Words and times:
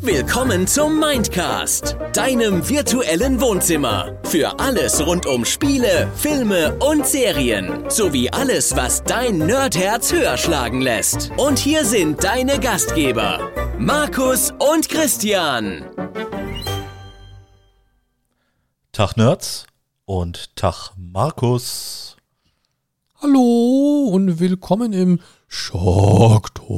Willkommen 0.00 0.66
zum 0.66 0.98
Mindcast, 0.98 1.96
deinem 2.12 2.68
virtuellen 2.68 3.40
Wohnzimmer. 3.40 4.18
Für 4.24 4.58
alles 4.58 5.04
rund 5.06 5.24
um 5.26 5.44
Spiele, 5.44 6.10
Filme 6.16 6.76
und 6.80 7.06
Serien. 7.06 7.88
Sowie 7.88 8.30
alles, 8.30 8.76
was 8.76 9.02
dein 9.04 9.38
Nerdherz 9.38 10.12
höher 10.12 10.36
schlagen 10.36 10.80
lässt. 10.80 11.30
Und 11.36 11.58
hier 11.58 11.84
sind 11.84 12.22
deine 12.24 12.58
Gastgeber, 12.60 13.50
Markus 13.78 14.52
und 14.58 14.88
Christian. 14.88 15.84
Tag 18.92 19.16
Nerds 19.16 19.66
und 20.04 20.56
Tag 20.56 20.92
Markus. 20.96 22.16
Hallo 23.22 24.08
und 24.12 24.40
willkommen 24.40 24.92
im 24.92 25.20
Schocktober. 25.52 26.68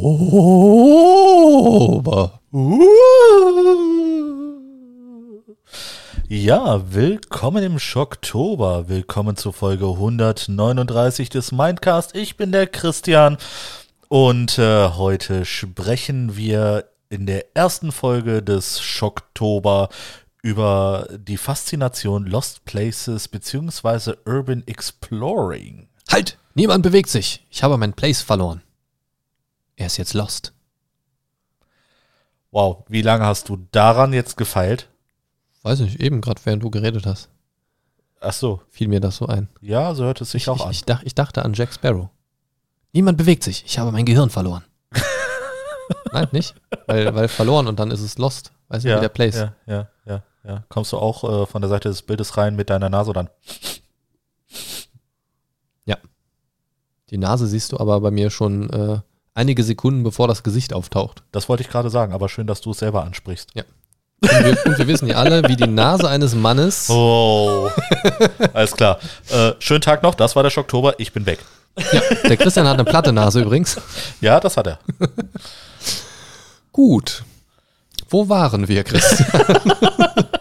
Ja, 6.27 6.80
willkommen 6.95 7.62
im 7.64 7.78
Schocktober. 7.78 8.88
Willkommen 8.88 9.37
zur 9.37 9.52
Folge 9.52 9.84
139 9.84 11.28
des 11.28 11.52
Mindcast. 11.52 12.16
Ich 12.16 12.38
bin 12.38 12.50
der 12.50 12.66
Christian 12.66 13.37
und 14.09 14.59
äh, 14.59 14.89
heute 14.89 15.45
sprechen 15.45 16.39
wir 16.39 16.89
in 17.11 17.27
der 17.27 17.55
ersten 17.55 17.92
Folge 17.92 18.42
des 18.42 18.80
Schocktober 18.80 19.91
über 20.41 21.09
die 21.19 21.36
Faszination 21.36 22.25
Lost 22.25 22.64
Places 22.64 23.28
bzw. 23.28 24.14
Urban 24.25 24.62
Exploring. 24.66 25.89
Halt! 26.11 26.39
Niemand 26.55 26.83
bewegt 26.83 27.09
sich. 27.09 27.47
Ich 27.51 27.62
habe 27.62 27.77
meinen 27.79 27.95
Place 27.95 28.23
verloren. 28.23 28.62
Er 29.77 29.87
ist 29.87 29.97
jetzt 29.97 30.15
lost. 30.15 30.52
Wow, 32.51 32.84
wie 32.88 33.02
lange 33.02 33.25
hast 33.25 33.48
du 33.48 33.56
daran 33.73 34.12
jetzt 34.12 34.37
gefeilt? 34.37 34.89
Weiß 35.62 35.80
nicht, 35.80 36.00
eben 36.00 36.20
gerade 36.20 36.41
während 36.45 36.62
du 36.62 36.70
geredet 36.70 37.06
hast, 37.06 37.28
Ach 38.25 38.33
so, 38.33 38.61
fiel 38.70 38.86
mir 38.86 39.00
das 39.00 39.17
so 39.17 39.27
ein. 39.27 39.48
ja, 39.61 39.95
so 39.95 40.05
hört 40.05 40.20
es 40.20 40.30
sich 40.30 40.45
Ich, 40.45 40.48
auch 40.48 40.56
ich, 40.56 40.62
an. 40.64 40.70
ich, 40.70 40.84
dach, 40.84 41.03
ich 41.03 41.14
dachte 41.14 41.45
an 41.45 41.55
Jack 41.55 41.73
Sparrow. 41.73 42.08
Niemand 42.92 43.19
bewegt 43.19 43.42
sich. 43.42 43.64
Ich 43.67 43.78
habe 43.80 43.91
mein 43.91 44.05
Gehirn 44.05 44.30
verloren. 44.30 44.62
Nein, 46.12 46.28
nicht? 46.30 46.55
Weil, 46.86 47.12
weil 47.14 47.27
verloren 47.27 47.67
und 47.67 47.80
dann 47.80 47.91
ist 47.91 48.00
es 48.00 48.19
lost. 48.19 48.53
Weißt 48.69 48.84
du, 48.84 48.95
wie 48.97 49.00
der 49.00 49.08
Place. 49.08 49.36
Ja, 49.36 49.55
ja, 49.67 49.89
ja, 50.06 50.23
ja. 50.45 50.64
Kommst 50.69 50.92
du 50.92 50.98
auch 50.98 51.25
äh, 51.42 51.47
von 51.47 51.62
der 51.62 51.69
Seite 51.69 51.89
des 51.89 52.03
Bildes 52.03 52.36
rein 52.36 52.55
mit 52.55 52.70
deiner 52.70 52.89
Nase 52.91 53.12
dann? 53.12 53.28
Die 57.12 57.18
Nase 57.18 57.46
siehst 57.46 57.72
du 57.72 57.78
aber 57.78 58.00
bei 58.00 58.10
mir 58.10 58.30
schon 58.30 58.70
äh, 58.70 58.98
einige 59.34 59.62
Sekunden, 59.62 60.02
bevor 60.02 60.28
das 60.28 60.42
Gesicht 60.42 60.72
auftaucht. 60.72 61.22
Das 61.30 61.46
wollte 61.46 61.62
ich 61.62 61.68
gerade 61.68 61.91
sagen, 61.91 62.14
aber 62.14 62.30
schön, 62.30 62.46
dass 62.46 62.62
du 62.62 62.70
es 62.70 62.78
selber 62.78 63.05
ansprichst. 63.05 63.50
Und 63.55 64.30
wir, 64.30 64.56
und 64.64 64.78
wir 64.78 64.86
wissen 64.86 65.08
ja 65.08 65.16
alle, 65.16 65.46
wie 65.46 65.56
die 65.56 65.66
Nase 65.66 66.08
eines 66.08 66.34
Mannes. 66.34 66.88
Oh, 66.88 67.68
alles 68.55 68.72
klar. 68.72 68.98
Äh, 69.30 69.52
schönen 69.58 69.83
Tag 69.83 70.02
noch, 70.02 70.14
das 70.14 70.34
war 70.36 70.42
der 70.42 70.48
Schocktober, 70.48 70.94
ich 70.98 71.12
bin 71.12 71.27
weg. 71.27 71.40
Ja, 71.77 72.00
der 72.28 72.36
Christian 72.38 72.66
hat 72.66 72.74
eine 72.74 72.84
platte 72.84 73.12
Nase 73.12 73.42
übrigens. 73.42 73.77
Ja, 74.22 74.40
das 74.40 74.56
hat 74.56 74.66
er. 74.66 74.78
Gut. 76.72 77.24
Wo 78.08 78.30
waren 78.30 78.68
wir, 78.68 78.84
Christian? 78.84 79.28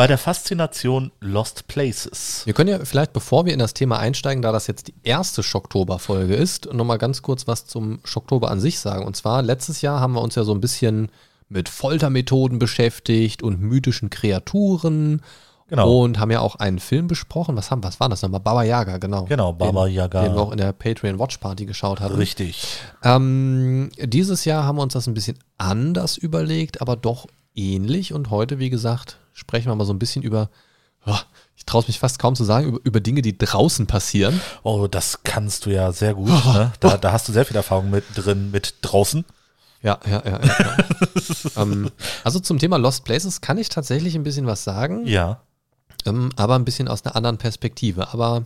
Bei 0.00 0.06
der 0.06 0.16
Faszination 0.16 1.12
Lost 1.20 1.68
Places. 1.68 2.40
Wir 2.46 2.54
können 2.54 2.70
ja 2.70 2.82
vielleicht, 2.82 3.12
bevor 3.12 3.44
wir 3.44 3.52
in 3.52 3.58
das 3.58 3.74
Thema 3.74 3.98
einsteigen, 3.98 4.40
da 4.40 4.50
das 4.50 4.66
jetzt 4.66 4.88
die 4.88 4.94
erste 5.02 5.42
Schocktober-Folge 5.42 6.34
ist, 6.34 6.72
nochmal 6.72 6.96
ganz 6.96 7.20
kurz 7.20 7.46
was 7.46 7.66
zum 7.66 8.00
Schocktober 8.04 8.50
an 8.50 8.60
sich 8.60 8.80
sagen. 8.80 9.04
Und 9.04 9.14
zwar, 9.14 9.42
letztes 9.42 9.82
Jahr 9.82 10.00
haben 10.00 10.14
wir 10.14 10.22
uns 10.22 10.36
ja 10.36 10.44
so 10.44 10.54
ein 10.54 10.62
bisschen 10.62 11.10
mit 11.50 11.68
Foltermethoden 11.68 12.58
beschäftigt 12.58 13.42
und 13.42 13.60
mythischen 13.60 14.08
Kreaturen. 14.08 15.20
Genau. 15.68 16.00
Und 16.00 16.18
haben 16.18 16.30
ja 16.30 16.40
auch 16.40 16.56
einen 16.56 16.78
Film 16.78 17.06
besprochen. 17.06 17.54
Was 17.58 17.70
haben, 17.70 17.84
was 17.84 18.00
war 18.00 18.08
das 18.08 18.22
nochmal? 18.22 18.40
Baba 18.40 18.62
Yaga, 18.62 18.96
genau. 18.96 19.26
Genau, 19.26 19.52
Baba 19.52 19.84
den, 19.84 19.96
Yaga. 19.96 20.22
Den 20.22 20.32
wir 20.32 20.40
auch 20.40 20.52
in 20.52 20.56
der 20.56 20.72
Patreon 20.72 21.18
Watch 21.18 21.36
Party 21.36 21.66
geschaut 21.66 22.00
hatten. 22.00 22.14
Richtig. 22.14 22.78
Ähm, 23.04 23.90
dieses 24.02 24.46
Jahr 24.46 24.64
haben 24.64 24.76
wir 24.76 24.82
uns 24.82 24.94
das 24.94 25.06
ein 25.06 25.12
bisschen 25.12 25.38
anders 25.58 26.16
überlegt, 26.16 26.80
aber 26.80 26.96
doch 26.96 27.26
ähnlich. 27.54 28.14
Und 28.14 28.30
heute, 28.30 28.58
wie 28.58 28.70
gesagt, 28.70 29.18
sprechen 29.32 29.68
wir 29.68 29.74
mal 29.74 29.84
so 29.84 29.92
ein 29.92 29.98
bisschen 29.98 30.22
über, 30.22 30.50
oh, 31.06 31.16
ich 31.56 31.64
traue 31.66 31.82
es 31.82 31.88
mich 31.88 31.98
fast 31.98 32.18
kaum 32.18 32.34
zu 32.36 32.44
sagen, 32.44 32.66
über, 32.68 32.78
über 32.84 33.00
Dinge, 33.00 33.22
die 33.22 33.36
draußen 33.36 33.86
passieren. 33.86 34.40
Oh, 34.62 34.86
das 34.86 35.22
kannst 35.24 35.66
du 35.66 35.70
ja 35.70 35.92
sehr 35.92 36.14
gut. 36.14 36.28
Ne? 36.28 36.72
Da, 36.80 36.96
da 36.96 37.12
hast 37.12 37.28
du 37.28 37.32
sehr 37.32 37.44
viel 37.44 37.56
Erfahrung 37.56 37.90
mit 37.90 38.04
drin, 38.14 38.50
mit 38.50 38.76
draußen. 38.82 39.24
Ja, 39.82 39.98
ja, 40.06 40.22
ja. 40.24 40.40
ja, 40.42 40.56
ja. 40.58 40.76
ähm, 41.62 41.90
also 42.22 42.38
zum 42.40 42.58
Thema 42.58 42.76
Lost 42.76 43.04
Places 43.04 43.40
kann 43.40 43.56
ich 43.58 43.68
tatsächlich 43.70 44.14
ein 44.14 44.22
bisschen 44.24 44.46
was 44.46 44.62
sagen, 44.64 45.06
Ja. 45.06 45.40
ähm, 46.04 46.30
aber 46.36 46.54
ein 46.56 46.64
bisschen 46.66 46.86
aus 46.88 47.04
einer 47.04 47.16
anderen 47.16 47.38
Perspektive. 47.38 48.12
Aber 48.12 48.44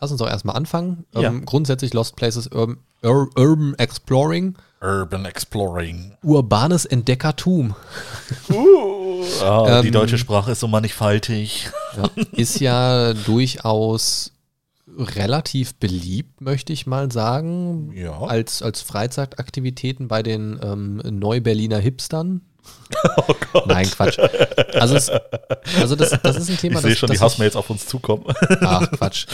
lass 0.00 0.10
uns 0.10 0.18
doch 0.18 0.28
erstmal 0.28 0.56
anfangen. 0.56 1.06
Ähm, 1.14 1.22
Ja. 1.22 1.32
Grundsätzlich 1.46 1.94
Lost 1.94 2.16
Places 2.16 2.46
Urban, 2.48 2.76
Ur 3.02 3.30
Urban 3.36 3.74
Exploring, 3.78 4.54
Urban 4.82 5.24
Exploring. 5.24 6.14
urbanes 6.22 6.84
Entdeckertum. 6.84 7.74
Ah, 8.50 8.54
die 9.20 9.86
Ähm, 9.88 9.92
deutsche 9.92 10.18
Sprache 10.18 10.52
ist 10.52 10.60
so 10.60 10.68
mannigfaltig. 10.68 11.70
Ja, 11.96 12.10
ist 12.32 12.60
ja 12.60 13.12
durchaus 13.14 14.32
relativ 14.98 15.74
beliebt, 15.76 16.40
möchte 16.40 16.72
ich 16.72 16.86
mal 16.86 17.10
sagen, 17.12 17.92
Ja. 17.94 18.20
als, 18.22 18.62
als 18.62 18.80
Freizeitaktivitäten 18.82 20.08
bei 20.08 20.22
den 20.22 20.58
ähm, 20.62 20.96
Neu-Berliner 21.04 21.78
Hipstern. 21.78 22.42
Oh 23.16 23.34
Gott. 23.52 23.66
Nein, 23.66 23.88
Quatsch. 23.90 24.18
Also, 24.74 24.94
es, 24.94 25.10
also 25.80 25.96
das, 25.96 26.10
das 26.22 26.36
ist 26.36 26.50
ein 26.50 26.58
Thema, 26.58 26.76
ich 26.76 26.82
sehe 26.82 26.90
das, 26.90 26.98
schon 26.98 27.08
das 27.08 27.18
die 27.18 27.24
Hassmails 27.24 27.56
auf 27.56 27.70
uns 27.70 27.86
zukommen. 27.86 28.24
Ach, 28.60 28.90
Quatsch. 28.92 29.26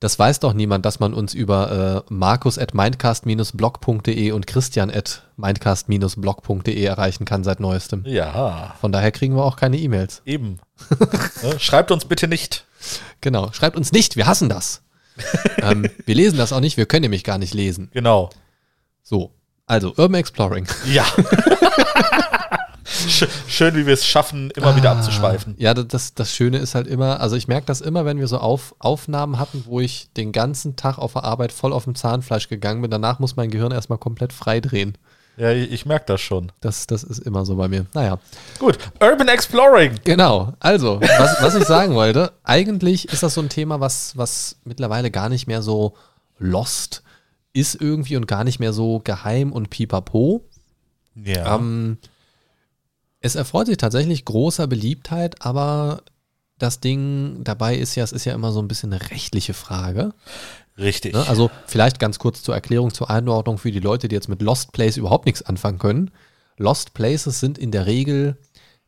Das 0.00 0.18
weiß 0.18 0.40
doch 0.40 0.54
niemand, 0.54 0.86
dass 0.86 0.98
man 0.98 1.12
uns 1.12 1.34
über 1.34 2.04
äh, 2.08 2.12
markus 2.12 2.56
at 2.56 2.72
mindcast-blog.de 2.72 4.32
und 4.32 4.46
christian 4.46 4.90
at 4.90 5.24
mindcast-blog.de 5.36 6.82
erreichen 6.82 7.26
kann 7.26 7.44
seit 7.44 7.60
neuestem. 7.60 8.04
ja, 8.06 8.74
Von 8.80 8.92
daher 8.92 9.12
kriegen 9.12 9.36
wir 9.36 9.44
auch 9.44 9.56
keine 9.56 9.76
E-Mails. 9.76 10.22
eben. 10.24 10.58
Ne? 11.42 11.58
Schreibt 11.58 11.90
uns 11.90 12.06
bitte 12.06 12.28
nicht. 12.28 12.64
Genau. 13.20 13.52
Schreibt 13.52 13.76
uns 13.76 13.92
nicht, 13.92 14.16
wir 14.16 14.26
hassen 14.26 14.48
das. 14.48 14.82
ähm, 15.58 15.86
wir 16.06 16.14
lesen 16.14 16.38
das 16.38 16.52
auch 16.54 16.60
nicht, 16.60 16.78
wir 16.78 16.86
können 16.86 17.02
nämlich 17.02 17.24
gar 17.24 17.36
nicht 17.38 17.52
lesen. 17.52 17.90
Genau. 17.92 18.30
So, 19.02 19.32
also 19.66 19.88
Urban 19.96 20.14
Exploring. 20.14 20.66
Ja. 20.86 21.04
Sch- 23.08 23.28
Schön, 23.48 23.74
wie 23.76 23.86
wir 23.86 23.94
es 23.94 24.04
schaffen, 24.06 24.50
immer 24.52 24.76
wieder 24.76 24.90
abzuschweifen. 24.92 25.54
Ja, 25.58 25.74
das- 25.74 26.14
das, 26.14 26.34
Schöne 26.34 26.58
ist 26.58 26.74
halt 26.74 26.86
immer, 26.86 27.20
also 27.20 27.36
ich 27.36 27.48
merke 27.48 27.66
das 27.66 27.80
immer, 27.80 28.04
wenn 28.04 28.18
wir 28.18 28.26
so 28.28 28.38
auf, 28.38 28.74
Aufnahmen 28.78 29.38
hatten, 29.38 29.64
wo 29.66 29.80
ich 29.80 30.08
den 30.16 30.32
ganzen 30.32 30.76
Tag 30.76 30.98
auf 30.98 31.12
der 31.14 31.24
Arbeit 31.24 31.52
voll 31.52 31.72
auf 31.72 31.84
dem 31.84 31.94
Zahnfleisch 31.94 32.48
gegangen 32.48 32.82
bin. 32.82 32.90
Danach 32.90 33.18
muss 33.18 33.36
mein 33.36 33.50
Gehirn 33.50 33.72
erstmal 33.72 33.98
komplett 33.98 34.32
freidrehen. 34.32 34.96
Ja, 35.36 35.52
ich, 35.52 35.70
ich 35.72 35.86
merke 35.86 36.04
das 36.06 36.20
schon. 36.20 36.52
Das, 36.60 36.86
das 36.86 37.02
ist 37.02 37.18
immer 37.20 37.46
so 37.46 37.56
bei 37.56 37.66
mir. 37.68 37.86
Naja, 37.94 38.18
Gut, 38.58 38.78
Urban 39.00 39.28
Exploring. 39.28 39.94
genau. 40.04 40.52
Also, 40.60 41.00
was, 41.00 41.40
was 41.42 41.54
ich 41.54 41.64
sagen 41.64 41.94
wollte, 41.94 42.32
eigentlich 42.44 43.10
ist 43.10 43.22
das 43.22 43.34
so 43.34 43.40
ein 43.40 43.48
Thema, 43.48 43.80
was, 43.80 44.16
was 44.18 44.56
mittlerweile 44.64 45.10
gar 45.10 45.28
nicht 45.30 45.46
mehr 45.46 45.62
so 45.62 45.94
lost 46.38 47.02
ist 47.52 47.80
irgendwie 47.80 48.16
und 48.16 48.26
gar 48.26 48.44
nicht 48.44 48.60
mehr 48.60 48.72
so 48.72 49.00
geheim 49.02 49.52
und 49.52 49.70
pipapo. 49.70 50.44
Ja. 51.14 51.56
Ähm, 51.56 51.98
es 53.20 53.34
erfreut 53.34 53.66
sich 53.66 53.76
tatsächlich 53.76 54.24
großer 54.24 54.66
Beliebtheit, 54.66 55.42
aber 55.42 56.02
das 56.58 56.80
Ding 56.80 57.42
dabei 57.42 57.76
ist 57.76 57.94
ja, 57.94 58.04
es 58.04 58.12
ist 58.12 58.24
ja 58.24 58.34
immer 58.34 58.52
so 58.52 58.60
ein 58.60 58.68
bisschen 58.68 58.92
eine 58.92 59.10
rechtliche 59.10 59.54
Frage. 59.54 60.12
Richtig. 60.78 61.14
Ne? 61.14 61.26
Also 61.28 61.50
vielleicht 61.66 61.98
ganz 61.98 62.18
kurz 62.18 62.42
zur 62.42 62.54
Erklärung, 62.54 62.92
zur 62.94 63.10
Einordnung 63.10 63.58
für 63.58 63.72
die 63.72 63.80
Leute, 63.80 64.08
die 64.08 64.14
jetzt 64.14 64.28
mit 64.28 64.42
Lost 64.42 64.72
Place 64.72 64.96
überhaupt 64.96 65.26
nichts 65.26 65.42
anfangen 65.42 65.78
können. 65.78 66.10
Lost 66.56 66.94
Places 66.94 67.40
sind 67.40 67.58
in 67.58 67.70
der 67.70 67.86
Regel 67.86 68.36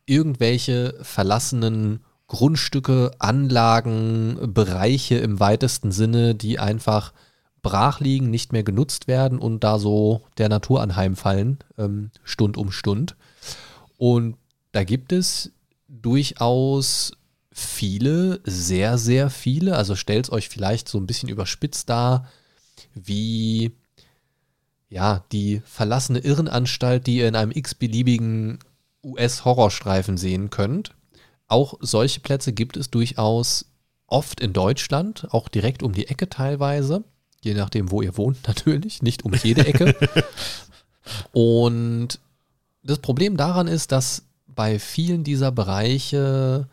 irgendwelche 0.07 0.95
verlassenen 1.03 2.05
Grundstücke, 2.27 3.13
Anlagen, 3.19 4.39
Bereiche 4.55 5.17
im 5.17 5.39
weitesten 5.39 5.93
Sinne, 5.93 6.35
die 6.35 6.59
einfach 6.59 7.13
brach 7.61 8.01
liegen, 8.01 8.31
nicht 8.31 8.53
mehr 8.53 8.63
genutzt 8.63 9.07
werden 9.07 9.39
und 9.39 9.63
da 9.65 9.79
so 9.79 10.23
der 10.39 10.49
Natur 10.49 10.81
anheimfallen, 10.81 11.59
ähm, 11.79 12.11
Stund 12.25 12.57
um 12.57 12.73
Stund. 12.73 13.17
Und 14.03 14.37
da 14.73 14.83
gibt 14.83 15.13
es 15.13 15.53
durchaus 15.87 17.13
viele, 17.53 18.41
sehr, 18.43 18.99
sehr 18.99 19.31
viele. 19.31 19.77
Also 19.77 19.95
stellt 19.95 20.25
es 20.25 20.33
euch 20.33 20.49
vielleicht 20.49 20.89
so 20.89 20.99
ein 20.99 21.07
bisschen 21.07 21.29
überspitzt 21.29 21.89
dar, 21.89 22.29
wie 22.95 23.71
ja, 24.89 25.23
die 25.31 25.63
verlassene 25.65 26.19
Irrenanstalt, 26.19 27.07
die 27.07 27.19
ihr 27.19 27.29
in 27.29 27.37
einem 27.37 27.53
x-beliebigen 27.53 28.59
US-Horrorstreifen 29.05 30.17
sehen 30.17 30.51
könnt. 30.51 30.97
Auch 31.47 31.75
solche 31.79 32.19
Plätze 32.19 32.53
gibt 32.53 32.77
es 32.77 32.91
durchaus 32.91 33.67
oft 34.09 34.41
in 34.41 34.53
Deutschland, 34.53 35.29
auch 35.31 35.47
direkt 35.47 35.85
um 35.85 35.93
die 35.93 36.09
Ecke 36.09 36.29
teilweise. 36.29 37.05
Je 37.41 37.55
nachdem, 37.55 37.93
wo 37.93 38.03
ihr 38.03 38.17
wohnt, 38.17 38.39
natürlich. 38.49 39.01
Nicht 39.01 39.25
um 39.25 39.33
jede 39.33 39.65
Ecke. 39.65 39.95
Und 41.31 42.19
das 42.83 42.99
Problem 42.99 43.37
daran 43.37 43.69
ist, 43.69 43.93
dass 43.93 44.25
bei 44.47 44.79
vielen 44.79 45.25
dieser 45.25 45.53
Bereiche 45.53 46.69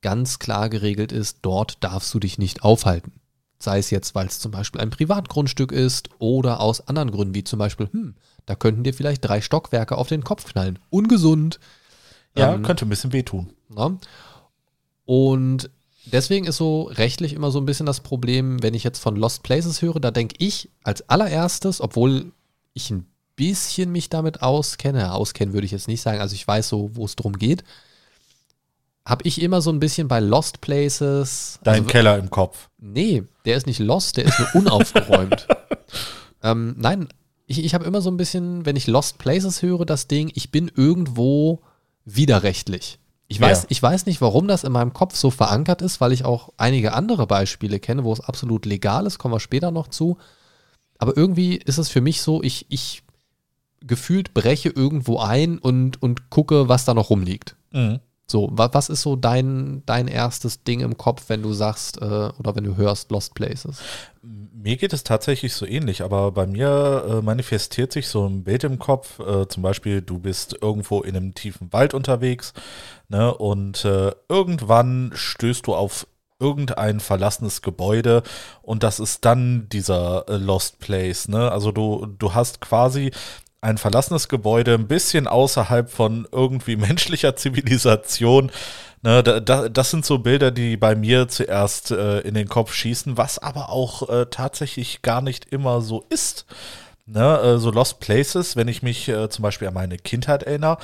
ganz 0.00 0.38
klar 0.38 0.68
geregelt 0.68 1.12
ist, 1.12 1.38
dort 1.42 1.82
darfst 1.82 2.12
du 2.12 2.18
dich 2.18 2.38
nicht 2.38 2.62
aufhalten. 2.62 3.12
Sei 3.58 3.78
es 3.78 3.90
jetzt, 3.90 4.14
weil 4.14 4.26
es 4.26 4.40
zum 4.40 4.52
Beispiel 4.52 4.80
ein 4.80 4.90
Privatgrundstück 4.90 5.72
ist 5.72 6.10
oder 6.18 6.60
aus 6.60 6.86
anderen 6.88 7.10
Gründen, 7.10 7.34
wie 7.34 7.44
zum 7.44 7.58
Beispiel, 7.58 7.88
hm, 7.90 8.14
da 8.46 8.54
könnten 8.54 8.84
dir 8.84 8.92
vielleicht 8.92 9.24
drei 9.24 9.40
Stockwerke 9.40 9.96
auf 9.96 10.08
den 10.08 10.24
Kopf 10.24 10.44
knallen. 10.44 10.78
Ungesund. 10.90 11.60
Ja, 12.36 12.54
Ähm, 12.54 12.62
könnte 12.62 12.84
ein 12.84 12.90
bisschen 12.90 13.12
wehtun. 13.12 13.50
Ne? 13.68 13.96
Und 15.06 15.70
deswegen 16.04 16.46
ist 16.46 16.56
so 16.56 16.82
rechtlich 16.82 17.32
immer 17.32 17.50
so 17.50 17.58
ein 17.58 17.66
bisschen 17.66 17.86
das 17.86 18.00
Problem, 18.00 18.62
wenn 18.62 18.74
ich 18.74 18.84
jetzt 18.84 18.98
von 18.98 19.16
Lost 19.16 19.42
Places 19.42 19.80
höre, 19.80 20.00
da 20.00 20.10
denke 20.10 20.34
ich 20.38 20.68
als 20.82 21.08
allererstes, 21.08 21.80
obwohl 21.80 22.32
ich 22.74 22.90
ein 22.90 23.06
bisschen 23.36 23.90
mich 23.90 24.08
damit 24.08 24.42
auskenne, 24.42 25.12
auskennen 25.12 25.54
würde 25.54 25.64
ich 25.66 25.72
jetzt 25.72 25.88
nicht 25.88 26.02
sagen, 26.02 26.20
also 26.20 26.34
ich 26.34 26.46
weiß 26.46 26.68
so, 26.68 26.90
wo 26.94 27.04
es 27.04 27.16
drum 27.16 27.38
geht, 27.38 27.64
habe 29.06 29.26
ich 29.26 29.42
immer 29.42 29.60
so 29.60 29.70
ein 29.70 29.80
bisschen 29.80 30.08
bei 30.08 30.20
Lost 30.20 30.60
Places. 30.60 31.58
Dein 31.62 31.80
also, 31.80 31.86
Keller 31.86 32.18
im 32.18 32.30
Kopf. 32.30 32.70
Nee, 32.78 33.24
der 33.44 33.56
ist 33.56 33.66
nicht 33.66 33.78
lost, 33.78 34.16
der 34.16 34.24
ist 34.24 34.38
nur 34.38 34.54
unaufgeräumt. 34.54 35.46
ähm, 36.42 36.74
nein, 36.78 37.08
ich, 37.46 37.62
ich 37.62 37.74
habe 37.74 37.84
immer 37.84 38.00
so 38.00 38.10
ein 38.10 38.16
bisschen, 38.16 38.64
wenn 38.64 38.76
ich 38.76 38.86
Lost 38.86 39.18
Places 39.18 39.60
höre, 39.62 39.84
das 39.84 40.06
Ding, 40.06 40.32
ich 40.34 40.50
bin 40.50 40.70
irgendwo 40.74 41.60
widerrechtlich. 42.06 42.98
Ich 43.28 43.40
weiß, 43.40 43.62
Ja. 43.62 43.66
ich 43.70 43.82
weiß 43.82 44.06
nicht, 44.06 44.20
warum 44.20 44.48
das 44.48 44.64
in 44.64 44.72
meinem 44.72 44.92
Kopf 44.92 45.16
so 45.16 45.30
verankert 45.30 45.82
ist, 45.82 46.00
weil 46.00 46.12
ich 46.12 46.24
auch 46.24 46.50
einige 46.56 46.92
andere 46.94 47.26
Beispiele 47.26 47.80
kenne, 47.80 48.04
wo 48.04 48.12
es 48.12 48.20
absolut 48.20 48.64
legal 48.66 49.06
ist, 49.06 49.18
kommen 49.18 49.34
wir 49.34 49.40
später 49.40 49.70
noch 49.70 49.88
zu. 49.88 50.18
Aber 50.98 51.16
irgendwie 51.16 51.56
ist 51.56 51.78
es 51.78 51.88
für 51.88 52.00
mich 52.00 52.22
so, 52.22 52.42
ich, 52.42 52.66
ich 52.68 53.02
gefühlt 53.86 54.34
breche 54.34 54.70
irgendwo 54.70 55.18
ein 55.18 55.58
und, 55.58 56.02
und 56.02 56.30
gucke, 56.30 56.68
was 56.68 56.84
da 56.84 56.94
noch 56.94 57.10
rumliegt. 57.10 57.56
Mhm. 57.72 58.00
So, 58.26 58.48
wa 58.52 58.70
was 58.72 58.88
ist 58.88 59.02
so 59.02 59.16
dein, 59.16 59.82
dein 59.84 60.08
erstes 60.08 60.64
Ding 60.64 60.80
im 60.80 60.96
Kopf, 60.96 61.24
wenn 61.28 61.42
du 61.42 61.52
sagst 61.52 62.00
äh, 62.00 62.30
oder 62.38 62.56
wenn 62.56 62.64
du 62.64 62.76
hörst 62.76 63.10
Lost 63.10 63.34
Places? 63.34 63.80
Mir 64.22 64.76
geht 64.76 64.94
es 64.94 65.04
tatsächlich 65.04 65.52
so 65.52 65.66
ähnlich, 65.66 66.02
aber 66.02 66.32
bei 66.32 66.46
mir 66.46 67.04
äh, 67.06 67.22
manifestiert 67.22 67.92
sich 67.92 68.08
so 68.08 68.26
ein 68.26 68.42
Bild 68.42 68.64
im 68.64 68.78
Kopf. 68.78 69.18
Äh, 69.20 69.46
zum 69.48 69.62
Beispiel, 69.62 70.00
du 70.00 70.18
bist 70.18 70.56
irgendwo 70.62 71.02
in 71.02 71.16
einem 71.16 71.34
tiefen 71.34 71.70
Wald 71.74 71.92
unterwegs 71.92 72.54
ne, 73.08 73.34
und 73.34 73.84
äh, 73.84 74.12
irgendwann 74.30 75.12
stößt 75.14 75.66
du 75.66 75.74
auf 75.74 76.06
irgendein 76.40 77.00
verlassenes 77.00 77.62
Gebäude 77.62 78.22
und 78.62 78.82
das 78.82 78.98
ist 78.98 79.24
dann 79.24 79.68
dieser 79.70 80.28
äh, 80.28 80.36
Lost 80.36 80.78
Place. 80.78 81.28
Ne? 81.28 81.50
Also 81.50 81.72
du, 81.72 82.06
du 82.18 82.34
hast 82.34 82.60
quasi 82.60 83.12
ein 83.64 83.78
verlassenes 83.78 84.28
Gebäude 84.28 84.74
ein 84.74 84.86
bisschen 84.86 85.26
außerhalb 85.26 85.90
von 85.90 86.28
irgendwie 86.30 86.76
menschlicher 86.90 87.34
Zivilisation. 87.34 88.52
Ne, 89.02 89.22
da, 89.22 89.40
da, 89.40 89.68
das 89.68 89.90
sind 89.90 90.06
so 90.06 90.18
Bilder, 90.18 90.50
die 90.50 90.76
bei 90.76 90.94
mir 90.94 91.28
zuerst 91.28 91.90
äh, 91.90 92.20
in 92.20 92.34
den 92.34 92.48
Kopf 92.48 92.72
schießen, 92.72 93.18
was 93.18 93.38
aber 93.38 93.68
auch 93.68 94.08
äh, 94.08 94.26
tatsächlich 94.30 95.02
gar 95.02 95.20
nicht 95.20 95.52
immer 95.52 95.82
so 95.82 96.06
ist. 96.08 96.46
Ne, 97.06 97.38
äh, 97.38 97.58
so 97.58 97.70
Lost 97.70 98.00
Places, 98.00 98.56
wenn 98.56 98.68
ich 98.68 98.82
mich 98.82 99.08
äh, 99.08 99.28
zum 99.28 99.42
Beispiel 99.42 99.68
an 99.68 99.74
meine 99.74 99.98
Kindheit 99.98 100.44
erinnere, 100.44 100.78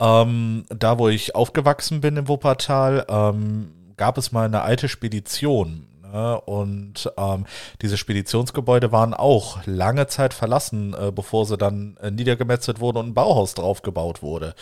ähm, 0.00 0.64
da 0.70 0.98
wo 0.98 1.08
ich 1.08 1.36
aufgewachsen 1.36 2.00
bin 2.00 2.16
im 2.16 2.26
Wuppertal, 2.26 3.06
ähm, 3.08 3.72
gab 3.96 4.18
es 4.18 4.32
mal 4.32 4.46
eine 4.46 4.62
alte 4.62 4.88
Spedition. 4.88 5.86
Und 6.18 7.10
ähm, 7.16 7.46
diese 7.80 7.96
Speditionsgebäude 7.96 8.92
waren 8.92 9.14
auch 9.14 9.66
lange 9.66 10.06
Zeit 10.06 10.34
verlassen, 10.34 10.94
äh, 10.94 11.10
bevor 11.10 11.46
sie 11.46 11.56
dann 11.56 11.96
äh, 12.02 12.10
niedergemetzelt 12.10 12.80
wurden 12.80 12.98
und 12.98 13.08
ein 13.08 13.14
Bauhaus 13.14 13.54
draufgebaut 13.54 14.22
wurde. 14.22 14.54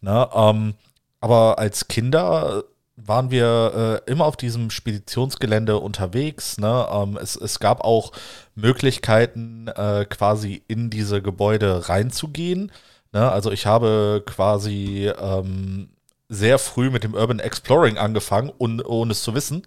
Ne? 0.00 0.28
Ähm, 0.34 0.74
aber 1.20 1.58
als 1.58 1.88
Kinder 1.88 2.64
waren 2.96 3.30
wir 3.30 4.02
äh, 4.06 4.10
immer 4.10 4.26
auf 4.26 4.36
diesem 4.36 4.70
Speditionsgelände 4.70 5.78
unterwegs. 5.78 6.58
Ne? 6.58 6.86
Ähm, 6.90 7.18
es, 7.20 7.36
es 7.36 7.60
gab 7.60 7.82
auch 7.82 8.12
Möglichkeiten, 8.54 9.68
äh, 9.68 10.04
quasi 10.04 10.62
in 10.68 10.90
diese 10.90 11.22
Gebäude 11.22 11.88
reinzugehen. 11.88 12.72
Ne? 13.12 13.30
Also 13.30 13.52
ich 13.52 13.66
habe 13.66 14.22
quasi 14.26 15.10
ähm, 15.18 15.90
sehr 16.28 16.58
früh 16.58 16.90
mit 16.90 17.04
dem 17.04 17.14
Urban 17.14 17.38
Exploring 17.38 17.98
angefangen, 17.98 18.52
un, 18.58 18.80
ohne 18.80 19.12
es 19.12 19.22
zu 19.22 19.34
wissen. 19.34 19.62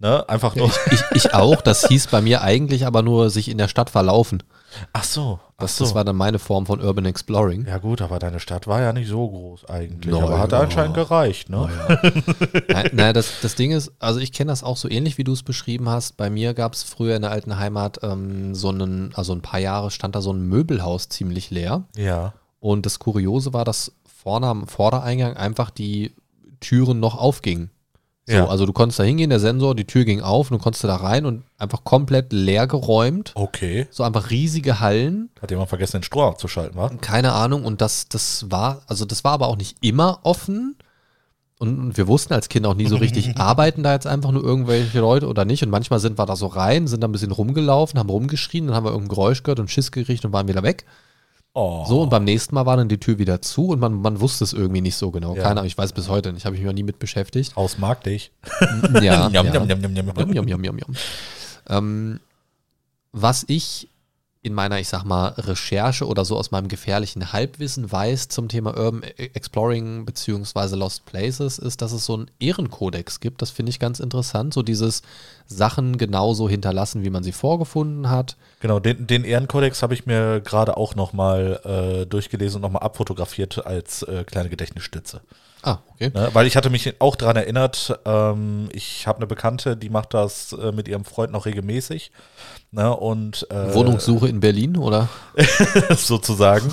Ne? 0.00 0.28
Einfach 0.28 0.54
nur. 0.54 0.68
Ich, 0.68 0.92
ich, 0.92 1.02
ich 1.24 1.34
auch, 1.34 1.60
das 1.60 1.88
hieß 1.88 2.06
bei 2.06 2.20
mir 2.20 2.42
eigentlich 2.42 2.86
aber 2.86 3.02
nur 3.02 3.30
sich 3.30 3.48
in 3.48 3.58
der 3.58 3.66
Stadt 3.66 3.90
verlaufen. 3.90 4.44
Ach 4.92 5.02
so, 5.02 5.40
ach 5.56 5.62
Das, 5.62 5.76
so. 5.76 5.84
das 5.84 5.94
war 5.94 6.04
dann 6.04 6.14
meine 6.14 6.38
Form 6.38 6.66
von 6.66 6.80
Urban 6.80 7.04
Exploring. 7.06 7.66
ja 7.66 7.78
gut, 7.78 8.00
aber 8.00 8.20
deine 8.20 8.38
Stadt 8.38 8.68
war 8.68 8.80
ja 8.80 8.92
nicht 8.92 9.08
so 9.08 9.28
groß 9.28 9.64
eigentlich. 9.64 10.14
Nein, 10.14 10.22
aber 10.22 10.38
hat 10.38 10.52
ja. 10.52 10.60
anscheinend 10.60 10.94
gereicht, 10.94 11.48
ne? 11.48 11.68
Nein, 12.68 12.90
nein, 12.92 13.14
das, 13.14 13.40
das 13.42 13.56
Ding 13.56 13.72
ist, 13.72 13.90
also 13.98 14.20
ich 14.20 14.30
kenne 14.32 14.52
das 14.52 14.62
auch 14.62 14.76
so 14.76 14.88
ähnlich, 14.88 15.18
wie 15.18 15.24
du 15.24 15.32
es 15.32 15.42
beschrieben 15.42 15.88
hast. 15.88 16.16
Bei 16.16 16.30
mir 16.30 16.54
gab 16.54 16.74
es 16.74 16.84
früher 16.84 17.16
in 17.16 17.22
der 17.22 17.32
alten 17.32 17.58
Heimat 17.58 17.98
ähm, 18.02 18.54
so 18.54 18.68
einen, 18.68 19.10
also 19.14 19.32
ein 19.32 19.42
paar 19.42 19.58
Jahre 19.60 19.90
stand 19.90 20.14
da 20.14 20.20
so 20.20 20.32
ein 20.32 20.42
Möbelhaus 20.42 21.08
ziemlich 21.08 21.50
leer. 21.50 21.84
Ja. 21.96 22.34
Und 22.60 22.86
das 22.86 23.00
Kuriose 23.00 23.52
war, 23.52 23.64
dass 23.64 23.92
vorne 24.22 24.46
am 24.46 24.68
Vordereingang 24.68 25.36
einfach 25.36 25.70
die 25.70 26.12
Türen 26.60 27.00
noch 27.00 27.16
aufgingen. 27.16 27.70
So, 28.28 28.34
Ja. 28.34 28.46
Also 28.46 28.66
du 28.66 28.74
konntest 28.74 28.98
da 28.98 29.04
hingehen, 29.04 29.30
der 29.30 29.40
Sensor, 29.40 29.74
die 29.74 29.86
Tür 29.86 30.04
ging 30.04 30.20
auf 30.20 30.50
und 30.50 30.58
du 30.58 30.62
konntest 30.62 30.84
da 30.84 30.94
rein 30.96 31.24
und 31.24 31.44
einfach 31.56 31.82
komplett 31.84 32.30
leer 32.30 32.66
geräumt. 32.66 33.32
Okay. 33.34 33.86
So 33.90 34.02
einfach 34.02 34.30
riesige 34.30 34.80
Hallen. 34.80 35.30
Hat 35.40 35.50
jemand 35.50 35.70
vergessen, 35.70 35.98
den 35.98 36.02
Strom 36.02 36.24
abzuschalten, 36.24 36.76
wa? 36.76 36.90
Keine 37.00 37.32
Ahnung. 37.32 37.64
Und 37.64 37.80
das, 37.80 38.06
das 38.08 38.50
war, 38.50 38.82
also 38.86 39.06
das 39.06 39.24
war 39.24 39.32
aber 39.32 39.48
auch 39.48 39.56
nicht 39.56 39.78
immer 39.80 40.20
offen. 40.24 40.76
Und, 41.58 41.78
und 41.78 41.96
wir 41.96 42.06
wussten 42.06 42.34
als 42.34 42.50
Kinder 42.50 42.68
auch 42.68 42.74
nie 42.74 42.86
so 42.86 42.96
richtig, 42.96 43.36
arbeiten 43.38 43.82
da 43.82 43.94
jetzt 43.94 44.06
einfach 44.06 44.30
nur 44.30 44.44
irgendwelche 44.44 45.00
Leute 45.00 45.26
oder 45.26 45.46
nicht. 45.46 45.62
Und 45.62 45.70
manchmal 45.70 45.98
sind 45.98 46.18
wir 46.18 46.26
da 46.26 46.36
so 46.36 46.48
rein, 46.48 46.86
sind 46.86 47.00
da 47.02 47.08
ein 47.08 47.12
bisschen 47.12 47.32
rumgelaufen, 47.32 47.98
haben 47.98 48.10
rumgeschrien, 48.10 48.66
dann 48.66 48.76
haben 48.76 48.84
wir 48.84 48.90
irgendein 48.90 49.14
Geräusch 49.14 49.42
gehört 49.42 49.58
und 49.58 49.70
Schiss 49.70 49.90
gekriegt 49.90 50.26
und 50.26 50.34
waren 50.34 50.48
wieder 50.48 50.62
weg. 50.62 50.84
Oh. 51.54 51.84
So, 51.86 52.02
und 52.02 52.10
beim 52.10 52.24
nächsten 52.24 52.54
Mal 52.54 52.66
war 52.66 52.76
dann 52.76 52.88
die 52.88 52.98
Tür 52.98 53.18
wieder 53.18 53.42
zu 53.42 53.68
und 53.68 53.80
man, 53.80 53.94
man 53.94 54.20
wusste 54.20 54.44
es 54.44 54.52
irgendwie 54.52 54.80
nicht 54.80 54.96
so 54.96 55.10
genau. 55.10 55.34
Ja. 55.34 55.42
Keine 55.42 55.52
Ahnung, 55.52 55.64
ich 55.66 55.76
weiß 55.76 55.92
bis 55.92 56.08
heute 56.08 56.32
nicht, 56.32 56.44
habe 56.44 56.54
ich 56.54 56.62
mich 56.62 56.66
noch 56.66 56.74
nie 56.74 56.82
mit 56.82 56.98
beschäftigt. 56.98 57.56
Haus 57.56 57.78
mag 57.78 58.04
dich. 58.04 58.30
Ja. 59.02 59.28
Ähm, 61.68 62.20
was 63.12 63.44
ich 63.48 63.88
in 64.42 64.54
meiner, 64.54 64.78
ich 64.78 64.88
sag 64.88 65.04
mal, 65.04 65.28
Recherche 65.36 66.06
oder 66.06 66.24
so 66.24 66.36
aus 66.36 66.50
meinem 66.50 66.68
gefährlichen 66.68 67.32
Halbwissen 67.32 67.90
weiß 67.90 68.28
zum 68.28 68.48
Thema 68.48 68.76
Urban 68.78 69.02
Exploring 69.02 70.04
beziehungsweise 70.04 70.76
Lost 70.76 71.04
Places, 71.06 71.58
ist, 71.58 71.82
dass 71.82 71.92
es 71.92 72.04
so 72.04 72.14
einen 72.14 72.30
Ehrenkodex 72.38 73.20
gibt. 73.20 73.42
Das 73.42 73.50
finde 73.50 73.70
ich 73.70 73.80
ganz 73.80 73.98
interessant. 73.98 74.54
So 74.54 74.62
dieses 74.62 75.02
Sachen 75.46 75.98
genauso 75.98 76.48
hinterlassen, 76.48 77.02
wie 77.02 77.10
man 77.10 77.24
sie 77.24 77.32
vorgefunden 77.32 78.10
hat. 78.10 78.36
Genau, 78.60 78.80
den, 78.80 79.06
den 79.06 79.24
Ehrenkodex 79.24 79.82
habe 79.82 79.94
ich 79.94 80.06
mir 80.06 80.40
gerade 80.40 80.76
auch 80.76 80.94
nochmal 80.96 81.60
äh, 82.02 82.06
durchgelesen 82.06 82.56
und 82.56 82.62
nochmal 82.62 82.82
abfotografiert 82.82 83.64
als 83.64 84.02
äh, 84.02 84.24
kleine 84.24 84.48
Gedächtnisstütze. 84.48 85.20
Ah, 85.62 85.78
okay. 85.92 86.10
Ne? 86.14 86.30
Weil 86.32 86.46
ich 86.46 86.56
hatte 86.56 86.70
mich 86.70 87.00
auch 87.00 87.16
daran 87.16 87.36
erinnert, 87.36 87.98
ähm, 88.04 88.68
ich 88.72 89.06
habe 89.06 89.18
eine 89.18 89.26
Bekannte, 89.26 89.76
die 89.76 89.90
macht 89.90 90.14
das 90.14 90.52
äh, 90.52 90.72
mit 90.72 90.86
ihrem 90.88 91.04
Freund 91.04 91.32
noch 91.32 91.46
regelmäßig. 91.46 92.12
Ne? 92.70 92.94
Und, 92.94 93.46
äh, 93.50 93.74
Wohnungssuche 93.74 94.28
in 94.28 94.40
Berlin, 94.40 94.76
oder? 94.76 95.08
sozusagen. 95.96 96.72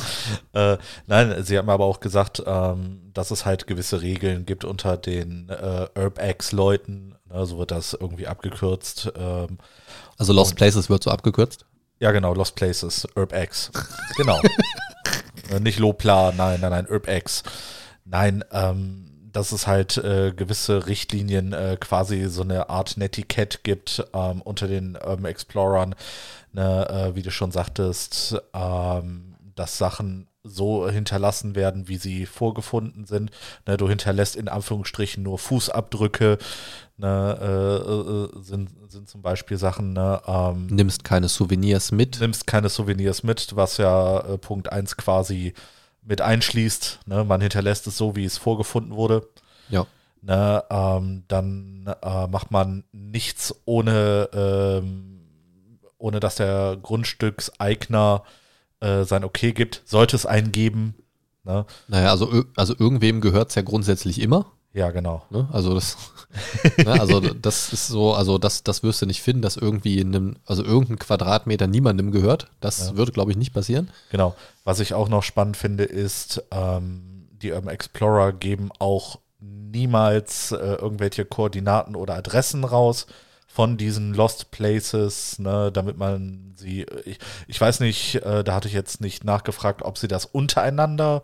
äh, 0.53 0.77
nein, 1.07 1.43
sie 1.43 1.57
hat 1.57 1.65
mir 1.65 1.71
aber 1.71 1.85
auch 1.85 1.99
gesagt, 1.99 2.43
ähm, 2.45 3.11
dass 3.13 3.31
es 3.31 3.45
halt 3.45 3.65
gewisse 3.67 4.01
Regeln 4.01 4.45
gibt 4.45 4.65
unter 4.65 4.97
den 4.97 5.49
äh, 5.49 5.87
UrbX-Leuten. 5.99 7.15
Ne? 7.31 7.45
So 7.45 7.57
wird 7.57 7.71
das 7.71 7.93
irgendwie 7.99 8.27
abgekürzt. 8.27 9.11
Ähm, 9.17 9.57
Also 10.17 10.31
Lost 10.33 10.55
Places 10.55 10.89
wird 10.89 11.03
so 11.03 11.09
abgekürzt. 11.11 11.65
Ja, 11.99 12.11
genau, 12.11 12.33
Lost 12.33 12.55
Places, 12.55 13.07
UrbX. 13.15 13.71
Genau. 14.17 14.39
Äh, 15.51 15.59
Nicht 15.59 15.77
Lopla, 15.77 16.33
nein, 16.35 16.59
nein, 16.59 16.71
nein, 16.71 16.87
UrbX. 16.89 17.43
Nein, 18.03 18.43
ähm, 18.51 19.29
dass 19.31 19.51
es 19.51 19.67
halt 19.67 19.97
äh, 19.97 20.31
gewisse 20.31 20.87
Richtlinien, 20.87 21.53
äh, 21.53 21.77
quasi 21.79 22.25
so 22.29 22.41
eine 22.41 22.69
Art 22.69 22.97
Netiquette 22.97 23.59
gibt 23.61 24.03
ähm, 24.13 24.41
unter 24.41 24.67
den 24.67 24.95
Urban 24.95 25.25
Explorern, 25.25 25.93
ne, 26.51 26.87
äh, 26.89 27.15
wie 27.15 27.21
du 27.21 27.29
schon 27.29 27.51
sagtest, 27.51 28.41
ähm, 28.53 29.35
dass 29.55 29.77
Sachen 29.77 30.27
so 30.45 30.87
hinterlassen 30.89 31.55
werden, 31.55 31.87
wie 31.87 31.97
sie 31.97 32.25
vorgefunden 32.25 33.05
sind. 33.05 33.31
Ne, 33.67 33.77
du 33.77 33.89
hinterlässt 33.89 34.35
in 34.35 34.47
Anführungsstrichen 34.47 35.23
nur 35.23 35.39
Fußabdrücke, 35.39 36.37
ne, 36.97 37.37
äh, 37.41 38.37
äh, 38.37 38.43
sind, 38.43 38.69
sind 38.89 39.09
zum 39.09 39.21
Beispiel 39.21 39.57
Sachen, 39.57 39.93
ne, 39.93 40.21
ähm, 40.27 40.67
Nimmst 40.67 41.03
keine 41.03 41.27
Souvenirs 41.27 41.91
mit. 41.91 42.19
nimmst 42.19 42.47
keine 42.47 42.69
Souvenirs 42.69 43.23
mit, 43.23 43.55
was 43.55 43.77
ja 43.77 44.19
äh, 44.19 44.37
Punkt 44.37 44.71
1 44.71 44.97
quasi 44.97 45.53
mit 46.03 46.21
einschließt. 46.21 46.99
Ne? 47.07 47.23
Man 47.23 47.41
hinterlässt 47.41 47.87
es 47.87 47.97
so, 47.97 48.15
wie 48.15 48.25
es 48.25 48.37
vorgefunden 48.37 48.95
wurde. 48.95 49.27
Ja. 49.69 49.87
Ne? 50.21 50.63
Ähm, 50.69 51.23
dann 51.27 51.93
äh, 52.01 52.27
macht 52.27 52.51
man 52.51 52.83
nichts 52.91 53.55
ohne, 53.65 54.29
ähm, 54.33 55.21
ohne 55.97 56.19
dass 56.19 56.35
der 56.35 56.77
Grundstückseigner 56.81 58.23
äh, 58.23 58.44
sein 58.81 59.23
Okay 59.23 59.51
gibt, 59.53 59.81
sollte 59.85 60.15
es 60.15 60.25
einen 60.25 60.51
geben. 60.51 60.95
Ne? 61.43 61.65
Naja, 61.87 62.09
also, 62.11 62.43
also 62.55 62.75
irgendwem 62.77 63.21
gehört 63.21 63.49
es 63.49 63.55
ja 63.55 63.61
grundsätzlich 63.61 64.19
immer. 64.21 64.45
Ja, 64.73 64.91
genau. 64.91 65.23
Ne? 65.29 65.47
Also 65.53 65.73
das, 65.73 65.95
ne? 66.77 66.99
also 66.99 67.19
das 67.21 67.71
ist 67.71 67.87
so, 67.87 68.13
also 68.13 68.37
das, 68.37 68.63
das 68.63 68.83
wirst 68.83 69.01
du 69.01 69.05
nicht 69.05 69.21
finden, 69.21 69.41
dass 69.41 69.55
irgendwie 69.55 69.99
in 69.99 70.13
einem, 70.13 70.35
also 70.45 70.63
irgendein 70.65 70.99
Quadratmeter 70.99 71.67
niemandem 71.67 72.11
gehört. 72.11 72.47
Das 72.59 72.87
Ja. 72.89 72.97
würde, 72.97 73.11
glaube 73.13 73.31
ich, 73.31 73.37
nicht 73.37 73.53
passieren. 73.53 73.89
Genau. 74.11 74.35
Was 74.65 74.79
ich 74.81 74.93
auch 74.93 75.07
noch 75.07 75.23
spannend 75.23 75.55
finde, 75.55 75.85
ist, 75.85 76.43
ähm, 76.51 77.29
die 77.31 77.51
Urban 77.51 77.69
Explorer 77.73 78.33
geben 78.33 78.69
auch 78.79 79.19
niemals 79.39 80.51
äh, 80.51 80.55
irgendwelche 80.57 81.25
Koordinaten 81.25 81.95
oder 81.95 82.15
Adressen 82.15 82.63
raus 82.63 83.07
von 83.55 83.77
diesen 83.77 84.13
Lost 84.13 84.51
Places, 84.51 85.39
ne, 85.39 85.71
damit 85.71 85.97
man 85.97 86.51
sie, 86.57 86.85
ich, 87.05 87.19
ich 87.47 87.61
weiß 87.61 87.79
nicht, 87.79 88.15
äh, 88.15 88.43
da 88.43 88.53
hatte 88.53 88.67
ich 88.67 88.73
jetzt 88.73 88.99
nicht 88.99 89.23
nachgefragt, 89.23 89.81
ob 89.81 89.97
sie 89.97 90.09
das 90.09 90.25
untereinander 90.25 91.21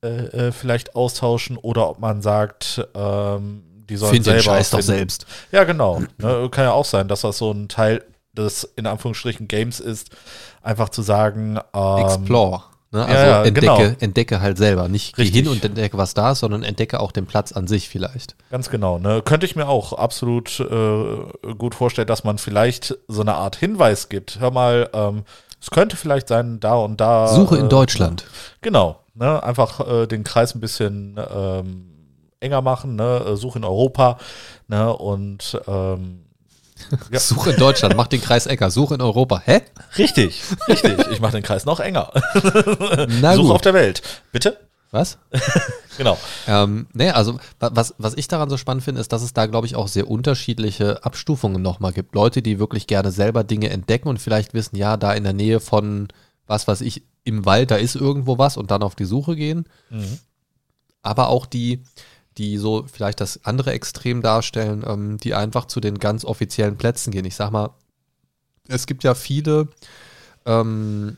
äh, 0.00 0.08
äh, 0.08 0.52
vielleicht 0.52 0.94
austauschen 0.94 1.56
oder 1.56 1.88
ob 1.88 1.98
man 1.98 2.22
sagt, 2.22 2.86
ähm, 2.94 3.64
die 3.88 3.96
sollen 3.96 4.12
Find 4.12 4.24
den 4.24 4.34
selber 4.34 4.42
Scheiß 4.42 4.70
doch 4.70 4.82
selbst. 4.82 5.26
Ja, 5.50 5.64
genau. 5.64 6.00
Ne, 6.18 6.48
kann 6.48 6.62
ja 6.62 6.70
auch 6.70 6.84
sein, 6.84 7.08
dass 7.08 7.22
das 7.22 7.38
so 7.38 7.50
ein 7.50 7.66
Teil 7.66 8.04
des 8.34 8.62
in 8.76 8.86
Anführungsstrichen 8.86 9.48
Games 9.48 9.80
ist, 9.80 10.10
einfach 10.62 10.90
zu 10.90 11.02
sagen, 11.02 11.58
ähm, 11.74 11.98
Explore. 11.98 12.62
Ne? 12.94 13.04
Also 13.04 13.20
ja, 13.20 13.26
ja, 13.26 13.44
entdecke, 13.44 13.76
genau. 13.76 13.96
entdecke 13.98 14.40
halt 14.40 14.56
selber. 14.56 14.88
Nicht 14.88 15.16
geh 15.16 15.22
Richtig. 15.22 15.42
hin 15.42 15.50
und 15.50 15.64
entdecke, 15.64 15.98
was 15.98 16.14
da 16.14 16.30
ist, 16.30 16.38
sondern 16.38 16.62
entdecke 16.62 17.00
auch 17.00 17.10
den 17.10 17.26
Platz 17.26 17.50
an 17.50 17.66
sich 17.66 17.88
vielleicht. 17.88 18.36
Ganz 18.52 18.70
genau. 18.70 19.00
Ne? 19.00 19.20
Könnte 19.20 19.46
ich 19.46 19.56
mir 19.56 19.68
auch 19.68 19.92
absolut 19.94 20.60
äh, 20.60 21.54
gut 21.58 21.74
vorstellen, 21.74 22.06
dass 22.06 22.22
man 22.22 22.38
vielleicht 22.38 22.96
so 23.08 23.22
eine 23.22 23.34
Art 23.34 23.56
Hinweis 23.56 24.08
gibt. 24.08 24.38
Hör 24.38 24.52
mal, 24.52 24.88
ähm, 24.92 25.24
es 25.60 25.72
könnte 25.72 25.96
vielleicht 25.96 26.28
sein, 26.28 26.60
da 26.60 26.74
und 26.76 27.00
da. 27.00 27.26
Suche 27.26 27.56
in 27.56 27.66
äh, 27.66 27.68
Deutschland. 27.68 28.26
Genau. 28.60 29.00
Ne? 29.14 29.42
Einfach 29.42 29.80
äh, 29.80 30.06
den 30.06 30.22
Kreis 30.22 30.54
ein 30.54 30.60
bisschen 30.60 31.18
ähm, 31.34 31.90
enger 32.38 32.62
machen. 32.62 32.94
Ne? 32.94 33.24
Äh, 33.26 33.36
Suche 33.36 33.58
in 33.58 33.64
Europa. 33.64 34.18
Ne? 34.68 34.96
Und 34.96 35.60
ähm, 35.66 36.23
Ja. 37.10 37.20
Suche 37.20 37.50
in 37.52 37.56
Deutschland, 37.56 37.96
mach 37.96 38.08
den 38.08 38.20
Kreis 38.20 38.46
Ecker. 38.46 38.70
Suche 38.70 38.94
in 38.94 39.00
Europa. 39.00 39.40
Hä? 39.44 39.62
richtig, 39.96 40.42
richtig. 40.68 40.98
Ich 41.12 41.20
mache 41.20 41.32
den 41.32 41.42
Kreis 41.42 41.64
noch 41.64 41.80
enger. 41.80 42.10
Na 43.20 43.34
Suche 43.34 43.46
gut. 43.46 43.54
auf 43.54 43.60
der 43.62 43.74
Welt. 43.74 44.02
Bitte? 44.32 44.58
Was? 44.90 45.18
Genau. 45.96 46.18
Ähm, 46.48 46.88
nee, 46.92 47.10
also 47.10 47.34
wa- 47.60 47.70
was, 47.72 47.94
was 47.98 48.14
ich 48.14 48.26
daran 48.26 48.50
so 48.50 48.56
spannend 48.56 48.82
finde, 48.82 49.00
ist, 49.00 49.12
dass 49.12 49.22
es 49.22 49.32
da, 49.32 49.46
glaube 49.46 49.68
ich, 49.68 49.76
auch 49.76 49.86
sehr 49.86 50.10
unterschiedliche 50.10 51.04
Abstufungen 51.04 51.62
nochmal 51.62 51.92
gibt. 51.92 52.16
Leute, 52.16 52.42
die 52.42 52.58
wirklich 52.58 52.88
gerne 52.88 53.12
selber 53.12 53.44
Dinge 53.44 53.70
entdecken 53.70 54.08
und 54.08 54.20
vielleicht 54.20 54.54
wissen, 54.54 54.74
ja, 54.74 54.96
da 54.96 55.12
in 55.14 55.22
der 55.22 55.32
Nähe 55.34 55.60
von, 55.60 56.08
was 56.48 56.66
weiß 56.66 56.80
ich, 56.80 57.04
im 57.22 57.46
Wald, 57.46 57.70
da 57.70 57.76
ist 57.76 57.94
irgendwo 57.94 58.38
was 58.38 58.56
und 58.56 58.72
dann 58.72 58.82
auf 58.82 58.96
die 58.96 59.04
Suche 59.04 59.36
gehen. 59.36 59.66
Mhm. 59.90 60.18
Aber 61.02 61.28
auch 61.28 61.46
die, 61.46 61.84
die 62.38 62.58
so 62.58 62.84
vielleicht 62.90 63.20
das 63.20 63.44
andere 63.44 63.72
Extrem 63.72 64.22
darstellen, 64.22 64.84
ähm, 64.86 65.18
die 65.18 65.34
einfach 65.34 65.66
zu 65.66 65.80
den 65.80 65.98
ganz 65.98 66.24
offiziellen 66.24 66.76
Plätzen 66.76 67.10
gehen. 67.12 67.24
Ich 67.24 67.36
sag 67.36 67.50
mal, 67.50 67.70
es 68.68 68.86
gibt 68.86 69.04
ja 69.04 69.14
viele 69.14 69.68
ähm, 70.46 71.16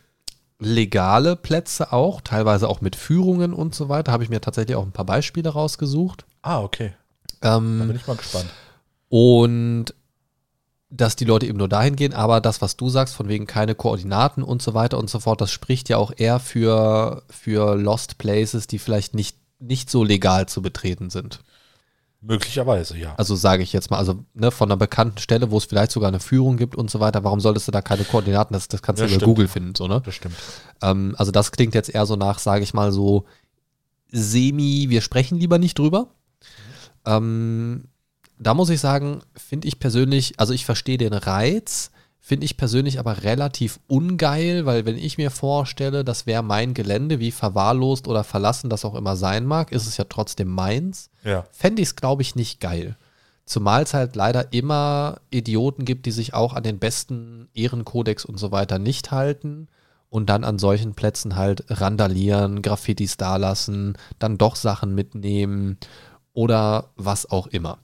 legale 0.59 1.37
Plätze 1.37 1.93
auch, 1.93 2.21
teilweise 2.21 2.69
auch 2.69 2.81
mit 2.81 2.97
Führungen 2.97 3.53
und 3.53 3.75
so 3.75 3.89
weiter. 3.89 4.13
Habe 4.13 4.25
ich 4.25 4.31
mir 4.31 4.41
tatsächlich 4.41 4.77
auch 4.77 4.85
ein 4.85 4.93
paar 4.93 5.05
Beispiele 5.07 5.49
rausgesucht. 5.51 6.25
Ah, 6.43 6.61
okay. 6.63 6.93
Da 7.41 7.57
Ähm, 7.59 7.87
bin 7.87 7.97
ich 7.97 8.07
mal 8.07 8.17
gespannt. 8.17 8.47
und 9.09 9.95
dass 10.89 11.17
die 11.17 11.25
Leute 11.25 11.47
eben 11.47 11.59
nur 11.59 11.69
dahin 11.69 11.97
gehen, 11.97 12.15
aber 12.15 12.41
das, 12.41 12.63
was 12.63 12.77
du 12.77 12.89
sagst, 12.89 13.15
von 13.15 13.29
wegen 13.29 13.47
keine 13.47 13.75
Koordinaten 13.75 14.43
und 14.43 14.63
so 14.63 14.73
weiter 14.73 14.99
und 14.99 15.11
so 15.11 15.19
fort, 15.19 15.41
das 15.41 15.51
spricht 15.51 15.89
ja 15.89 15.97
auch 15.97 16.13
eher 16.17 16.39
für, 16.39 17.23
für 17.29 17.75
Lost 17.75 18.19
Places, 18.19 18.67
die 18.69 18.79
vielleicht 18.79 19.13
nicht, 19.13 19.37
nicht 19.59 19.91
so 19.91 20.05
legal 20.05 20.47
zu 20.47 20.63
betreten 20.63 21.11
sind. 21.11 21.41
Möglicherweise, 22.21 22.97
ja. 22.99 23.15
Also 23.17 23.37
sage 23.37 23.63
ich 23.63 23.73
jetzt 23.73 23.91
mal, 23.91 23.99
also 23.99 24.25
ne, 24.35 24.51
von 24.51 24.69
einer 24.69 24.77
bekannten 24.77 25.19
Stelle, 25.19 25.51
wo 25.51 25.59
es 25.59 25.65
vielleicht 25.65 25.93
sogar 25.93 26.09
eine 26.09 26.19
Führung 26.19 26.57
gibt 26.57 26.75
und 26.75 26.91
so 26.91 26.99
weiter, 26.99 27.23
warum 27.25 27.41
solltest 27.41 27.69
du 27.69 27.73
da 27.73 27.83
keine 27.83 28.05
Koordinaten, 28.05 28.53
das, 28.55 28.69
das 28.69 28.83
kannst 28.83 29.01
du 29.01 29.05
Ja, 29.05 29.09
über 29.09 29.17
stimmt. 29.17 29.29
Google 29.29 29.49
finden, 29.49 29.75
so, 29.75 29.87
ne? 29.87 30.03
Das 30.05 30.15
stimmt. 30.15 30.35
Ähm, 30.83 31.15
also 31.19 31.31
das 31.31 31.53
klingt 31.53 31.75
jetzt 31.75 31.89
eher 31.95 32.07
so 32.07 32.17
nach, 32.17 32.39
sage 32.39 32.65
ich 32.65 32.75
mal, 32.75 32.91
so 32.91 33.27
semi, 34.11 34.87
wir 34.89 35.03
sprechen 35.03 35.39
lieber 35.39 35.59
nicht 35.59 35.79
drüber. 35.79 36.09
Ähm, 37.05 37.85
da 38.39 38.55
muss 38.55 38.71
ich 38.71 38.81
sagen, 38.81 39.21
finde 39.35 39.69
ich 39.69 39.79
persönlich, 39.79 40.35
also 40.39 40.53
ich 40.53 40.65
verstehe 40.65 40.99
den 40.99 41.13
Reiz, 41.13 41.91
finde 42.27 42.45
ich 42.45 42.57
persönlich 42.57 42.99
aber 42.99 43.23
relativ 43.23 43.79
ungeil, 43.87 44.67
weil 44.67 44.85
wenn 44.85 44.99
ich 44.99 45.17
mir 45.17 45.31
vorstelle, 45.31 46.03
das 46.03 46.27
wäre 46.27 46.43
mein 46.43 46.75
Gelände, 46.75 47.21
wie 47.21 47.31
verwahrlost 47.31 48.09
oder 48.09 48.25
verlassen 48.25 48.69
das 48.69 48.85
auch 48.85 48.97
immer 48.97 49.15
sein 49.15 49.47
mag, 49.47 49.71
ist 49.71 49.87
es 49.87 49.97
ja 49.97 50.07
trotzdem 50.09 50.49
meins, 50.49 51.09
Ja. 51.23 51.45
fände 51.53 51.83
ich 51.83 51.89
es, 51.91 51.95
glaube 51.95 52.23
ich, 52.23 52.35
nicht 52.35 52.59
geil. 52.61 52.97
Zumal 53.45 53.85
es 53.85 53.95
halt 53.95 54.17
leider 54.17 54.53
immer 54.53 55.21
Idioten 55.31 55.85
gibt, 55.85 56.05
die 56.05 56.11
sich 56.11 56.35
auch 56.35 56.55
an 56.55 56.65
den 56.65 56.81
besten 56.81 57.47
Ehrenkodex 57.55 58.25
und 58.25 58.39
so 58.39 58.51
weiter 58.51 58.81
nicht 58.81 59.13
halten 59.13 59.69
und 60.11 60.29
dann 60.29 60.43
an 60.43 60.59
solchen 60.59 60.95
Plätzen 60.95 61.37
halt 61.37 61.63
randalieren, 61.69 62.61
Graffitis 62.61 63.17
dalassen, 63.19 63.97
dann 64.19 64.37
doch 64.37 64.57
Sachen 64.57 64.97
mitnehmen 64.97 65.79
oder 66.33 66.91
was 66.97 67.31
auch 67.31 67.47
immer. 67.47 67.79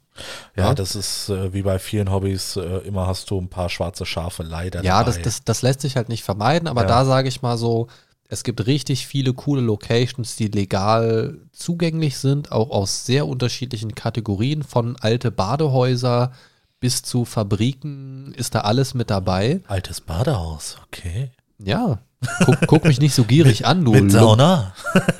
Ja, 0.56 0.64
Ja. 0.68 0.74
das 0.74 0.94
ist 0.94 1.28
äh, 1.30 1.52
wie 1.52 1.62
bei 1.62 1.78
vielen 1.78 2.10
Hobbys, 2.10 2.56
äh, 2.56 2.60
immer 2.86 3.06
hast 3.06 3.30
du 3.30 3.40
ein 3.40 3.48
paar 3.48 3.68
schwarze 3.70 4.04
Schafe 4.06 4.42
leider 4.42 4.82
Ja, 4.84 5.04
das, 5.04 5.20
das, 5.22 5.44
das 5.44 5.62
lässt 5.62 5.80
sich 5.80 5.96
halt 5.96 6.08
nicht 6.08 6.22
vermeiden, 6.22 6.68
aber 6.68 6.82
Ja. 6.82 6.88
da 6.88 7.04
sage 7.04 7.28
ich 7.28 7.40
mal 7.42 7.56
so, 7.56 7.86
es 8.28 8.44
gibt 8.44 8.66
richtig 8.66 9.06
viele 9.06 9.32
coole 9.34 9.60
Locations, 9.60 10.36
die 10.36 10.48
legal 10.48 11.38
zugänglich 11.52 12.16
sind, 12.18 12.50
auch 12.52 12.70
aus 12.70 13.04
sehr 13.06 13.26
unterschiedlichen 13.26 13.94
Kategorien, 13.94 14.62
von 14.62 14.96
alte 15.00 15.30
Badehäuser 15.30 16.32
bis 16.80 17.02
zu 17.02 17.24
Fabriken 17.24 18.32
ist 18.34 18.54
da 18.54 18.60
alles 18.62 18.94
mit 18.94 19.08
dabei. 19.10 19.60
Altes 19.68 20.00
Badehaus, 20.00 20.76
okay. 20.86 21.30
Ja, 21.58 21.98
guck, 22.44 22.56
guck 22.66 22.84
mich 22.84 23.00
nicht 23.00 23.14
so 23.14 23.24
gierig 23.24 23.66
an, 23.66 23.84
du 23.84 23.92
Mit. 23.92 24.10
Sauna. 24.12 24.74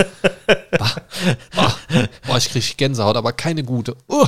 Ah, 1.57 1.73
boah, 2.27 2.39
ich 2.39 2.49
krieg 2.49 2.77
Gänsehaut, 2.77 3.17
aber 3.17 3.33
keine 3.33 3.63
gute. 3.63 3.97
Uh. 4.09 4.27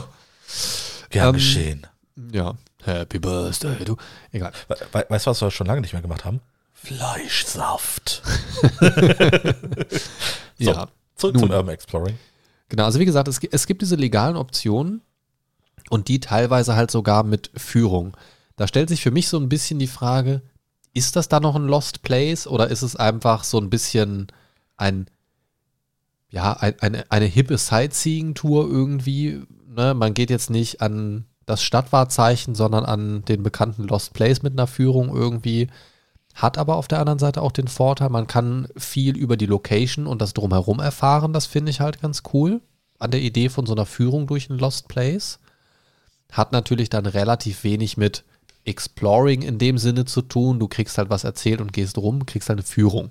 Gern 1.14 1.28
Ähm, 1.28 1.32
geschehen. 1.34 1.86
Ja, 2.32 2.54
Happy 2.82 3.18
Birthday, 3.18 3.84
du. 3.84 3.96
Egal. 4.32 4.52
We 4.68 4.76
we 4.92 5.06
weißt 5.08 5.26
du, 5.26 5.30
was 5.30 5.40
wir 5.40 5.50
schon 5.50 5.66
lange 5.66 5.80
nicht 5.80 5.92
mehr 5.94 6.02
gemacht 6.02 6.24
haben? 6.24 6.40
Fleischsaft. 6.72 8.22
So, 10.58 10.70
Ja. 10.70 10.88
Zurück 11.16 11.34
Nun. 11.34 11.44
zum 11.44 11.50
Urban 11.50 11.74
Exploring. 11.74 12.18
Genau, 12.68 12.84
also 12.84 12.98
wie 13.00 13.04
gesagt, 13.04 13.28
es, 13.28 13.38
es 13.50 13.66
gibt 13.66 13.82
diese 13.82 13.96
legalen 13.96 14.36
Optionen 14.36 15.00
und 15.90 16.08
die 16.08 16.20
teilweise 16.20 16.76
halt 16.76 16.90
sogar 16.90 17.22
mit 17.24 17.50
Führung. 17.56 18.16
Da 18.56 18.66
stellt 18.68 18.88
sich 18.88 19.00
für 19.02 19.10
mich 19.10 19.28
so 19.28 19.38
ein 19.38 19.48
bisschen 19.48 19.78
die 19.78 19.86
Frage, 19.88 20.42
ist 20.92 21.16
das 21.16 21.28
da 21.28 21.40
noch 21.40 21.56
ein 21.56 21.66
Lost 21.66 22.02
Place 22.02 22.46
oder 22.46 22.68
ist 22.68 22.82
es 22.82 22.94
einfach 22.96 23.42
so 23.44 23.58
ein 23.58 23.70
bisschen 23.70 24.28
ein, 24.76 25.06
ja, 26.30 26.52
ein, 26.52 26.78
eine, 26.80 27.04
eine 27.10 27.26
hippe 27.26 27.58
Sightseeing-Tour 27.58 28.68
irgendwie? 28.68 29.42
Ne? 29.74 29.94
Man 29.94 30.14
geht 30.14 30.30
jetzt 30.30 30.50
nicht 30.50 30.80
an 30.80 31.26
das 31.46 31.62
Stadtwahrzeichen, 31.62 32.54
sondern 32.54 32.84
an 32.84 33.24
den 33.24 33.42
bekannten 33.42 33.84
Lost 33.84 34.14
Place 34.14 34.42
mit 34.42 34.54
einer 34.54 34.66
Führung 34.66 35.14
irgendwie. 35.14 35.68
Hat 36.34 36.58
aber 36.58 36.76
auf 36.76 36.88
der 36.88 37.00
anderen 37.00 37.18
Seite 37.18 37.42
auch 37.42 37.52
den 37.52 37.68
Vorteil, 37.68 38.08
man 38.08 38.26
kann 38.26 38.68
viel 38.76 39.16
über 39.16 39.36
die 39.36 39.46
Location 39.46 40.06
und 40.06 40.20
das 40.20 40.34
drumherum 40.34 40.80
erfahren. 40.80 41.32
Das 41.32 41.46
finde 41.46 41.70
ich 41.70 41.80
halt 41.80 42.00
ganz 42.00 42.22
cool. 42.32 42.60
An 42.98 43.10
der 43.10 43.20
Idee 43.20 43.48
von 43.48 43.66
so 43.66 43.74
einer 43.74 43.86
Führung 43.86 44.26
durch 44.26 44.50
einen 44.50 44.58
Lost 44.58 44.88
Place. 44.88 45.38
Hat 46.32 46.52
natürlich 46.52 46.90
dann 46.90 47.06
relativ 47.06 47.62
wenig 47.62 47.96
mit 47.96 48.24
Exploring 48.64 49.42
in 49.42 49.58
dem 49.58 49.78
Sinne 49.78 50.06
zu 50.06 50.22
tun. 50.22 50.58
Du 50.58 50.68
kriegst 50.68 50.96
halt 50.98 51.10
was 51.10 51.24
erzählt 51.24 51.60
und 51.60 51.72
gehst 51.72 51.98
rum, 51.98 52.26
kriegst 52.26 52.48
halt 52.48 52.58
eine 52.58 52.66
Führung. 52.66 53.10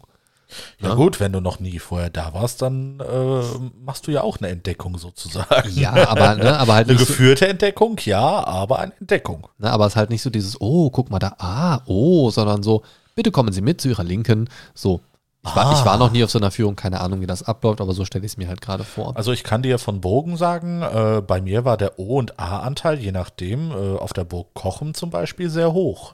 Ja, 0.79 0.89
Ja. 0.89 0.95
gut, 0.95 1.19
wenn 1.19 1.31
du 1.31 1.39
noch 1.41 1.59
nie 1.59 1.79
vorher 1.79 2.09
da 2.09 2.33
warst, 2.33 2.61
dann 2.61 2.99
äh, 2.99 3.43
machst 3.83 4.07
du 4.07 4.11
ja 4.11 4.21
auch 4.21 4.37
eine 4.39 4.49
Entdeckung 4.49 4.97
sozusagen. 4.97 5.69
Ja, 5.73 5.93
aber, 6.09 6.35
ne, 6.35 6.57
aber 6.59 6.73
halt 6.75 6.87
Eine 6.89 6.97
nicht 6.97 7.07
so, 7.07 7.13
geführte 7.13 7.47
Entdeckung, 7.47 7.97
ja, 8.05 8.21
aber 8.45 8.79
eine 8.79 8.93
Entdeckung. 8.99 9.47
ne, 9.57 9.71
aber 9.71 9.85
es 9.87 9.93
ist 9.93 9.97
halt 9.97 10.09
nicht 10.09 10.21
so 10.21 10.29
dieses, 10.29 10.59
oh, 10.61 10.89
guck 10.89 11.09
mal 11.09 11.19
da, 11.19 11.35
ah, 11.39 11.81
oh, 11.87 12.29
sondern 12.29 12.63
so, 12.63 12.83
bitte 13.15 13.31
kommen 13.31 13.53
Sie 13.53 13.61
mit 13.61 13.81
zu 13.81 13.89
Ihrer 13.89 14.03
Linken. 14.03 14.49
So. 14.73 15.01
Ich 15.45 15.53
war, 15.57 15.73
ich 15.77 15.83
war 15.85 15.95
Ah. 15.95 15.97
noch 15.97 16.11
nie 16.13 16.23
auf 16.23 16.31
so 16.31 16.39
einer 16.39 16.51
Führung, 16.51 16.77
keine 16.77 17.01
Ahnung, 17.01 17.19
wie 17.19 17.27
das 17.27 17.43
abläuft, 17.43 17.81
aber 17.81 17.91
so 17.93 18.05
stelle 18.05 18.25
ich 18.25 18.31
es 18.31 18.37
mir 18.37 18.47
halt 18.47 18.61
gerade 18.61 18.85
vor. 18.85 19.17
Also 19.17 19.33
ich 19.33 19.43
kann 19.43 19.61
dir 19.61 19.77
von 19.77 19.99
Burgen 19.99 20.37
sagen, 20.37 20.81
äh, 20.81 21.21
bei 21.21 21.41
mir 21.41 21.65
war 21.65 21.75
der 21.75 21.99
O- 21.99 22.17
und 22.19 22.39
A-Anteil, 22.39 22.97
je 22.97 23.11
nachdem, 23.11 23.71
äh, 23.71 23.97
auf 23.97 24.13
der 24.13 24.23
Burg 24.23 24.53
Kochen 24.53 24.93
zum 24.93 25.09
Beispiel 25.09 25.49
sehr 25.49 25.73
hoch. 25.73 26.13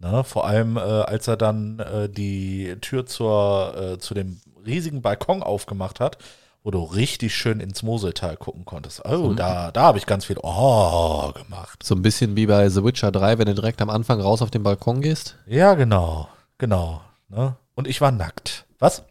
Ne? 0.00 0.24
Vor 0.24 0.46
allem, 0.46 0.76
äh, 0.76 0.80
als 0.80 1.28
er 1.28 1.36
dann 1.36 1.78
äh, 1.78 2.08
die 2.08 2.76
Tür 2.80 3.06
zur, 3.06 3.74
äh, 3.76 3.98
zu 3.98 4.14
dem 4.14 4.40
riesigen 4.66 5.02
Balkon 5.02 5.42
aufgemacht 5.42 6.00
hat, 6.00 6.18
wo 6.62 6.70
du 6.70 6.82
richtig 6.82 7.34
schön 7.34 7.60
ins 7.60 7.82
Moseltal 7.82 8.36
gucken 8.36 8.64
konntest. 8.64 9.04
Oh, 9.06 9.32
da, 9.32 9.70
da 9.70 9.82
habe 9.82 9.98
ich 9.98 10.06
ganz 10.06 10.24
viel 10.26 10.38
Oh 10.42 11.32
gemacht. 11.32 11.82
So 11.82 11.94
ein 11.94 12.02
bisschen 12.02 12.36
wie 12.36 12.46
bei 12.46 12.68
The 12.68 12.84
Witcher 12.84 13.12
3, 13.12 13.38
wenn 13.38 13.46
du 13.46 13.54
direkt 13.54 13.80
am 13.80 13.88
Anfang 13.88 14.20
raus 14.20 14.42
auf 14.42 14.50
den 14.50 14.62
Balkon 14.62 15.00
gehst. 15.00 15.36
Ja, 15.46 15.74
genau, 15.74 16.28
genau. 16.58 17.00
Ne? 17.28 17.56
und 17.80 17.88
ich 17.88 18.02
war 18.02 18.12
nackt. 18.12 18.66
Was? 18.78 19.02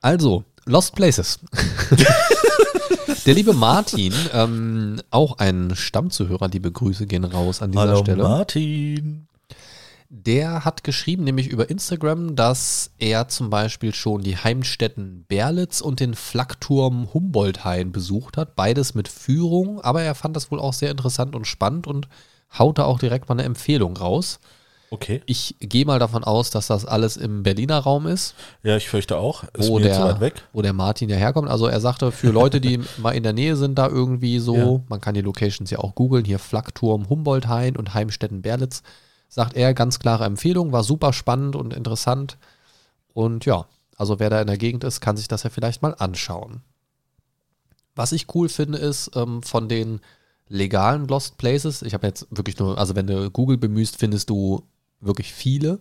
Also, 0.00 0.44
Lost 0.64 0.96
Places. 0.96 1.38
Der 3.26 3.34
liebe 3.34 3.52
Martin, 3.52 4.14
ähm, 4.32 5.00
auch 5.10 5.38
ein 5.38 5.74
Stammzuhörer, 5.76 6.48
liebe 6.48 6.72
Grüße 6.72 7.06
gehen 7.06 7.24
raus 7.24 7.60
an 7.60 7.72
dieser 7.72 7.88
Hallo 7.88 8.00
Stelle. 8.02 8.22
Martin. 8.22 9.26
Der 10.08 10.64
hat 10.64 10.82
geschrieben, 10.82 11.22
nämlich 11.22 11.48
über 11.48 11.70
Instagram, 11.70 12.34
dass 12.34 12.90
er 12.98 13.28
zum 13.28 13.50
Beispiel 13.50 13.94
schon 13.94 14.22
die 14.22 14.36
Heimstätten 14.36 15.24
Berlitz 15.28 15.80
und 15.80 16.00
den 16.00 16.14
Flakturm 16.14 17.12
Humboldthain 17.12 17.92
besucht 17.92 18.36
hat. 18.36 18.56
Beides 18.56 18.94
mit 18.94 19.06
Führung, 19.06 19.80
aber 19.82 20.02
er 20.02 20.14
fand 20.14 20.34
das 20.34 20.50
wohl 20.50 20.58
auch 20.58 20.72
sehr 20.72 20.90
interessant 20.90 21.36
und 21.36 21.46
spannend 21.46 21.86
und 21.86 22.08
haute 22.58 22.86
auch 22.86 22.98
direkt 22.98 23.28
mal 23.28 23.34
eine 23.34 23.44
Empfehlung 23.44 23.96
raus. 23.96 24.40
Okay. 24.92 25.22
Ich 25.26 25.54
gehe 25.60 25.84
mal 25.84 26.00
davon 26.00 26.24
aus, 26.24 26.50
dass 26.50 26.66
das 26.66 26.84
alles 26.84 27.16
im 27.16 27.44
Berliner 27.44 27.78
Raum 27.78 28.08
ist, 28.08 28.34
Ja, 28.64 28.76
ich 28.76 28.88
fürchte 28.88 29.18
auch. 29.18 29.44
Ist 29.56 29.68
wo, 29.68 29.78
mir 29.78 29.92
zu 29.92 30.00
weit 30.00 30.14
der, 30.16 30.20
weg. 30.20 30.42
wo 30.52 30.62
der 30.62 30.72
Martin 30.72 31.08
ja 31.08 31.16
herkommt. 31.16 31.48
Also 31.48 31.68
er 31.68 31.80
sagte, 31.80 32.10
für 32.10 32.30
Leute, 32.30 32.60
die 32.60 32.80
mal 32.98 33.12
in 33.12 33.22
der 33.22 33.32
Nähe 33.32 33.54
sind, 33.56 33.78
da 33.78 33.86
irgendwie 33.86 34.40
so, 34.40 34.56
Ja. 34.56 34.80
man 34.88 35.00
kann 35.00 35.14
die 35.14 35.20
Locations 35.20 35.70
ja 35.70 35.78
auch 35.78 35.94
googeln, 35.94 36.24
hier 36.24 36.40
Flakturm 36.40 37.08
Humboldthain 37.08 37.76
und 37.76 37.94
Heimstetten 37.94 38.42
Berlitz, 38.42 38.82
sagt 39.28 39.56
er, 39.56 39.74
ganz 39.74 40.00
klare 40.00 40.24
Empfehlung, 40.24 40.72
war 40.72 40.82
super 40.82 41.12
spannend 41.12 41.54
und 41.54 41.72
interessant. 41.72 42.36
Und 43.14 43.44
ja, 43.46 43.66
also 43.96 44.18
wer 44.18 44.28
da 44.28 44.40
in 44.40 44.48
der 44.48 44.58
Gegend 44.58 44.82
ist, 44.82 45.00
kann 45.00 45.16
sich 45.16 45.28
das 45.28 45.44
ja 45.44 45.50
vielleicht 45.50 45.82
mal 45.82 45.94
anschauen. 45.98 46.62
Was 47.94 48.10
ich 48.10 48.26
cool 48.34 48.48
finde, 48.48 48.78
ist 48.78 49.12
ähm, 49.14 49.42
von 49.44 49.68
den 49.68 50.00
legalen 50.48 51.06
Lost 51.06 51.38
Places, 51.38 51.82
ich 51.82 51.94
habe 51.94 52.08
jetzt 52.08 52.26
wirklich 52.30 52.58
nur, 52.58 52.76
also 52.76 52.96
wenn 52.96 53.06
du 53.06 53.30
Google 53.30 53.56
bemühst, 53.56 53.96
findest 53.96 54.30
du 54.30 54.64
wirklich 55.00 55.32
viele 55.32 55.80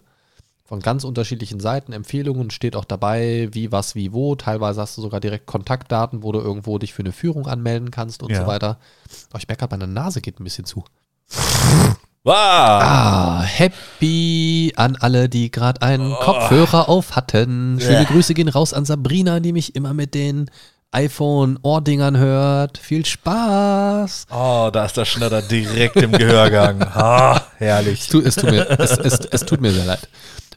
von 0.65 0.81
ganz 0.81 1.03
unterschiedlichen 1.03 1.59
Seiten, 1.59 1.93
Empfehlungen, 1.93 2.51
steht 2.51 2.75
auch 2.75 2.85
dabei, 2.85 3.49
wie, 3.53 3.71
was, 3.71 3.95
wie, 3.95 4.13
wo. 4.13 4.35
Teilweise 4.35 4.79
hast 4.81 4.95
du 4.97 5.01
sogar 5.01 5.19
direkt 5.19 5.47
Kontaktdaten, 5.47 6.21
wo 6.21 6.31
du 6.31 6.39
irgendwo 6.39 6.77
dich 6.77 6.93
für 6.93 7.01
eine 7.01 7.11
Führung 7.11 7.47
anmelden 7.47 7.89
kannst 7.89 8.21
und 8.21 8.29
Ja. 8.31 8.41
so 8.41 8.47
weiter. 8.47 8.77
Oh, 9.33 9.37
ich 9.39 9.47
merke 9.47 9.61
gerade, 9.67 9.77
meine 9.79 9.91
Nase 9.91 10.21
geht 10.21 10.39
ein 10.39 10.43
bisschen 10.43 10.65
zu. 10.65 10.83
Wow. 12.23 12.33
Ah, 12.35 13.41
happy 13.43 14.73
an 14.75 14.95
alle, 14.97 15.29
die 15.29 15.49
gerade 15.49 15.81
einen 15.81 16.13
Kopfhörer 16.13 16.89
auf 16.89 17.15
hatten. 17.15 17.79
Schöne 17.79 18.03
Ja. 18.03 18.03
Grüße 18.03 18.33
gehen 18.33 18.49
raus 18.49 18.73
an 18.73 18.85
Sabrina, 18.85 19.39
die 19.39 19.53
mich 19.53 19.73
immer 19.75 19.93
mit 19.93 20.13
den 20.13 20.51
iPhone-Ohrdingern 20.91 22.17
hört. 22.17 22.77
Viel 22.77 23.05
Spaß. 23.05 24.27
Oh, 24.31 24.69
da 24.71 24.85
ist 24.85 24.97
der 24.97 25.05
Schnatter 25.05 25.41
direkt 25.41 25.95
im 25.97 26.11
Gehörgang. 26.11 26.81
Ah, 26.99 27.41
herrlich. 27.57 28.01
Es, 28.01 28.07
tu, 28.07 28.19
es, 28.19 28.35
tut 28.35 28.51
mir, 28.51 28.69
es, 28.79 28.97
es, 28.97 29.19
es 29.19 29.45
tut 29.45 29.61
mir 29.61 29.71
sehr 29.71 29.85
leid. 29.85 30.09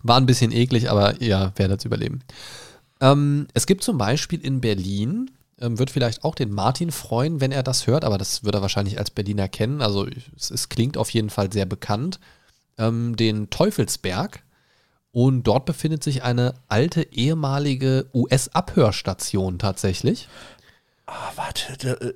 War 0.02 0.16
ein 0.16 0.26
bisschen 0.26 0.50
eklig, 0.50 0.90
aber 0.90 1.22
ja, 1.22 1.52
werde 1.56 1.74
es 1.74 1.84
überleben. 1.84 2.22
Ähm, 3.00 3.46
es 3.54 3.66
gibt 3.66 3.84
zum 3.84 3.98
Beispiel 3.98 4.40
in 4.40 4.60
Berlin, 4.60 5.30
ähm, 5.60 5.78
wird 5.78 5.90
vielleicht 5.90 6.24
auch 6.24 6.34
den 6.34 6.50
Martin 6.50 6.90
freuen, 6.90 7.40
wenn 7.40 7.52
er 7.52 7.62
das 7.62 7.86
hört, 7.86 8.04
aber 8.04 8.18
das 8.18 8.44
wird 8.44 8.54
er 8.54 8.62
wahrscheinlich 8.62 8.98
als 8.98 9.10
Berliner 9.10 9.48
kennen. 9.48 9.82
Also 9.82 10.06
es, 10.36 10.50
es 10.50 10.68
klingt 10.68 10.96
auf 10.96 11.10
jeden 11.10 11.30
Fall 11.30 11.52
sehr 11.52 11.66
bekannt. 11.66 12.18
Ähm, 12.78 13.16
den 13.16 13.50
Teufelsberg. 13.50 14.42
Und 15.12 15.42
dort 15.44 15.66
befindet 15.66 16.02
sich 16.02 16.22
eine 16.22 16.54
alte 16.68 17.02
ehemalige 17.12 18.06
US-Abhörstation 18.14 19.58
tatsächlich. 19.58 20.28
Ah, 21.06 21.30
warte. 21.36 22.00
äh, 22.00 22.14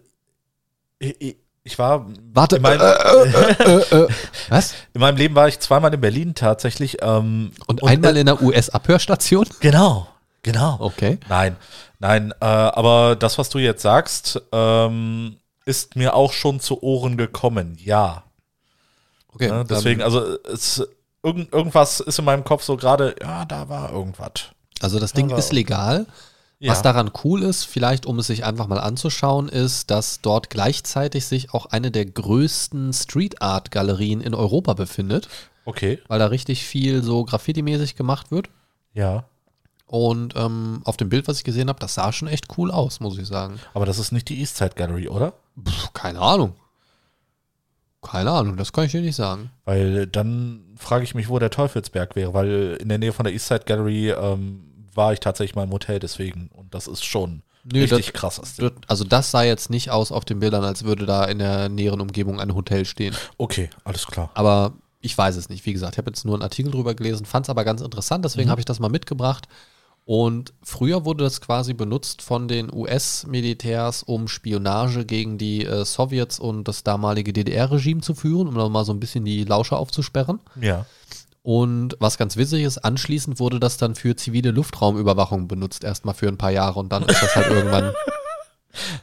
ich- 0.98 1.36
ich- 1.62 1.78
war. 1.78 2.06
Warte, 2.32 2.56
In 2.56 2.62
meinem, 2.62 2.80
Was? 4.48 4.74
in 4.94 5.00
meinem 5.00 5.16
Leben 5.16 5.34
war 5.34 5.48
ich 5.48 5.58
zweimal 5.58 5.92
in 5.92 6.00
Berlin 6.00 6.34
tatsächlich. 6.34 6.98
Ähm, 7.02 7.50
Und, 7.66 7.84
einmal 7.86 8.16
äh, 8.16 8.20
in 8.20 8.26
der 8.26 8.40
US-Abhörstation? 8.42 9.46
Genau, 9.60 10.06
genau. 10.42 10.76
Okay. 10.80 11.18
Nein, 11.28 11.56
nein, 11.98 12.32
äh, 12.40 12.44
aber 12.44 13.16
das, 13.16 13.36
was 13.36 13.50
du 13.50 13.58
jetzt 13.58 13.82
sagst, 13.82 14.40
ähm, 14.52 15.36
ist 15.66 15.96
mir 15.96 16.14
auch 16.14 16.32
schon 16.32 16.60
zu 16.60 16.82
Ohren 16.82 17.16
gekommen, 17.18 17.76
ja. 17.82 18.22
okay 19.34 19.50
Ne? 19.50 19.64
Deswegen, 19.68 20.00
ähm, 20.00 20.04
also 20.06 20.38
es, 20.44 20.82
irgend, 21.26 21.52
irgendwas 21.52 22.00
ist 22.00 22.18
in 22.18 22.24
meinem 22.24 22.44
Kopf 22.44 22.62
so 22.62 22.76
gerade, 22.76 23.14
ja, 23.20 23.44
da 23.44 23.68
war 23.68 23.92
irgendwas. 23.92 24.50
Also 24.80 24.98
das 24.98 25.12
Ding 25.12 25.30
Aber- 25.30 25.38
ist 25.38 25.52
legal. 25.52 26.06
Ja. 26.58 26.72
Was 26.72 26.80
daran 26.80 27.10
cool 27.22 27.42
ist, 27.42 27.64
vielleicht 27.64 28.06
um 28.06 28.18
es 28.18 28.28
sich 28.28 28.42
einfach 28.46 28.66
mal 28.66 28.78
anzuschauen, 28.78 29.50
ist, 29.50 29.90
dass 29.90 30.22
dort 30.22 30.48
gleichzeitig 30.48 31.26
sich 31.26 31.52
auch 31.52 31.66
eine 31.66 31.90
der 31.90 32.06
größten 32.06 32.94
Street 32.94 33.42
Art 33.42 33.70
Galerien 33.70 34.22
in 34.22 34.34
Europa 34.34 34.72
befindet, 34.72 35.28
Okay, 35.66 35.98
weil 36.08 36.18
da 36.18 36.26
richtig 36.28 36.64
viel 36.64 37.02
so 37.02 37.24
Graffiti-mäßig 37.24 37.94
gemacht 37.96 38.30
wird. 38.30 38.48
ja. 38.94 39.24
Und 39.88 40.34
ähm, 40.34 40.80
auf 40.84 40.96
dem 40.96 41.10
Bild, 41.10 41.28
was 41.28 41.38
ich 41.38 41.44
gesehen 41.44 41.68
habe, 41.68 41.78
das 41.78 41.94
sah 41.94 42.10
schon 42.12 42.26
echt 42.26 42.58
cool 42.58 42.72
aus, 42.72 42.98
muss 42.98 43.16
ich 43.18 43.26
sagen. 43.28 43.60
Aber 43.72 43.86
das 43.86 44.00
ist 44.00 44.10
nicht 44.10 44.28
die 44.28 44.40
Eastside 44.40 44.74
Gallery, 44.74 45.06
oder? 45.08 45.34
Pff, 45.64 45.92
keine 45.92 46.18
Ahnung. 46.20 46.54
Keine 48.08 48.30
Ahnung, 48.30 48.56
das 48.56 48.72
kann 48.72 48.84
ich 48.84 48.92
dir 48.92 49.00
nicht 49.00 49.16
sagen. 49.16 49.50
Weil 49.64 50.06
dann 50.06 50.62
frage 50.76 51.04
ich 51.04 51.14
mich, 51.14 51.28
wo 51.28 51.38
der 51.38 51.50
Teufelsberg 51.50 52.14
wäre, 52.16 52.34
weil 52.34 52.78
in 52.80 52.88
der 52.88 52.98
Nähe 52.98 53.12
von 53.12 53.24
der 53.24 53.32
Eastside 53.34 53.64
Gallery 53.66 54.10
ähm, 54.10 54.62
war 54.94 55.12
ich 55.12 55.20
tatsächlich 55.20 55.56
mal 55.56 55.64
im 55.64 55.72
Hotel 55.72 55.98
deswegen 55.98 56.48
und 56.54 56.72
das 56.74 56.86
ist 56.86 57.04
schon 57.04 57.42
Nö, 57.64 57.80
richtig 57.80 58.12
das- 58.12 58.12
krasses. 58.14 58.56
Das- 58.56 58.72
Also 58.86 59.04
das 59.04 59.30
sah 59.30 59.42
jetzt 59.42 59.70
nicht 59.70 59.90
aus 59.90 60.12
auf 60.12 60.24
den 60.24 60.38
Bildern, 60.38 60.62
als 60.64 60.84
würde 60.84 61.04
da 61.04 61.24
in 61.24 61.38
der 61.38 61.68
näheren 61.68 62.00
Umgebung 62.00 62.40
ein 62.40 62.54
Hotel 62.54 62.84
stehen. 62.84 63.14
Okay, 63.38 63.70
alles 63.84 64.06
klar. 64.06 64.30
Aber 64.34 64.74
ich 65.00 65.16
weiß 65.18 65.36
es 65.36 65.48
nicht. 65.48 65.66
Wie 65.66 65.72
gesagt, 65.72 65.94
ich 65.94 65.98
habe 65.98 66.10
jetzt 66.10 66.24
nur 66.24 66.34
einen 66.34 66.42
Artikel 66.42 66.70
drüber 66.70 66.94
gelesen, 66.94 67.26
fand 67.26 67.46
es 67.46 67.50
aber 67.50 67.64
ganz 67.64 67.80
interessant, 67.80 68.24
deswegen 68.24 68.50
habe 68.50 68.60
ich 68.60 68.64
das 68.64 68.78
mal 68.80 68.88
mitgebracht. 68.88 69.46
Und 70.06 70.54
früher 70.62 71.04
wurde 71.04 71.24
das 71.24 71.40
quasi 71.40 71.74
benutzt 71.74 72.22
von 72.22 72.46
den 72.46 72.72
US-Militärs, 72.72 74.04
um 74.04 74.28
Spionage 74.28 75.04
gegen 75.04 75.36
die 75.36 75.64
äh, 75.64 75.84
Sowjets 75.84 76.38
und 76.38 76.68
das 76.68 76.84
damalige 76.84 77.32
DDR-Regime 77.32 78.02
zu 78.02 78.14
führen, 78.14 78.46
um 78.46 78.54
da 78.54 78.68
mal 78.68 78.84
so 78.84 78.92
ein 78.92 79.00
bisschen 79.00 79.24
die 79.24 79.42
Lauscher 79.42 79.76
aufzusperren. 79.76 80.38
Ja. 80.60 80.86
Und 81.42 81.96
was 81.98 82.18
ganz 82.18 82.36
witzig 82.36 82.62
ist, 82.62 82.78
anschließend 82.78 83.40
wurde 83.40 83.58
das 83.58 83.78
dann 83.78 83.96
für 83.96 84.14
zivile 84.14 84.52
Luftraumüberwachung 84.52 85.48
benutzt, 85.48 85.82
erstmal 85.82 86.14
für 86.14 86.28
ein 86.28 86.38
paar 86.38 86.52
Jahre 86.52 86.78
und 86.78 86.92
dann 86.92 87.02
ist 87.02 87.20
das 87.20 87.34
halt 87.34 87.46
irgendwann 87.50 87.92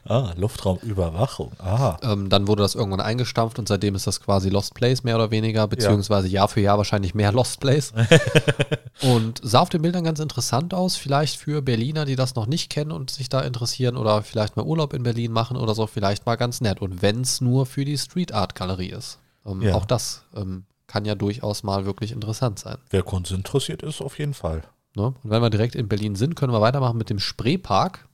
Ah, 0.05 0.33
Luftraumüberwachung. 0.37 1.51
Aha. 1.59 1.97
Ähm, 2.03 2.29
dann 2.29 2.47
wurde 2.47 2.63
das 2.63 2.75
irgendwann 2.75 3.01
eingestampft 3.01 3.59
und 3.59 3.67
seitdem 3.67 3.95
ist 3.95 4.07
das 4.07 4.21
quasi 4.21 4.49
Lost 4.49 4.73
Place 4.73 5.03
mehr 5.03 5.15
oder 5.15 5.31
weniger, 5.31 5.67
beziehungsweise 5.67 6.27
Jahr 6.27 6.47
für 6.47 6.61
Jahr 6.61 6.77
wahrscheinlich 6.77 7.15
mehr 7.15 7.31
Lost 7.31 7.59
Place. 7.59 7.93
und 9.01 9.39
sah 9.43 9.59
auf 9.61 9.69
den 9.69 9.81
Bildern 9.81 10.03
ganz 10.03 10.19
interessant 10.19 10.73
aus, 10.73 10.95
vielleicht 10.95 11.37
für 11.37 11.61
Berliner, 11.61 12.05
die 12.05 12.15
das 12.15 12.35
noch 12.35 12.45
nicht 12.45 12.69
kennen 12.69 12.91
und 12.91 13.09
sich 13.09 13.29
da 13.29 13.41
interessieren 13.41 13.97
oder 13.97 14.21
vielleicht 14.23 14.55
mal 14.57 14.65
Urlaub 14.65 14.93
in 14.93 15.03
Berlin 15.03 15.31
machen 15.31 15.57
oder 15.57 15.73
so, 15.75 15.87
vielleicht 15.87 16.25
mal 16.25 16.35
ganz 16.35 16.61
nett. 16.61 16.81
Und 16.81 17.01
wenn 17.01 17.21
es 17.21 17.41
nur 17.41 17.65
für 17.65 17.85
die 17.85 17.97
Street 17.97 18.33
Art 18.33 18.55
Galerie 18.55 18.89
ist. 18.89 19.19
Ähm, 19.45 19.61
Ja. 19.61 19.75
Auch 19.75 19.85
das 19.85 20.23
ähm, 20.35 20.65
kann 20.87 21.05
ja 21.05 21.15
durchaus 21.15 21.63
mal 21.63 21.85
wirklich 21.85 22.11
interessant 22.11 22.59
sein. 22.59 22.77
Wer 22.89 23.03
Kunst 23.03 23.31
interessiert 23.31 23.83
ist, 23.83 24.01
auf 24.01 24.19
jeden 24.19 24.33
Fall. 24.33 24.63
Ne? 24.95 25.07
Und 25.07 25.17
wenn 25.23 25.41
wir 25.41 25.49
direkt 25.49 25.75
in 25.75 25.87
Berlin 25.87 26.15
sind, 26.15 26.35
können 26.35 26.53
wir 26.53 26.61
weitermachen 26.61 26.97
mit 26.97 27.09
dem 27.09 27.19
Spreepark. 27.19 28.07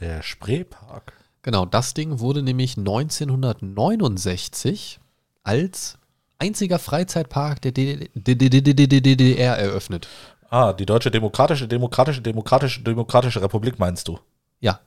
Der 0.00 0.22
Spreepark. 0.22 1.12
Genau, 1.42 1.66
das 1.66 1.94
Ding 1.94 2.20
wurde 2.20 2.42
nämlich 2.42 2.76
1969 2.76 5.00
als 5.42 5.98
einziger 6.38 6.78
Freizeitpark 6.78 7.60
der 7.62 7.72
DDR 7.72 9.58
eröffnet. 9.58 10.06
Ah, 10.48 10.72
die 10.72 10.86
Deutsche 10.86 11.10
Demokratische, 11.10 11.66
Demokratische, 11.68 12.22
Demokratische, 12.22 12.82
Demokratische 12.82 13.42
Republik 13.42 13.78
meinst 13.78 14.08
du? 14.08 14.18
Ja, 14.60 14.80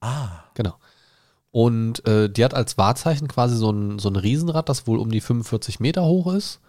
Ah. 0.00 0.44
genau. 0.54 0.74
Und 1.50 2.06
äh, 2.06 2.28
die 2.28 2.44
hat 2.44 2.52
als 2.52 2.76
Wahrzeichen 2.76 3.28
quasi 3.28 3.56
so 3.56 3.70
ein, 3.70 3.98
so 4.00 4.08
ein 4.08 4.16
Riesenrad, 4.16 4.68
das 4.68 4.88
wohl 4.88 4.98
um 4.98 5.08
die 5.10 5.20
45 5.20 5.78
Meter 5.78 6.02
hoch 6.04 6.34
ist. 6.34 6.60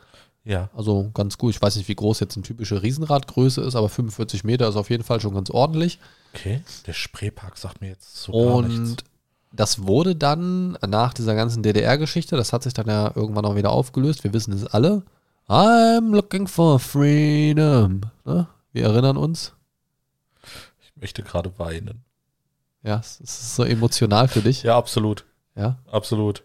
Ja. 0.45 0.69
Also 0.75 1.09
ganz 1.13 1.37
gut. 1.37 1.55
Ich 1.55 1.61
weiß 1.61 1.75
nicht, 1.75 1.87
wie 1.87 1.95
groß 1.95 2.19
jetzt 2.19 2.35
eine 2.37 2.43
typische 2.43 2.81
Riesenradgröße 2.83 3.61
ist, 3.61 3.75
aber 3.75 3.89
45 3.89 4.43
Meter 4.43 4.69
ist 4.69 4.75
auf 4.75 4.89
jeden 4.91 5.03
Fall 5.03 5.19
schon 5.19 5.33
ganz 5.33 5.49
ordentlich. 5.49 5.99
Okay. 6.33 6.61
Der 6.85 6.93
Spreepark 6.93 7.57
sagt 7.57 7.81
mir 7.81 7.89
jetzt 7.89 8.15
so 8.15 8.31
gar 8.31 8.55
Und 8.57 8.67
nichts. 8.67 9.03
das 9.51 9.87
wurde 9.87 10.15
dann 10.15 10.77
nach 10.87 11.13
dieser 11.13 11.33
ganzen 11.35 11.63
DDR-Geschichte, 11.63 12.37
das 12.37 12.53
hat 12.53 12.63
sich 12.63 12.73
dann 12.73 12.87
ja 12.87 13.11
irgendwann 13.15 13.45
auch 13.45 13.55
wieder 13.55 13.71
aufgelöst, 13.71 14.23
wir 14.23 14.33
wissen 14.33 14.53
es 14.53 14.67
alle. 14.67 15.01
I'm 15.47 16.11
looking 16.11 16.47
for 16.47 16.79
freedom. 16.79 18.01
Ne? 18.23 18.47
Wir 18.71 18.83
erinnern 18.85 19.17
uns. 19.17 19.53
Ich 20.83 21.01
möchte 21.01 21.23
gerade 21.23 21.57
weinen. 21.57 22.03
Ja, 22.83 22.99
es 22.99 23.19
ist 23.19 23.55
so 23.55 23.63
emotional 23.63 24.27
für 24.27 24.41
dich. 24.41 24.61
Ja, 24.63 24.77
absolut. 24.77 25.25
Ja. 25.55 25.77
Absolut. 25.91 26.43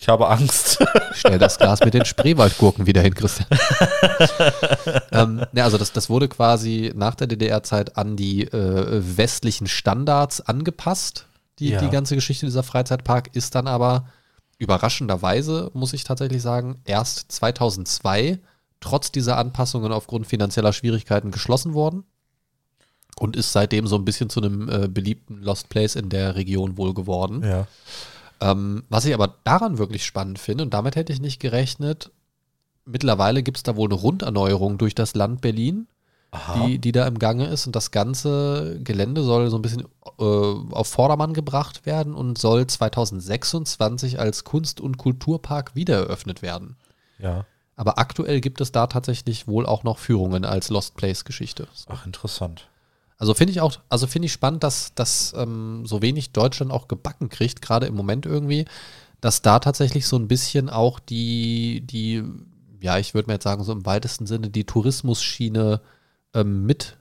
Ich 0.00 0.08
habe 0.08 0.28
Angst. 0.28 0.78
Stell 1.12 1.38
das 1.38 1.58
Glas 1.58 1.80
mit 1.84 1.92
den 1.92 2.06
Spreewaldgurken 2.06 2.86
wieder 2.86 3.02
hin, 3.02 3.14
Christian. 3.14 3.46
ähm, 5.12 5.44
ja, 5.52 5.64
also 5.64 5.76
das, 5.76 5.92
das 5.92 6.08
wurde 6.08 6.26
quasi 6.28 6.90
nach 6.94 7.14
der 7.14 7.26
DDR-Zeit 7.26 7.98
an 7.98 8.16
die 8.16 8.44
äh, 8.44 9.02
westlichen 9.16 9.66
Standards 9.66 10.40
angepasst. 10.40 11.26
Die, 11.58 11.70
Ja. 11.70 11.80
die 11.80 11.90
ganze 11.90 12.14
Geschichte 12.14 12.46
dieser 12.46 12.62
Freizeitpark 12.62 13.28
ist 13.34 13.54
dann 13.54 13.66
aber 13.66 14.06
überraschenderweise, 14.56 15.70
muss 15.74 15.92
ich 15.92 16.04
tatsächlich 16.04 16.40
sagen, 16.40 16.80
erst 16.86 17.30
2002 17.32 18.38
trotz 18.80 19.12
dieser 19.12 19.36
Anpassungen 19.36 19.92
aufgrund 19.92 20.26
finanzieller 20.26 20.72
Schwierigkeiten 20.72 21.30
geschlossen 21.30 21.74
worden 21.74 22.04
und 23.18 23.36
ist 23.36 23.52
seitdem 23.52 23.86
so 23.86 23.96
ein 23.96 24.06
bisschen 24.06 24.30
zu 24.30 24.40
einem 24.40 24.68
äh, 24.70 24.88
beliebten 24.88 25.42
Lost 25.42 25.68
Place 25.68 25.96
in 25.96 26.08
der 26.08 26.36
Region 26.36 26.78
wohl 26.78 26.94
geworden. 26.94 27.42
Ja. 27.44 27.66
Ähm, 28.40 28.84
was 28.88 29.04
ich 29.04 29.14
aber 29.14 29.36
daran 29.44 29.78
wirklich 29.78 30.04
spannend 30.04 30.38
finde, 30.38 30.64
und 30.64 30.74
damit 30.74 30.96
hätte 30.96 31.12
ich 31.12 31.20
nicht 31.20 31.40
gerechnet, 31.40 32.10
mittlerweile 32.84 33.42
gibt 33.42 33.58
es 33.58 33.62
da 33.62 33.76
wohl 33.76 33.88
eine 33.88 34.00
Runderneuerung 34.00 34.78
durch 34.78 34.94
das 34.94 35.14
Land 35.14 35.40
Berlin, 35.40 35.86
Aha. 36.30 36.66
die, 36.66 36.78
die 36.78 36.92
da 36.92 37.06
im 37.06 37.18
Gange 37.18 37.46
ist. 37.46 37.66
Und 37.66 37.76
das 37.76 37.90
ganze 37.90 38.80
Gelände 38.82 39.22
soll 39.22 39.50
so 39.50 39.58
ein 39.58 39.62
bisschen 39.62 39.84
äh, 40.18 40.24
auf 40.24 40.88
Vordermann 40.88 41.34
gebracht 41.34 41.86
werden 41.86 42.14
und 42.14 42.38
soll 42.38 42.66
2026 42.66 44.18
als 44.18 44.44
Kunst- 44.44 44.80
und 44.80 44.96
Kulturpark 44.96 45.74
wiedereröffnet 45.74 46.42
werden. 46.42 46.76
ja. 47.18 47.44
Aber 47.76 47.98
aktuell 47.98 48.42
gibt 48.42 48.60
es 48.60 48.72
da 48.72 48.88
tatsächlich 48.88 49.48
wohl 49.48 49.64
auch 49.64 49.84
noch 49.84 49.96
Führungen 49.96 50.44
als 50.44 50.68
Lost 50.68 50.96
Place-Geschichte. 50.96 51.66
Ach, 51.88 52.04
interessant. 52.04 52.68
Also 53.20 53.34
finde 53.34 53.52
ich 53.52 53.60
auch, 53.60 53.76
also 53.90 54.06
finde 54.06 54.26
ich 54.26 54.32
spannend, 54.32 54.64
dass, 54.64 54.94
dass 54.94 55.34
ähm, 55.36 55.84
so 55.84 56.00
wenig 56.00 56.32
Deutschland 56.32 56.72
auch 56.72 56.88
gebacken 56.88 57.28
kriegt, 57.28 57.60
gerade 57.60 57.84
im 57.86 57.94
Moment 57.94 58.24
irgendwie, 58.24 58.64
dass 59.20 59.42
da 59.42 59.58
tatsächlich 59.58 60.06
so 60.06 60.16
ein 60.16 60.26
bisschen 60.26 60.70
auch 60.70 60.98
die, 60.98 61.82
die, 61.82 62.24
ja, 62.80 62.96
ich 62.96 63.12
würde 63.12 63.26
mal 63.26 63.34
jetzt 63.34 63.44
sagen, 63.44 63.62
so 63.62 63.72
im 63.72 63.84
weitesten 63.84 64.26
Sinne 64.26 64.48
die 64.48 64.64
Tourismusschiene 64.64 65.82
ähm, 66.32 66.64
mit 66.64 66.96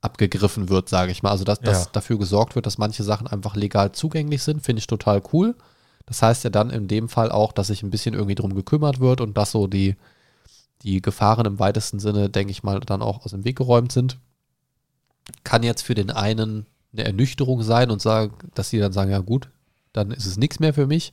abgegriffen 0.00 0.68
wird, 0.68 0.88
sage 0.88 1.10
ich 1.10 1.24
mal. 1.24 1.30
Also 1.30 1.42
dass, 1.42 1.60
dass 1.60 1.86
Ja. 1.86 1.90
dafür 1.92 2.18
gesorgt 2.18 2.54
wird, 2.54 2.66
dass 2.66 2.78
manche 2.78 3.02
Sachen 3.02 3.26
einfach 3.26 3.56
legal 3.56 3.90
zugänglich 3.90 4.44
sind, 4.44 4.62
finde 4.62 4.78
ich 4.78 4.86
total 4.86 5.22
cool. 5.32 5.56
Das 6.06 6.22
heißt 6.22 6.44
ja 6.44 6.50
dann 6.50 6.70
in 6.70 6.86
dem 6.86 7.08
Fall 7.08 7.32
auch, 7.32 7.50
dass 7.50 7.66
sich 7.66 7.82
ein 7.82 7.90
bisschen 7.90 8.14
irgendwie 8.14 8.36
drum 8.36 8.54
gekümmert 8.54 9.00
wird 9.00 9.20
und 9.20 9.36
dass 9.36 9.50
so 9.50 9.66
die, 9.66 9.96
die 10.82 11.02
Gefahren 11.02 11.46
im 11.46 11.58
weitesten 11.58 11.98
Sinne, 11.98 12.30
denke 12.30 12.52
ich 12.52 12.62
mal, 12.62 12.78
dann 12.78 13.02
auch 13.02 13.24
aus 13.24 13.32
dem 13.32 13.44
Weg 13.44 13.56
geräumt 13.56 13.90
sind. 13.90 14.18
Kann 15.42 15.62
jetzt 15.62 15.82
für 15.82 15.94
den 15.94 16.10
einen 16.10 16.66
eine 16.92 17.04
Ernüchterung 17.04 17.62
sein 17.62 17.90
und 17.90 18.00
sagen, 18.00 18.34
dass 18.54 18.70
sie 18.70 18.78
dann 18.78 18.92
sagen, 18.92 19.10
ja 19.10 19.18
gut, 19.18 19.48
dann 19.92 20.10
ist 20.10 20.26
es 20.26 20.36
nichts 20.36 20.60
mehr 20.60 20.74
für 20.74 20.86
mich. 20.86 21.12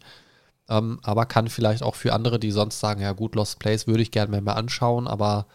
Ähm, 0.70 1.00
aber 1.04 1.26
kann 1.26 1.48
vielleicht 1.48 1.84
auch 1.84 1.96
für 1.96 2.14
andere, 2.14 2.40
die 2.40 2.52
sonst 2.52 2.80
sagen, 2.80 3.02
ja 3.02 3.14
gut, 3.14 3.36
Lost 3.36 3.60
Place 3.60 3.88
würde 3.88 4.04
ich 4.04 4.12
gerne 4.12 4.32
mehr, 4.32 4.42
mehr 4.42 4.56
anschauen, 4.56 5.08
aber 5.08 5.48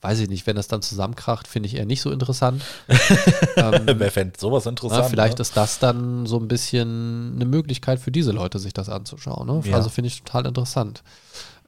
weiß 0.00 0.18
ich 0.18 0.28
nicht, 0.28 0.46
wenn 0.46 0.56
das 0.56 0.66
dann 0.66 0.82
zusammenkracht, 0.82 1.46
finde 1.46 1.68
ich 1.68 1.76
eher 1.76 1.86
nicht 1.86 2.00
so 2.00 2.10
interessant. 2.10 2.62
ähm, 3.56 3.86
Wer 3.86 4.10
fände 4.10 4.38
sowas 4.38 4.66
interessant? 4.66 5.04
ja, 5.04 5.08
vielleicht 5.08 5.38
ne? 5.38 5.42
ist 5.42 5.56
das 5.56 5.78
dann 5.78 6.26
so 6.26 6.38
ein 6.38 6.48
bisschen 6.48 7.34
eine 7.36 7.44
Möglichkeit 7.44 8.00
für 8.00 8.10
diese 8.10 8.32
Leute, 8.32 8.58
sich 8.58 8.72
das 8.72 8.88
anzuschauen. 8.88 9.46
Ne? 9.46 9.62
Ja. 9.64 9.76
Also 9.76 9.90
finde 9.90 10.08
ich 10.08 10.22
total 10.22 10.46
interessant. 10.46 11.04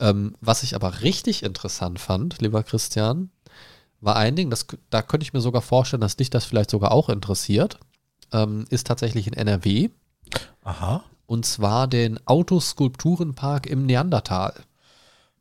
Ähm, 0.00 0.34
was 0.40 0.64
ich 0.64 0.74
aber 0.74 1.02
richtig 1.02 1.44
interessant 1.44 2.00
fand, 2.00 2.40
lieber 2.40 2.64
Christian, 2.64 3.30
war 4.04 4.16
ein 4.16 4.36
Ding, 4.36 4.50
das, 4.50 4.66
da 4.90 5.02
könnte 5.02 5.24
ich 5.24 5.32
mir 5.32 5.40
sogar 5.40 5.62
vorstellen, 5.62 6.00
dass 6.00 6.16
dich 6.16 6.30
das 6.30 6.44
vielleicht 6.44 6.70
sogar 6.70 6.92
auch 6.92 7.08
interessiert, 7.08 7.78
ähm, 8.32 8.64
ist 8.70 8.86
tatsächlich 8.86 9.26
in 9.26 9.32
NRW 9.34 9.90
Aha. 10.62 11.02
und 11.26 11.46
zwar 11.46 11.86
den 11.88 12.18
Autoskulpturenpark 12.26 13.66
im 13.66 13.86
Neandertal. 13.86 14.54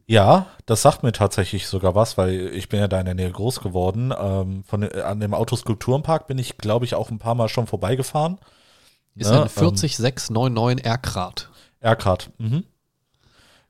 Ja, 0.05 0.47
das 0.65 0.81
sagt 0.81 1.03
mir 1.03 1.13
tatsächlich 1.13 1.67
sogar 1.67 1.95
was, 1.95 2.17
weil 2.17 2.51
ich 2.53 2.67
bin 2.67 2.79
ja 2.79 2.87
da 2.89 2.99
in 2.99 3.05
der 3.05 3.15
Nähe 3.15 3.31
groß 3.31 3.61
geworden. 3.61 4.13
Ähm, 4.17 4.63
von, 4.65 4.81
den- 4.81 4.91
an 5.01 5.19
dem 5.21 5.33
Autoskulpturenpark 5.33 6.27
bin 6.27 6.37
ich, 6.37 6.57
glaube 6.57 6.83
ich, 6.85 6.93
auch 6.95 7.09
ein 7.09 7.19
paar 7.19 7.35
Mal 7.35 7.47
schon 7.47 7.67
vorbeigefahren. 7.67 8.37
Ist 9.15 9.31
Ja, 9.31 9.43
ein 9.43 9.49
40699 9.49 10.85
Erkrat. 10.85 11.49
Erkrat. 11.79 12.31
Mhm. 12.37 12.63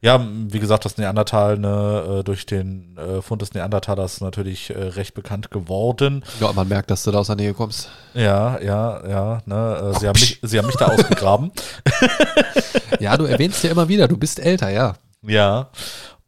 Ja, 0.03 0.19
wie 0.21 0.59
gesagt, 0.59 0.83
das 0.83 0.97
Neandertal 0.97 1.57
ne, 1.57 2.19
äh, 2.19 2.23
durch 2.25 2.45
den 2.45 2.97
äh, 2.97 3.21
Fund 3.21 3.41
des 3.41 3.53
Neandertalers 3.53 4.19
natürlich 4.19 4.69
äh, 4.69 4.77
recht 4.77 5.13
bekannt 5.13 5.49
geworden. 5.49 6.25
Ja, 6.41 6.51
man 6.51 6.67
merkt, 6.67 6.91
dass 6.91 7.03
du 7.03 7.11
da 7.11 7.19
aus 7.19 7.27
der 7.27 7.37
Nähe 7.37 7.53
kommst. 7.53 7.89
Ja, 8.13 8.59
ja, 8.59 9.07
ja. 9.07 9.41
Ne, 9.45 9.93
äh, 9.95 9.99
sie, 9.99 10.09
haben 10.09 10.19
mich, 10.19 10.39
sie 10.41 10.57
haben 10.57 10.65
mich 10.65 10.75
da 10.75 10.87
ausgegraben. 10.87 11.51
Ja, 12.99 13.17
du 13.17 13.25
erwähnst 13.25 13.63
ja 13.63 13.71
immer 13.71 13.87
wieder, 13.87 14.07
du 14.07 14.17
bist 14.17 14.39
älter, 14.39 14.69
ja. 14.69 14.95
Ja. 15.23 15.69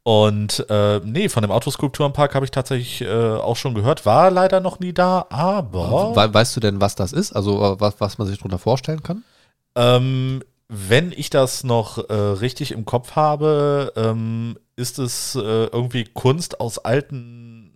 Und 0.04 0.66
äh, 0.70 1.00
nee, 1.04 1.30
von 1.30 1.42
dem 1.42 1.52
Autoskulpturenpark 1.52 2.34
habe 2.34 2.46
ich 2.46 2.52
tatsächlich 2.52 3.02
äh, 3.02 3.36
auch 3.36 3.56
schon 3.56 3.76
gehört. 3.76 4.06
War 4.06 4.32
leider 4.32 4.62
noch 4.62 4.80
nie 4.80 4.94
da, 4.94 5.26
aber 5.30 6.16
We 6.16 6.34
weißt 6.34 6.56
du 6.56 6.60
denn, 6.62 6.80
was 6.80 6.96
das 6.96 7.12
ist? 7.12 7.34
Also 7.34 7.62
äh, 7.62 7.80
was, 7.80 7.96
was 8.00 8.18
man 8.18 8.28
sich 8.28 8.38
darunter 8.38 8.58
vorstellen 8.58 9.04
kann? 9.04 9.24
ähm, 9.76 10.42
wenn 10.68 11.12
ich 11.12 11.30
das 11.30 11.64
noch 11.64 12.10
äh, 12.10 12.14
richtig 12.14 12.72
im 12.72 12.86
Kopf 12.86 13.12
habe, 13.16 13.94
ähm, 13.96 14.58
ist 14.76 15.00
es 15.00 15.36
äh, 15.36 15.40
irgendwie 15.66 16.06
Kunst 16.06 16.60
aus 16.60 16.80
alten 16.80 17.72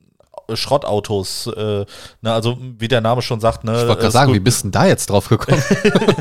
äh, 0.47 0.55
Schrottautos. 0.55 1.47
Äh, 1.47 1.85
ne, 2.21 2.33
also 2.33 2.57
wie 2.59 2.87
der 2.87 3.01
Name 3.01 3.21
schon 3.21 3.39
sagt, 3.39 3.63
ne, 3.63 3.73
Ich 3.73 3.87
wollte 3.87 3.93
äh, 3.93 3.95
gerade 4.01 4.11
sagen, 4.11 4.31
Skulp- 4.31 4.35
wie 4.35 4.39
bist 4.39 4.59
du 4.59 4.63
denn 4.63 4.71
da 4.71 4.85
jetzt 4.87 5.09
drauf 5.11 5.29
gekommen? 5.29 5.63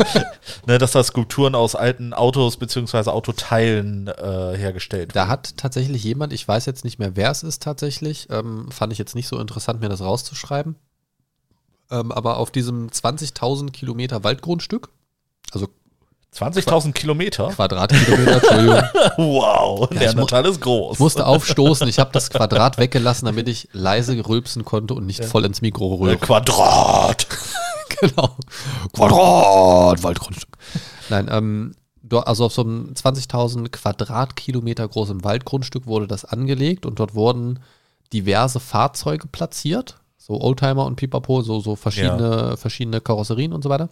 ne, 0.67 0.77
dass 0.79 0.93
da 0.93 1.03
Skulpturen 1.03 1.55
aus 1.55 1.75
alten 1.75 2.13
Autos 2.13 2.59
beziehungsweise 2.59 3.13
Autoteilen 3.13 4.09
äh, 4.09 4.57
hergestellt 4.57 5.17
da 5.17 5.27
hat 5.29 5.57
tatsächlich 5.57 6.05
jemand, 6.05 6.33
ich 6.33 6.47
weiß 6.47 6.67
jetzt 6.67 6.85
nicht 6.85 6.99
mehr, 6.99 7.17
wer 7.17 7.31
es 7.31 7.43
ist 7.43 7.63
tatsächlich, 7.63 8.29
ähm, 8.31 8.71
fand 8.71 8.93
ich 8.93 8.99
jetzt 8.99 9.15
nicht 9.15 9.29
so 9.29 9.39
interessant, 9.41 9.81
mir 9.81 9.89
das 9.89 10.03
rauszuschreiben. 10.03 10.77
Ähm, 11.91 12.13
aber 12.13 12.37
auf 12.37 12.51
diesem 12.51 12.89
20.000 12.91 13.71
Kilometer 13.71 14.23
Waldgrundstück, 14.23 14.91
also 15.53 15.69
20.000 16.35 16.93
Kilometer? 16.93 17.49
Quadratkilometer, 17.49 18.35
Entschuldigung, 18.35 18.83
Wow, 19.17 19.89
Ja, 19.93 20.13
Natal 20.13 20.47
ist 20.47 20.61
groß. 20.61 20.95
ich 20.95 20.99
musste 21.01 21.27
aufstoßen. 21.27 21.89
Ich 21.89 21.99
habe 21.99 22.11
das 22.13 22.31
Quadrat 22.31 22.79
weggelassen, 22.79 23.27
damit 23.27 23.49
ich 23.49 23.69
leise 23.73 24.15
rülpsen 24.29 24.65
konnte 24.65 24.95
und 24.95 25.07
nicht 25.07 25.25
voll 25.25 25.45
ins 25.45 25.63
Mikro 25.63 25.95
Äh, 25.95 25.99
rülpsen. 26.11 26.27
Quadrat. 26.27 27.27
genau. 28.01 28.37
Quadrat, 28.93 30.03
Waldgrundstück. 30.03 30.51
Nein, 31.09 31.29
ähm, 31.31 31.75
also 32.11 32.45
auf 32.47 32.53
so 32.53 32.63
einem 32.63 32.93
20.000 32.95 33.69
Quadratkilometer 33.71 34.87
großen 34.87 35.25
Waldgrundstück 35.25 35.87
wurde 35.87 36.07
das 36.07 36.25
angelegt 36.25 36.87
und 36.87 37.01
dort 37.01 37.15
wurden 37.15 37.59
diverse 38.13 38.61
Fahrzeuge 38.61 39.27
platziert, 39.29 39.97
so 40.17 40.41
Oldtimer 40.41 40.87
und 40.87 40.97
Pipapo, 40.97 41.43
so, 41.43 41.61
so 41.61 41.77
verschiedene, 41.77 42.57
verschiedene 42.57 43.01
Karosserien 43.01 43.53
und 43.53 43.63
so 43.63 43.69
weiter. 43.71 43.89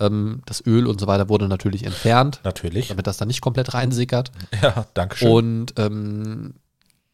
Ähm, 0.00 0.42
das 0.46 0.64
Öl 0.66 0.86
und 0.86 1.00
so 1.00 1.06
weiter 1.06 1.28
wurde 1.28 1.48
natürlich 1.48 1.84
entfernt, 1.84 2.40
Natürlich. 2.44 2.88
damit 2.88 3.06
das 3.06 3.16
dann 3.16 3.28
nicht 3.28 3.40
komplett 3.40 3.74
reinsickert. 3.74 4.32
Ja, 4.62 4.86
danke 4.94 5.16
schön. 5.16 5.28
Und 5.30 5.74
ähm, 5.78 6.54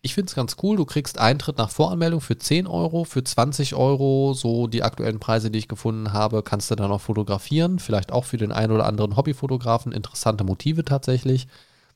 ich 0.03 0.15
finde 0.15 0.29
es 0.29 0.35
ganz 0.35 0.57
cool. 0.63 0.77
Du 0.77 0.87
kriegst 0.87 1.19
Eintritt 1.19 1.59
nach 1.59 1.71
Voranmeldung 1.71 2.21
für 2.21 2.39
10 2.39 2.67
Euro, 2.67 3.05
für 3.05 3.23
20 3.23 3.75
Euro, 3.75 4.33
so 4.33 4.67
die 4.67 4.83
aktuellen 4.83 5.21
Preise, 5.21 5.51
die 5.51 5.59
ich 5.59 5.69
gefunden 5.69 6.13
habe, 6.13 6.43
kannst 6.43 6.71
du 6.71 6.75
dann 6.75 6.91
auch 6.91 7.01
fotografieren. 7.01 7.79
Vielleicht 7.79 8.13
auch 8.13 8.25
für 8.25 8.39
den 8.39 8.53
einen 8.53 8.73
oder 8.73 8.87
anderen 8.87 9.17
Hobbyfotografen. 9.17 9.93
Interessante 9.93 10.45
Motive 10.45 10.85
tatsächlich. 10.85 11.49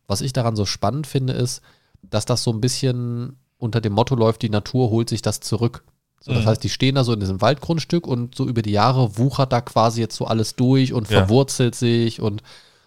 Was 0.06 0.20
ich 0.20 0.34
daran 0.34 0.54
so 0.54 0.66
spannend 0.66 1.06
finde, 1.06 1.32
ist, 1.32 1.62
dass 2.02 2.26
das 2.26 2.42
so 2.42 2.52
ein 2.52 2.60
bisschen 2.60 3.38
unter 3.56 3.80
dem 3.80 3.94
Motto 3.94 4.14
läuft, 4.14 4.42
die 4.42 4.50
Natur 4.50 4.90
holt 4.90 5.08
sich 5.08 5.22
das 5.22 5.40
zurück. 5.40 5.82
So, 6.26 6.32
das 6.32 6.44
Mhm. 6.44 6.48
heißt, 6.48 6.64
die 6.64 6.70
stehen 6.70 6.94
da 6.94 7.04
so 7.04 7.12
in 7.12 7.20
diesem 7.20 7.42
Waldgrundstück 7.42 8.06
und 8.06 8.34
so 8.34 8.46
über 8.48 8.62
die 8.62 8.70
Jahre 8.72 9.18
wuchert 9.18 9.52
da 9.52 9.60
quasi 9.60 10.00
jetzt 10.00 10.16
so 10.16 10.24
alles 10.24 10.56
durch 10.56 10.94
und 10.94 11.10
Ja. 11.10 11.18
verwurzelt 11.20 11.74
sich 11.74 12.20
und 12.20 12.42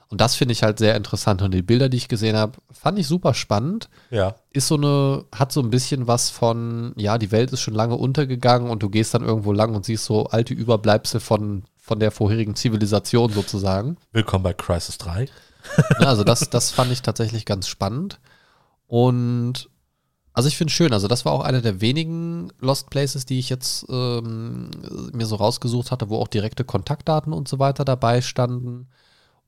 und 0.10 0.21
das 0.21 0.36
finde 0.36 0.54
ich 0.54 0.63
halt 0.63 0.80
sehr 0.80 0.95
interessant. 0.95 1.41
Und 1.41 1.54
die 1.54 1.62
Bilder, 1.62 1.89
die 1.89 1.97
ich 1.97 2.08
gesehen 2.08 2.38
habe, 2.38 2.54
fand 2.71 2.97
ich 2.97 3.08
super 3.08 3.34
spannend. 3.34 3.89
ja. 4.10 4.36
Ist 4.54 4.69
so 4.69 4.76
eine, 4.76 5.26
hat 5.36 5.52
so 5.52 5.60
ein 5.60 5.69
bisschen 5.69 6.08
was 6.08 6.30
von, 6.30 6.93
ja, 6.95 7.17
die 7.17 7.34
Welt 7.34 7.52
ist 7.52 7.60
schon 7.60 7.73
lange 7.73 7.95
untergegangen 7.95 8.69
und 8.71 8.82
du 8.82 8.89
gehst 8.89 9.13
dann 9.13 9.21
irgendwo 9.26 9.52
lang 9.52 9.76
und 9.76 9.84
siehst 9.86 10.06
so 10.06 10.28
alte 10.28 10.54
Überbleibsel 10.54 11.19
von, 11.19 11.63
von 11.78 12.00
der 12.00 12.12
vorherigen 12.12 12.56
Zivilisation 12.56 13.34
sozusagen. 13.34 13.97
Willkommen 14.13 14.43
bei 14.45 14.54
Crisis 14.54 14.97
3. 14.97 15.28
Ja, 16.00 16.08
also 16.08 16.23
das, 16.23 16.50
das 16.50 16.71
fand 16.71 16.89
ich 16.93 17.02
tatsächlich 17.02 17.43
ganz 17.45 17.67
spannend. 17.67 18.17
Und 18.88 19.69
also 20.38 20.47
ich 20.50 20.56
finde 20.58 20.69
es 20.69 20.76
schön, 20.76 20.93
also 20.93 21.08
das 21.08 21.26
war 21.26 21.32
auch 21.34 21.41
einer 21.41 21.62
der 21.62 21.82
wenigen 21.82 22.52
Lost 22.60 22.91
Places, 22.91 23.26
die 23.26 23.39
ich 23.39 23.50
jetzt 23.50 23.86
ähm, 23.89 24.69
mir 25.12 25.26
so 25.26 25.36
rausgesucht 25.36 25.89
hatte, 25.89 26.10
wo 26.10 26.17
auch 26.19 26.28
direkte 26.28 26.63
Kontaktdaten 26.63 27.34
und 27.34 27.47
so 27.47 27.58
weiter 27.58 27.84
dabei 27.86 28.21
standen. 28.21 28.88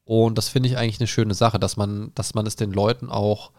Und 0.04 0.38
das 0.40 0.50
finde 0.50 0.68
ich 0.70 0.78
eigentlich 0.78 1.00
eine 1.00 1.06
schöne 1.08 1.36
Sache, 1.36 1.60
dass 1.60 1.78
man, 1.78 2.12
dass 2.16 2.34
man 2.34 2.48
es 2.48 2.56
den 2.56 2.72
Leuten 2.72 3.10
auch, 3.12 3.52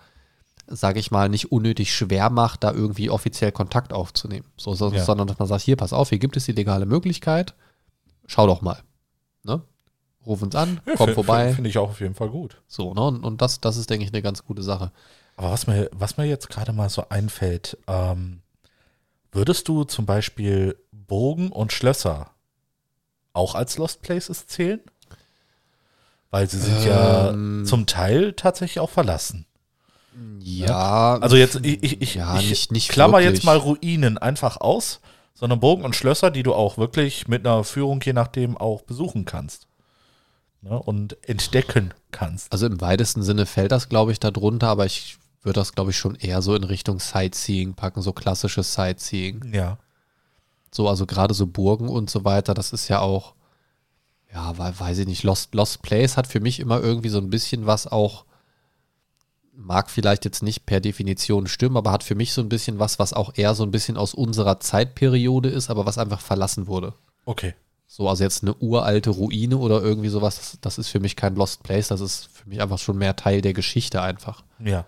sage 0.66 0.98
ich 0.98 1.12
mal, 1.12 1.28
nicht 1.28 1.52
unnötig 1.52 1.94
schwer 1.94 2.30
macht, 2.30 2.64
da 2.64 2.72
irgendwie 2.72 3.10
offiziell 3.10 3.52
Kontakt 3.52 3.92
aufzunehmen. 3.92 4.46
So, 4.56 4.74
so, 4.74 4.90
Ja. 4.92 5.04
Sondern 5.04 5.28
dass 5.28 5.38
man 5.38 5.46
sagt, 5.46 5.62
hier, 5.62 5.76
pass 5.76 5.92
auf, 5.92 6.08
hier 6.08 6.18
gibt 6.18 6.36
es 6.36 6.46
die 6.46 6.52
legale 6.52 6.86
Möglichkeit. 6.86 7.54
Schau 8.26 8.48
doch 8.48 8.60
mal. 8.60 8.82
Ne? 9.44 9.62
Ruf 10.26 10.42
uns 10.42 10.54
an, 10.56 10.80
Ja, 10.86 10.94
komm 10.96 11.08
fi- 11.10 11.14
vorbei. 11.14 11.48
fi- 11.50 11.54
Finde 11.54 11.70
ich 11.70 11.78
auch 11.78 11.90
auf 11.90 12.00
jeden 12.00 12.14
Fall 12.16 12.28
gut. 12.30 12.60
So, 12.66 12.92
ne? 12.92 13.00
Und, 13.02 13.24
und 13.24 13.40
das, 13.40 13.60
das 13.60 13.76
ist, 13.76 13.88
denke 13.88 14.04
ich, 14.04 14.12
eine 14.12 14.20
ganz 14.22 14.44
gute 14.44 14.62
Sache. 14.64 14.90
Aber 15.40 15.52
was 15.52 15.66
mir, 15.66 15.88
was 15.92 16.18
mir 16.18 16.26
jetzt 16.26 16.50
gerade 16.50 16.74
mal 16.74 16.90
so 16.90 17.08
einfällt, 17.08 17.78
ähm, 17.86 18.42
würdest 19.32 19.68
du 19.68 19.84
zum 19.84 20.04
Beispiel 20.04 20.76
Burgen 20.92 21.50
und 21.50 21.72
Schlösser 21.72 22.30
auch 23.32 23.54
als 23.54 23.78
Lost 23.78 24.02
Places 24.02 24.46
zählen? 24.46 24.80
Weil 26.30 26.46
sie 26.46 26.58
sind 26.58 26.76
Ähm. 26.86 27.62
ja 27.62 27.64
zum 27.66 27.86
Teil 27.86 28.34
tatsächlich 28.34 28.80
auch 28.80 28.90
verlassen. 28.90 29.46
Ja, 30.40 31.16
Also 31.22 31.36
jetzt, 31.36 31.64
ich, 31.64 31.82
ich, 31.84 32.02
ich, 32.02 32.14
Ja, 32.16 32.38
ich 32.38 32.50
nicht- 32.50 32.72
nicht 32.72 32.88
klammer 32.90 33.20
wirklich. 33.20 33.36
jetzt 33.38 33.44
mal 33.44 33.56
Ruinen 33.56 34.18
einfach 34.18 34.58
aus, 34.60 35.00
sondern 35.32 35.58
Burgen 35.58 35.84
und 35.86 35.96
Schlösser, 35.96 36.30
die 36.30 36.42
du 36.42 36.52
auch 36.52 36.76
wirklich 36.76 37.28
mit 37.28 37.46
einer 37.46 37.64
Führung 37.64 38.02
je 38.04 38.12
nachdem 38.12 38.58
auch 38.58 38.82
besuchen 38.82 39.24
kannst. 39.24 39.68
Ne, 40.60 40.78
und 40.78 41.16
entdecken 41.26 41.94
kannst. 42.10 42.52
Also 42.52 42.66
im 42.66 42.82
weitesten 42.82 43.22
Sinne 43.22 43.46
fällt 43.46 43.72
das, 43.72 43.88
glaube 43.88 44.12
ich, 44.12 44.20
da 44.20 44.30
drunter, 44.30 44.68
aber 44.68 44.84
ich 44.84 45.16
würde 45.42 45.60
das, 45.60 45.72
glaube 45.74 45.90
ich, 45.90 45.96
schon 45.98 46.14
eher 46.16 46.42
so 46.42 46.54
in 46.54 46.64
Richtung 46.64 46.98
Sightseeing 47.00 47.74
packen, 47.74 48.02
so 48.02 48.12
klassisches 48.12 48.74
Sightseeing. 48.74 49.52
Ja. 49.54 49.78
So, 50.70 50.88
also 50.88 51.06
gerade 51.06 51.34
so 51.34 51.46
Burgen 51.46 51.88
und 51.88 52.10
so 52.10 52.24
weiter, 52.24 52.54
das 52.54 52.72
ist 52.72 52.88
ja 52.88 53.00
auch, 53.00 53.34
ja, 54.32 54.56
we- 54.58 54.78
weiß 54.78 54.98
ich 54.98 55.06
nicht, 55.06 55.22
Lost, 55.24 55.54
Lost 55.54 55.82
Place 55.82 56.16
hat 56.16 56.26
für 56.26 56.40
mich 56.40 56.60
immer 56.60 56.80
irgendwie 56.80 57.08
so 57.08 57.18
ein 57.18 57.30
bisschen 57.30 57.66
was 57.66 57.86
auch, 57.86 58.24
mag 59.52 59.90
vielleicht 59.90 60.24
jetzt 60.24 60.42
nicht 60.42 60.64
per 60.66 60.80
Definition 60.80 61.46
stimmen, 61.46 61.76
aber 61.76 61.90
hat 61.90 62.04
für 62.04 62.14
mich 62.14 62.32
so 62.32 62.40
ein 62.40 62.48
bisschen 62.48 62.78
was, 62.78 62.98
was 62.98 63.12
auch 63.12 63.32
eher 63.34 63.54
so 63.54 63.62
ein 63.64 63.70
bisschen 63.70 63.96
aus 63.96 64.14
unserer 64.14 64.60
Zeitperiode 64.60 65.48
ist, 65.48 65.70
aber 65.70 65.84
was 65.86 65.98
einfach 65.98 66.20
verlassen 66.20 66.66
wurde. 66.66 66.94
Okay. 67.24 67.54
So, 67.86 68.08
also 68.08 68.22
jetzt 68.22 68.42
eine 68.44 68.54
uralte 68.54 69.10
Ruine 69.10 69.58
oder 69.58 69.82
irgendwie 69.82 70.08
sowas, 70.08 70.36
das, 70.36 70.58
das 70.60 70.78
ist 70.78 70.88
für 70.88 71.00
mich 71.00 71.16
kein 71.16 71.34
Lost 71.34 71.62
Place, 71.64 71.88
das 71.88 72.00
ist 72.00 72.28
für 72.32 72.48
mich 72.48 72.62
einfach 72.62 72.78
schon 72.78 72.96
mehr 72.96 73.16
Teil 73.16 73.40
der 73.42 73.52
Geschichte 73.52 74.00
einfach. 74.00 74.44
Ja. 74.60 74.86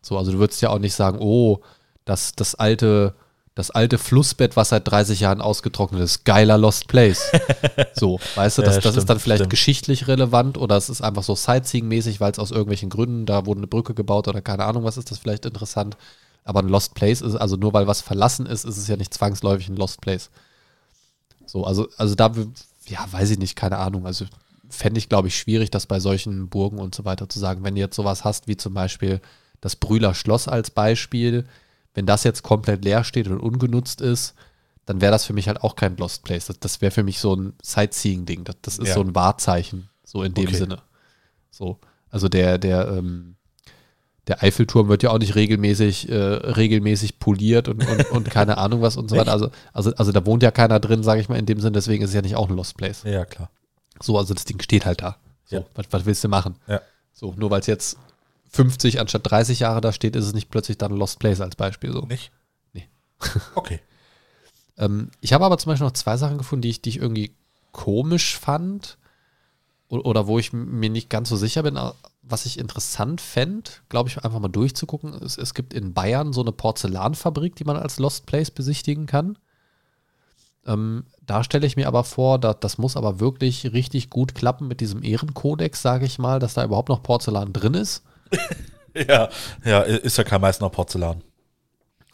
So, 0.00 0.16
also 0.16 0.32
du 0.32 0.38
würdest 0.38 0.62
ja 0.62 0.70
auch 0.70 0.78
nicht 0.78 0.94
sagen, 0.94 1.18
oh, 1.20 1.60
das, 2.04 2.32
das 2.32 2.54
alte, 2.54 3.14
das 3.54 3.70
alte 3.70 3.98
Flussbett, 3.98 4.56
was 4.56 4.70
seit 4.70 4.88
30 4.88 5.20
Jahren 5.20 5.40
ausgetrocknet 5.40 6.00
ist, 6.00 6.24
geiler 6.24 6.56
Lost 6.56 6.88
Place. 6.88 7.30
so, 7.94 8.20
weißt 8.36 8.58
du, 8.58 8.62
das, 8.62 8.76
Ja, 8.76 8.80
das 8.82 8.96
ist 8.96 9.08
dann 9.10 9.18
vielleicht 9.18 9.40
stimmt. 9.40 9.50
geschichtlich 9.50 10.08
relevant 10.08 10.56
oder 10.56 10.76
es 10.76 10.88
ist 10.88 11.02
einfach 11.02 11.22
so 11.22 11.34
Sightseeing-mäßig, 11.34 12.20
weil 12.20 12.32
es 12.32 12.38
aus 12.38 12.50
irgendwelchen 12.50 12.90
Gründen, 12.90 13.26
da 13.26 13.46
wurde 13.46 13.58
eine 13.58 13.66
Brücke 13.66 13.94
gebaut 13.94 14.28
oder 14.28 14.40
keine 14.40 14.64
Ahnung, 14.64 14.84
was 14.84 14.96
ist 14.96 15.10
das 15.10 15.18
vielleicht 15.18 15.44
interessant. 15.44 15.96
Aber 16.44 16.60
ein 16.60 16.68
Lost 16.68 16.94
Place 16.94 17.20
ist, 17.20 17.34
also 17.36 17.56
nur 17.56 17.74
weil 17.74 17.86
was 17.86 18.00
verlassen 18.00 18.46
ist, 18.46 18.64
ist 18.64 18.78
es 18.78 18.88
ja 18.88 18.96
nicht 18.96 19.12
zwangsläufig 19.12 19.68
ein 19.68 19.76
Lost 19.76 20.00
Place. 20.00 20.30
So, 21.44 21.64
also, 21.64 21.88
also 21.98 22.14
da, 22.14 22.32
ja, 22.86 23.04
weiß 23.10 23.30
ich 23.30 23.38
nicht, 23.38 23.56
keine 23.56 23.78
Ahnung. 23.78 24.06
Also 24.06 24.24
fände 24.70 24.98
ich, 24.98 25.08
glaube 25.08 25.28
ich, 25.28 25.36
schwierig, 25.38 25.70
das 25.70 25.86
bei 25.86 26.00
solchen 26.00 26.48
Burgen 26.48 26.78
und 26.78 26.94
so 26.94 27.04
weiter 27.04 27.28
zu 27.28 27.38
sagen. 27.38 27.64
Wenn 27.64 27.74
du 27.74 27.80
jetzt 27.80 27.96
sowas 27.96 28.24
hast, 28.24 28.48
wie 28.48 28.56
zum 28.56 28.72
Beispiel 28.74 29.20
das 29.60 29.76
Brühler 29.76 30.14
Schloss 30.14 30.48
als 30.48 30.70
Beispiel, 30.70 31.46
wenn 31.94 32.06
das 32.06 32.24
jetzt 32.24 32.42
komplett 32.42 32.84
leer 32.84 33.04
steht 33.04 33.28
und 33.28 33.40
ungenutzt 33.40 34.00
ist, 34.00 34.34
dann 34.86 35.00
wäre 35.00 35.12
das 35.12 35.24
für 35.24 35.32
mich 35.32 35.48
halt 35.48 35.62
auch 35.62 35.76
kein 35.76 35.96
Lost 35.96 36.22
Place. 36.24 36.46
Das, 36.46 36.58
das 36.60 36.80
wäre 36.80 36.90
für 36.92 37.02
mich 37.02 37.18
so 37.20 37.34
ein 37.34 37.52
Sightseeing-Ding. 37.62 38.44
Das, 38.44 38.56
das 38.62 38.78
ist 38.78 38.88
Ja. 38.88 38.94
so 38.94 39.00
ein 39.02 39.14
Wahrzeichen, 39.14 39.88
so 40.04 40.22
in 40.22 40.32
dem 40.34 40.46
Okay. 40.46 40.56
Sinne. 40.56 40.78
So, 41.50 41.78
also 42.10 42.28
der, 42.28 42.56
der, 42.58 42.88
ähm, 42.88 43.34
der 44.28 44.42
Eiffelturm 44.42 44.88
wird 44.88 45.02
ja 45.02 45.10
auch 45.10 45.18
nicht 45.18 45.34
regelmäßig, 45.34 46.08
äh, 46.08 46.14
regelmäßig 46.14 47.18
poliert 47.18 47.68
und, 47.68 47.86
und, 47.86 48.10
und 48.10 48.30
keine 48.30 48.58
Ahnung 48.58 48.80
was 48.82 48.96
und 48.96 49.08
so 49.10 49.16
weiter. 49.16 49.32
Also, 49.32 49.50
also, 49.72 49.92
also 49.96 50.12
da 50.12 50.24
wohnt 50.24 50.42
ja 50.42 50.50
keiner 50.50 50.80
drin, 50.80 51.02
sage 51.02 51.20
ich 51.20 51.28
mal, 51.28 51.38
in 51.38 51.46
dem 51.46 51.60
Sinn, 51.60 51.72
deswegen 51.72 52.02
ist 52.04 52.10
es 52.10 52.14
ja 52.14 52.22
nicht 52.22 52.36
auch 52.36 52.48
ein 52.48 52.56
Lost 52.56 52.76
Place. 52.76 53.02
Ja, 53.04 53.24
klar. 53.24 53.50
So, 54.00 54.16
also 54.16 54.32
das 54.34 54.44
Ding 54.44 54.62
steht 54.62 54.86
halt 54.86 55.02
da. 55.02 55.16
So, 55.46 55.56
Ja. 55.56 55.64
was, 55.74 55.86
was 55.90 56.06
willst 56.06 56.22
du 56.24 56.28
machen? 56.28 56.56
Ja. 56.66 56.80
So, 57.12 57.34
nur 57.36 57.50
weil 57.50 57.60
es 57.60 57.66
jetzt 57.66 57.96
50 58.50 59.00
anstatt 59.00 59.30
30 59.30 59.60
Jahre 59.60 59.80
da 59.80 59.92
steht, 59.92 60.16
ist 60.16 60.26
es 60.26 60.34
nicht 60.34 60.50
plötzlich 60.50 60.78
dann 60.78 60.92
Lost 60.96 61.18
Place 61.18 61.40
als 61.40 61.56
Beispiel. 61.56 61.92
So. 61.92 62.02
Nicht? 62.02 62.30
Nee. 62.72 62.88
Okay. 63.54 63.80
Ähm, 64.76 65.10
ich 65.20 65.32
habe 65.32 65.44
aber 65.44 65.58
zum 65.58 65.70
Beispiel 65.70 65.86
noch 65.86 65.92
zwei 65.92 66.16
Sachen 66.16 66.38
gefunden, 66.38 66.62
die 66.62 66.70
ich, 66.70 66.82
die 66.82 66.90
ich 66.90 66.98
irgendwie 66.98 67.34
komisch 67.72 68.38
fand 68.38 68.96
o- 69.88 69.98
oder 70.00 70.26
wo 70.26 70.38
ich 70.38 70.52
mir 70.52 70.90
nicht 70.90 71.10
ganz 71.10 71.28
so 71.28 71.36
sicher 71.36 71.62
bin. 71.62 71.78
Was 72.22 72.46
ich 72.46 72.58
interessant 72.58 73.20
fände, 73.20 73.70
glaube 73.88 74.08
ich, 74.08 74.22
einfach 74.24 74.38
mal 74.38 74.48
durchzugucken. 74.48 75.14
Es, 75.14 75.36
es 75.38 75.54
gibt 75.54 75.74
in 75.74 75.94
Bayern 75.94 76.32
so 76.32 76.42
eine 76.42 76.52
Porzellanfabrik, 76.52 77.56
die 77.56 77.64
man 77.64 77.76
als 77.76 77.98
Lost 77.98 78.26
Place 78.26 78.50
besichtigen 78.50 79.06
kann. 79.06 79.38
Ähm, 80.66 81.04
da 81.24 81.42
stelle 81.42 81.66
ich 81.66 81.76
mir 81.76 81.88
aber 81.88 82.04
vor, 82.04 82.38
da, 82.38 82.52
das 82.52 82.78
muss 82.78 82.96
aber 82.96 83.20
wirklich 83.20 83.72
richtig 83.72 84.10
gut 84.10 84.34
klappen 84.34 84.68
mit 84.68 84.80
diesem 84.80 85.02
Ehrenkodex, 85.02 85.80
sage 85.80 86.04
ich 86.04 86.18
mal, 86.18 86.38
dass 86.38 86.54
da 86.54 86.64
überhaupt 86.64 86.90
noch 86.90 87.02
Porzellan 87.02 87.52
drin 87.52 87.74
ist. 87.74 88.02
Ja, 88.94 89.28
ja, 89.64 89.82
ist 89.82 90.18
ja 90.18 90.24
kein 90.24 90.40
Meißner 90.40 90.70
Porzellan. 90.70 91.22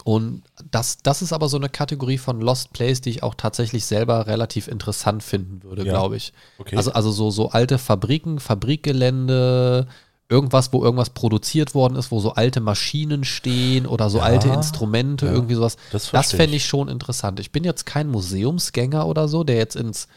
Und 0.03 0.43
das, 0.69 0.97
das 1.01 1.23
ist 1.23 1.33
aber 1.33 1.49
so 1.49 1.57
eine 1.57 1.69
Kategorie 1.69 2.19
von 2.19 2.39
Lost 2.39 2.73
Place, 2.73 3.01
die 3.01 3.09
ich 3.09 3.23
auch 3.23 3.33
tatsächlich 3.33 3.85
selber 3.85 4.27
relativ 4.27 4.67
interessant 4.67 5.23
finden 5.23 5.63
würde, 5.63 5.83
Ja. 5.83 5.93
glaube 5.93 6.17
ich. 6.17 6.31
Okay. 6.59 6.75
Also, 6.77 6.91
also 6.91 7.11
so, 7.11 7.31
so 7.31 7.49
alte 7.49 7.79
Fabriken, 7.79 8.39
Fabrikgelände, 8.39 9.87
irgendwas, 10.29 10.71
wo 10.73 10.83
irgendwas 10.83 11.09
produziert 11.11 11.73
worden 11.73 11.95
ist, 11.95 12.11
wo 12.11 12.19
so 12.19 12.33
alte 12.33 12.59
Maschinen 12.59 13.23
stehen 13.23 13.87
oder 13.87 14.11
so 14.11 14.19
Ja, 14.19 14.25
alte 14.25 14.49
Instrumente, 14.49 15.25
ja, 15.25 15.31
irgendwie 15.31 15.55
sowas. 15.55 15.77
das 15.89 16.11
Das, 16.11 16.31
fände 16.31 16.55
ich. 16.55 16.63
ich 16.63 16.65
schon 16.69 16.87
interessant. 16.87 17.39
Ich 17.39 17.51
bin 17.51 17.63
jetzt 17.63 17.85
kein 17.87 18.07
Museumsgänger 18.09 19.07
oder 19.07 19.27
so, 19.27 19.43
der 19.43 19.55
jetzt 19.55 19.75
ins 19.75 20.07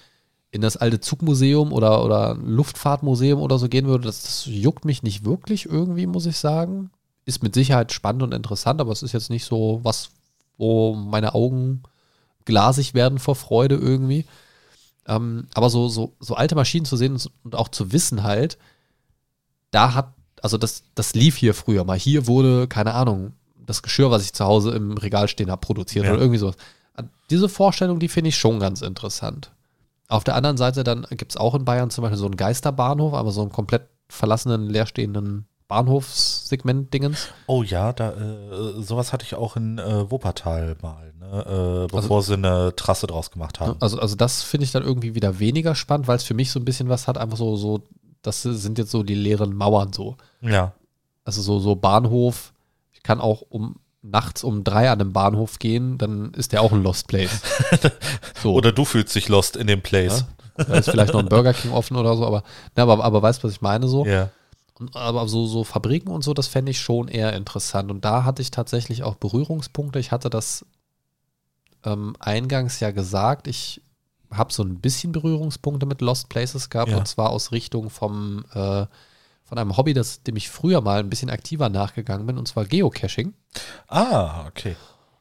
in 0.51 0.61
das 0.61 0.77
alte 0.77 1.01
Zugmuseum 1.01 1.73
oder, 1.73 2.05
oder 2.05 2.35
Luftfahrtmuseum 2.35 3.41
oder 3.41 3.59
so 3.59 3.69
gehen 3.69 3.87
würde. 3.87 4.05
Das, 4.05 4.23
das 4.23 4.47
juckt 4.47 4.85
mich 4.85 5.03
nicht 5.03 5.25
wirklich 5.25 5.67
irgendwie, 5.67 6.07
muss 6.07 6.27
ich 6.27 6.39
sagen. 6.39 6.91
Ist 7.27 7.43
mit 7.43 7.55
Sicherheit 7.55 7.93
spannend 7.93 8.23
und 8.23 8.33
interessant, 8.33 8.81
aber 8.81 8.93
es 8.93 9.03
ist 9.03 9.13
jetzt 9.13 9.29
nicht 9.29 9.45
so 9.45 9.81
was, 9.83 10.11
wo 10.57 10.95
meine 10.95 11.35
Augen 11.35 11.83
glasig 12.47 12.95
werden 12.95 13.19
vor 13.19 13.35
Freude 13.35 13.75
irgendwie. 13.77 14.25
Ähm, 15.07 15.47
aber 15.55 15.69
so, 15.69 15.89
so, 15.89 16.15
so 16.21 16.35
alte 16.35 16.55
Maschinen 16.55 16.87
zu 16.87 16.97
sehen 16.97 17.19
und 17.45 17.55
auch 17.55 17.69
zu 17.69 17.93
wissen 17.93 18.23
halt, 18.23 18.57
da 19.71 19.93
hat, 19.95 20.15
also 20.43 20.57
das, 20.57 20.85
das 20.95 21.15
lief 21.15 21.37
hier 21.37 21.53
früher 21.53 21.85
mal. 21.85 21.99
Hier 21.99 22.27
wurde, 22.27 22.69
keine 22.69 22.95
Ahnung, 22.95 23.33
das 23.67 23.83
Geschirr, 23.83 24.11
was 24.11 24.25
ich 24.25 24.33
zu 24.33 24.47
Hause 24.47 24.71
im 24.71 24.93
Regal 24.97 25.29
stehen 25.29 25.51
habe, 25.51 25.61
produziert 25.61 26.07
Ja. 26.07 26.13
oder 26.13 26.21
irgendwie 26.21 26.39
sowas. 26.39 26.57
Diese 27.29 27.51
Vorstellung, 27.51 27.99
die 28.01 28.09
finde 28.09 28.31
ich 28.31 28.39
schon 28.39 28.59
ganz 28.59 28.81
interessant. 28.81 29.51
Auf 30.09 30.25
der 30.25 30.35
anderen 30.35 30.57
Seite 30.57 30.85
dann 30.85 31.07
gibt 31.11 31.33
es 31.33 31.37
auch 31.37 31.55
in 31.55 31.65
Bayern 31.65 31.91
zum 31.91 32.03
Beispiel 32.03 32.19
so 32.19 32.25
einen 32.25 32.37
Geisterbahnhof, 32.37 33.13
aber 33.13 33.31
so 33.31 33.43
einen 33.43 33.53
komplett 33.53 33.89
verlassenen, 34.09 34.69
leerstehenden 34.69 35.47
Bahnhofssegment-Dingens. 35.69 37.29
Oh 37.47 37.63
ja, 37.63 37.93
da, 37.93 38.13
äh, 38.13 38.83
sowas 38.83 39.13
hatte 39.13 39.27
ich 39.27 39.35
auch 39.35 39.57
in 39.57 39.79
äh, 39.79 40.11
Wuppertal 40.11 40.77
mal, 40.81 41.13
ne? 41.21 41.27
Also 41.31 41.85
äh, 41.85 41.87
bevor 41.89 42.23
sie 42.23 42.35
eine 42.35 42.75
Trasse 42.75 43.07
draus 43.07 43.31
gemacht 43.31 43.61
haben. 43.61 43.77
Also, 43.81 44.01
also 44.01 44.17
das 44.17 44.43
finde 44.43 44.65
ich 44.65 44.73
dann 44.73 44.83
irgendwie 44.83 45.15
wieder 45.15 45.39
weniger 45.39 45.75
spannend, 45.75 46.09
weil 46.09 46.17
es 46.17 46.25
für 46.25 46.33
mich 46.33 46.51
so 46.51 46.59
ein 46.59 46.65
bisschen 46.65 46.89
was 46.89 47.07
hat, 47.07 47.19
einfach 47.19 47.37
so, 47.37 47.57
so, 47.57 47.83
das 48.23 48.43
sind 48.43 48.79
jetzt 48.79 48.91
so 48.91 49.03
die 49.03 49.15
leeren 49.15 49.55
Mauern 49.55 49.93
so. 49.93 50.17
Ja. 50.41 50.73
Also 51.25 51.43
so, 51.43 51.59
so 51.59 51.77
Bahnhof, 51.77 52.55
ich 52.93 53.03
kann 53.03 53.21
auch 53.21 53.43
um 53.51 53.77
nachts 54.03 54.45
um 54.45 54.65
drei 54.65 54.91
an 54.91 55.01
einem 55.01 55.13
Bahnhof 55.13 55.59
gehen, 55.59 55.99
dann 55.99 56.33
ist 56.35 56.53
der 56.53 56.63
auch 56.63 56.73
ein 56.73 56.83
Lost 56.83 57.09
Place. 57.09 57.43
So. 58.43 58.55
Oder 58.55 58.71
du 58.71 58.85
fühlst 58.85 59.17
dich 59.17 59.29
lost 59.29 59.57
in 59.57 59.67
dem 59.67 59.83
Place. 59.83 60.25
Da 60.57 60.75
ist 60.75 60.91
vielleicht 60.91 61.13
noch 61.13 61.21
ein 61.21 61.29
Burger 61.29 61.53
King 61.53 61.73
offen 61.73 61.97
oder 61.97 62.17
so, 62.17 62.25
aber, 62.25 62.45
na, 62.77 62.85
aber, 62.85 63.03
aber 63.03 63.21
weißt 63.21 63.43
du, 63.43 63.49
was 63.49 63.55
ich 63.55 63.61
meine 63.63 63.89
so? 63.89 64.07
Ja. 64.07 64.31
Aber 64.95 65.27
so, 65.27 65.47
so 65.47 65.65
Fabriken 65.65 66.13
und 66.13 66.23
so, 66.23 66.35
das 66.35 66.47
fände 66.47 66.71
ich 66.71 66.81
schon 66.81 67.09
eher 67.09 67.33
interessant. 67.33 67.91
Und 67.91 68.05
da 68.05 68.23
hatte 68.23 68.43
ich 68.43 68.53
tatsächlich 68.53 69.03
auch 69.03 69.17
Berührungspunkte. 69.17 69.99
Ich 69.99 70.13
hatte 70.13 70.31
das 70.31 70.65
ähm, 71.85 72.15
eingangs 72.21 72.79
ja 72.79 72.93
gesagt. 72.93 73.49
Ich 73.49 73.83
habe 74.31 74.53
so 74.53 74.63
ein 74.63 74.81
bisschen 74.81 75.11
Berührungspunkte 75.11 75.87
mit 75.87 76.01
Lost 76.01 76.29
Places 76.29 76.71
gehabt. 76.71 76.93
Ja. 76.93 76.99
Und 76.99 77.09
zwar 77.09 77.31
aus 77.31 77.51
Richtung 77.51 77.91
vom, 77.91 78.45
äh, 78.55 78.87
von 79.49 79.59
einem 79.59 79.77
Hobby, 79.77 79.95
das, 79.95 80.23
dem 80.23 80.37
ich 80.37 80.51
früher 80.51 80.81
mal 80.83 81.01
ein 81.01 81.09
bisschen 81.09 81.31
aktiver 81.31 81.69
nachgegangen 81.71 82.27
bin. 82.27 82.37
Und 82.37 82.47
zwar 82.47 82.67
Geocaching. 82.67 83.33
Ah, 83.89 84.47
okay. 84.47 84.77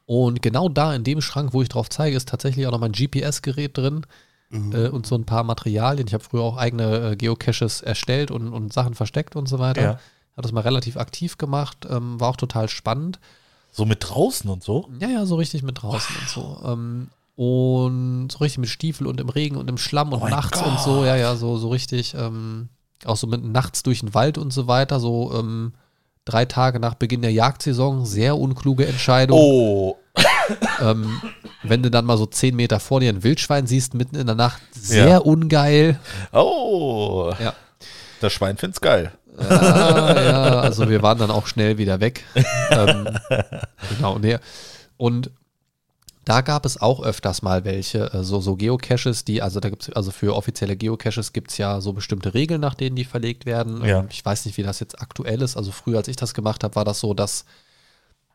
Und 0.06 0.42
genau 0.42 0.70
da 0.70 0.94
in 0.94 1.04
dem 1.04 1.22
Schrank, 1.22 1.54
wo 1.54 1.62
ich 1.62 1.70
drauf 1.70 1.90
zeige, 1.90 2.16
ist 2.16 2.28
tatsächlich 2.30 2.68
auch 2.68 2.72
noch 2.72 2.80
mein 2.80 2.92
GPS-Gerät 2.92 3.78
drin 3.78 4.06
äh, 4.52 4.88
und 4.90 5.06
so 5.06 5.16
ein 5.16 5.26
paar 5.26 5.44
Materialien. 5.44 6.08
Ich 6.08 6.14
habe 6.14 6.24
früher 6.24 6.42
auch 6.42 6.58
eigene 6.58 7.12
äh, 7.12 7.16
Geocaches 7.16 7.82
erstellt 7.82 8.32
und, 8.32 8.50
und 8.54 8.74
Sachen 8.74 8.96
versteckt 8.96 9.36
und 9.36 9.48
so 9.48 9.60
weiter. 9.60 9.82
Ja. 9.82 9.90
Habe 10.34 10.44
das 10.44 10.52
mal 10.52 10.62
relativ 10.62 10.98
aktiv 10.98 11.38
gemacht, 11.38 11.88
ähm, 11.90 12.20
war 12.20 12.30
auch 12.30 12.38
total 12.38 12.70
spannend. 12.70 13.20
So 13.72 13.86
mit 13.86 14.00
draußen 14.08 14.50
und 14.50 14.64
so? 14.64 14.90
Ja, 15.00 15.10
ja, 15.10 15.26
so 15.26 15.36
richtig 15.36 15.64
mit 15.64 15.82
draußen 15.82 16.16
und 16.16 16.30
so. 16.30 16.62
Ähm, 16.66 17.10
und 17.36 18.32
so 18.32 18.40
richtig 18.40 18.60
mit 18.60 18.70
Stiefel 18.70 19.08
und 19.08 19.20
im 19.20 19.30
Regen 19.30 19.58
und 19.58 19.70
im 19.70 19.78
Schlamm 19.78 20.12
und 20.14 20.22
Oh 20.22 20.28
nachts 20.28 20.60
Gott. 20.60 20.68
und 20.68 20.80
so, 20.80 21.06
ja, 21.06 21.16
ja, 21.16 21.36
so, 21.36 21.58
so 21.58 21.70
richtig, 21.70 22.14
ähm, 22.16 22.70
auch 23.06 23.18
so 23.18 23.28
mit 23.28 23.44
nachts 23.44 23.84
durch 23.84 24.00
den 24.02 24.14
Wald 24.14 24.38
und 24.38 24.52
so 24.52 24.68
weiter, 24.68 25.00
so 25.00 25.34
ähm, 25.38 25.74
drei 26.26 26.46
Tage 26.46 26.80
nach 26.80 26.96
Beginn 26.96 27.22
der 27.22 27.32
Jagdsaison, 27.32 28.06
sehr 28.06 28.38
unkluge 28.38 28.86
Entscheidung. 28.88 29.40
Oh, 29.40 29.98
Ähm, 30.82 31.22
wenn 31.64 31.84
du 31.84 31.92
dann 31.92 32.06
mal 32.06 32.18
so 32.18 32.26
zehn 32.26 32.56
Meter 32.56 32.80
vor 32.80 33.00
dir 33.02 33.10
ein 33.10 33.24
Wildschwein 33.24 33.68
siehst, 33.68 33.94
mitten 33.94 34.16
in 34.16 34.26
der 34.26 34.36
Nacht, 34.36 34.62
sehr 34.72 35.08
Ja. 35.10 35.18
ungeil. 35.20 36.00
oh. 36.32 37.32
Ja. 37.40 37.54
Das 38.22 38.34
Schwein 38.34 38.58
find's 38.58 38.82
geil. 38.82 39.12
Ja, 39.40 40.22
ja, 40.24 40.60
also 40.62 40.90
wir 40.90 41.04
waren 41.04 41.20
dann 41.20 41.30
auch 41.30 41.46
schnell 41.46 41.78
wieder 41.78 42.00
weg. 42.00 42.24
ähm, 42.72 43.08
genau, 43.96 44.18
nee. 44.18 44.38
Und 44.98 45.30
Da 46.28 46.42
gab 46.42 46.66
es 46.66 46.82
auch 46.82 47.02
öfters 47.02 47.42
mal 47.42 47.64
welche, 47.64 48.14
äh, 48.14 48.22
so, 48.22 48.42
so 48.42 48.58
Geocaches, 48.58 49.24
die, 49.24 49.42
also 49.42 49.62
da 49.62 49.70
gibt 49.70 49.84
es, 49.84 49.94
also 49.94 50.12
für 50.12 50.36
offizielle 50.36 50.76
Geocaches 50.76 51.32
gibt 51.32 51.52
es 51.52 51.58
ja 51.58 51.80
so 51.80 51.94
bestimmte 51.94 52.34
Regeln, 52.34 52.60
nach 52.60 52.74
denen 52.74 52.98
die 52.98 53.06
verlegt 53.06 53.46
werden. 53.46 53.82
Ja. 53.86 54.00
Ähm, 54.00 54.08
Ich 54.12 54.26
weiß 54.26 54.46
nicht, 54.46 54.58
wie 54.58 54.64
das 54.64 54.82
jetzt 54.82 55.02
aktuell 55.02 55.42
ist. 55.42 55.56
Also 55.56 55.72
früher, 55.72 56.00
als 56.00 56.10
ich 56.10 56.18
das 56.18 56.34
gemacht 56.34 56.66
habe, 56.66 56.76
war 56.76 56.84
das 56.84 57.00
so, 57.00 57.14
dass, 57.14 57.46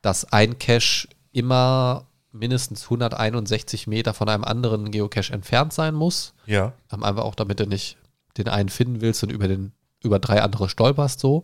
dass 0.01 0.25
ein 0.33 0.59
Cache 0.59 1.07
immer 1.33 2.07
mindestens 2.33 2.85
161 2.85 3.87
Meter 3.87 4.15
von 4.15 4.31
einem 4.31 4.45
anderen 4.45 4.91
Geocache 4.91 5.31
entfernt 5.35 5.75
sein 5.75 5.95
muss. 5.95 6.33
Ja. 6.47 6.73
Ähm, 6.91 7.05
einfach 7.05 7.25
auch, 7.25 7.35
damit 7.35 7.61
du 7.61 7.67
nicht 7.67 7.99
den 8.39 8.49
einen 8.49 8.71
finden 8.71 9.03
willst 9.03 9.23
und 9.23 9.31
über, 9.31 9.49
den, 9.49 9.73
über 10.03 10.19
drei 10.19 10.41
andere 10.41 10.71
stolperst 10.71 11.21
so. 11.21 11.43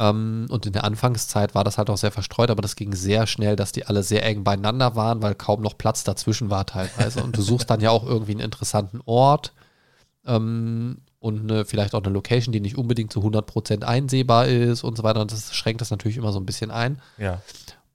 Ähm, 0.00 0.46
und 0.48 0.64
in 0.64 0.72
der 0.72 0.84
Anfangszeit 0.84 1.54
war 1.54 1.62
das 1.62 1.76
halt 1.76 1.90
auch 1.90 1.98
sehr 1.98 2.10
verstreut, 2.10 2.50
aber 2.50 2.62
das 2.62 2.74
ging 2.74 2.94
sehr 2.94 3.26
schnell, 3.26 3.54
dass 3.54 3.70
die 3.70 3.84
alle 3.84 4.02
sehr 4.02 4.24
eng 4.24 4.42
beieinander 4.44 4.96
waren, 4.96 5.20
weil 5.20 5.34
kaum 5.34 5.60
noch 5.60 5.76
Platz 5.76 6.04
dazwischen 6.04 6.48
war 6.48 6.64
teilweise. 6.64 7.22
Und 7.22 7.36
du 7.36 7.42
suchst 7.42 7.68
dann 7.68 7.80
ja 7.80 7.90
auch 7.90 8.06
irgendwie 8.06 8.32
einen 8.32 8.40
interessanten 8.40 9.02
Ort 9.04 9.52
ähm, 10.24 11.02
und 11.18 11.50
eine, 11.50 11.66
vielleicht 11.66 11.94
auch 11.94 12.02
eine 12.02 12.12
Location, 12.14 12.50
die 12.50 12.60
nicht 12.60 12.78
unbedingt 12.78 13.12
zu 13.12 13.20
100% 13.20 13.82
einsehbar 13.82 14.46
ist 14.46 14.84
und 14.84 14.96
so 14.96 15.02
weiter. 15.02 15.20
Und 15.20 15.32
das 15.32 15.54
schränkt 15.54 15.82
das 15.82 15.90
natürlich 15.90 16.16
immer 16.16 16.32
so 16.32 16.40
ein 16.40 16.46
bisschen 16.46 16.70
ein. 16.70 17.02
Ja. 17.18 17.42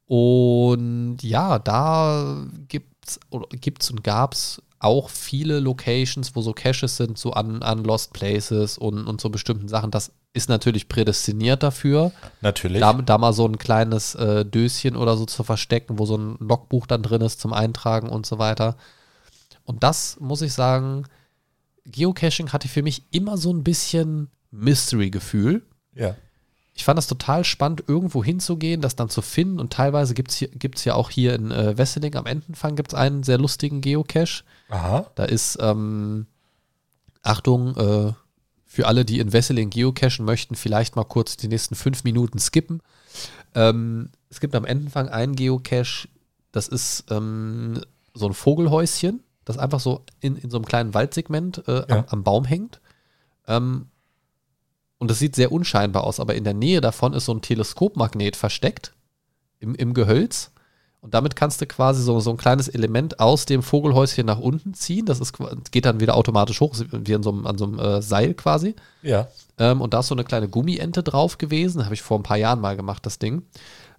Und 0.05 1.17
ja, 1.23 1.57
da 1.57 2.45
gibt's 2.67 3.19
oder 3.31 3.47
gibt's 3.49 3.89
und 3.89 4.03
gab's 4.03 4.61
auch 4.85 5.09
viele 5.09 5.59
Locations, 5.59 6.35
wo 6.35 6.41
so 6.41 6.53
Caches 6.53 6.97
sind, 6.97 7.17
so 7.17 7.31
an, 7.31 7.61
an 7.63 7.83
Lost 7.83 8.13
Places 8.13 8.77
und, 8.77 9.07
und 9.07 9.19
so 9.19 9.29
bestimmten 9.29 9.67
Sachen. 9.67 9.91
Das 9.91 10.11
ist 10.33 10.47
natürlich 10.47 10.87
prädestiniert 10.87 11.63
dafür, 11.63 12.11
Natürlich. 12.41 12.81
da, 12.81 12.93
da 12.93 13.17
mal 13.17 13.33
so 13.33 13.47
ein 13.47 13.57
kleines 13.57 14.15
äh, 14.15 14.45
Döschen 14.45 14.95
oder 14.95 15.17
so 15.17 15.25
zu 15.25 15.43
verstecken, 15.43 15.97
wo 15.97 16.05
so 16.05 16.17
ein 16.17 16.37
Logbuch 16.39 16.87
dann 16.87 17.03
drin 17.03 17.21
ist 17.21 17.39
zum 17.39 17.53
Eintragen 17.53 18.09
und 18.09 18.25
so 18.25 18.37
weiter. 18.37 18.77
Und 19.63 19.83
das 19.83 20.19
muss 20.19 20.41
ich 20.41 20.53
sagen, 20.53 21.05
Geocaching 21.85 22.53
hatte 22.53 22.67
für 22.67 22.83
mich 22.83 23.03
immer 23.11 23.37
so 23.37 23.51
ein 23.51 23.63
bisschen 23.63 24.29
Mystery-Gefühl 24.51 25.63
ja. 25.95 26.15
Ich 26.77 26.83
fand 26.83 26.97
das 26.97 27.07
total 27.07 27.45
spannend, 27.45 27.85
irgendwo 27.87 28.21
hinzugehen, 28.23 28.81
das 28.81 28.97
dann 28.97 29.09
zu 29.09 29.21
finden. 29.21 29.59
Und 29.61 29.71
teilweise 29.71 30.13
gibt 30.13 30.31
es 30.31 30.45
gibt's 30.59 30.83
ja 30.83 30.93
auch 30.93 31.09
hier 31.09 31.33
in 31.33 31.49
äh, 31.49 31.77
Wesseling 31.77 32.15
am 32.15 32.25
Entenfang 32.25 32.75
gibt's 32.75 32.93
einen 32.93 33.23
sehr 33.23 33.37
lustigen 33.37 33.79
Geocache. 33.79 34.43
Aha. 34.69 35.09
Da 35.15 35.23
ist, 35.23 35.57
ähm, 35.61 36.27
Achtung, 37.21 37.75
äh, 37.77 38.13
für 38.65 38.87
alle, 38.87 39.05
die 39.05 39.19
in 39.19 39.31
Wesseling 39.31 39.69
geocachen 39.69 40.25
möchten, 40.25 40.55
vielleicht 40.55 40.97
mal 40.97 41.05
kurz 41.05 41.37
die 41.37 41.47
nächsten 41.47 41.75
fünf 41.75 42.03
Minuten 42.03 42.39
skippen. 42.39 42.81
Ähm, 43.53 44.09
es 44.29 44.41
gibt 44.41 44.53
am 44.53 44.65
Entenfang 44.65 45.07
einen 45.07 45.35
Geocache, 45.37 46.09
das 46.51 46.67
ist 46.67 47.05
ähm, 47.09 47.79
so 48.13 48.27
ein 48.27 48.33
Vogelhäuschen, 48.33 49.23
das 49.45 49.57
einfach 49.57 49.79
so 49.79 50.03
in, 50.19 50.35
in 50.35 50.49
so 50.49 50.57
einem 50.57 50.65
kleinen 50.65 50.93
Waldsegment 50.93 51.65
äh, 51.69 51.85
Ja. 51.87 51.99
am, 51.99 52.05
am 52.09 52.23
Baum 52.25 52.43
hängt. 52.43 52.81
Ähm, 53.47 53.87
und 55.05 55.11
das 55.11 55.19
sieht 55.19 55.35
sehr 55.35 55.51
unscheinbar 55.51 56.03
aus, 56.03 56.19
aber 56.19 56.33
in 56.33 56.43
der 56.43 56.55
Nähe 56.55 56.81
davon 56.81 57.13
ist 57.13 57.25
so 57.25 57.31
ein 57.31 57.43
Teleskopmagnet 57.43 58.35
versteckt 58.35 58.91
im, 59.59 59.75
im 59.75 59.93
Gehölz. 59.93 60.49
Und 60.99 61.13
damit 61.13 61.35
kannst 61.35 61.61
du 61.61 61.67
quasi 61.67 62.01
so, 62.01 62.19
so 62.21 62.31
ein 62.31 62.37
kleines 62.37 62.69
Element 62.69 63.19
aus 63.19 63.45
dem 63.45 63.61
Vogelhäuschen 63.61 64.25
nach 64.25 64.39
unten 64.39 64.73
ziehen. 64.73 65.05
Das 65.05 65.19
ist, 65.19 65.35
geht 65.69 65.85
dann 65.85 65.99
wieder 65.99 66.15
automatisch 66.15 66.59
hoch, 66.59 66.73
wie 66.91 67.13
an 67.13 67.21
so 67.21 67.29
einem, 67.29 67.45
an 67.45 67.59
so 67.59 67.65
einem 67.65 67.77
äh, 67.77 68.01
Seil 68.01 68.33
quasi. 68.33 68.73
Ja. 69.03 69.27
Ähm, 69.59 69.79
und 69.79 69.93
da 69.93 69.99
ist 69.99 70.07
so 70.07 70.15
eine 70.15 70.23
kleine 70.23 70.49
Gummiente 70.49 71.03
drauf 71.03 71.37
gewesen. 71.37 71.85
Habe 71.85 71.93
ich 71.93 72.01
vor 72.01 72.17
ein 72.17 72.23
paar 72.23 72.37
Jahren 72.37 72.59
mal 72.59 72.75
gemacht, 72.75 73.05
das 73.05 73.19
Ding. 73.19 73.43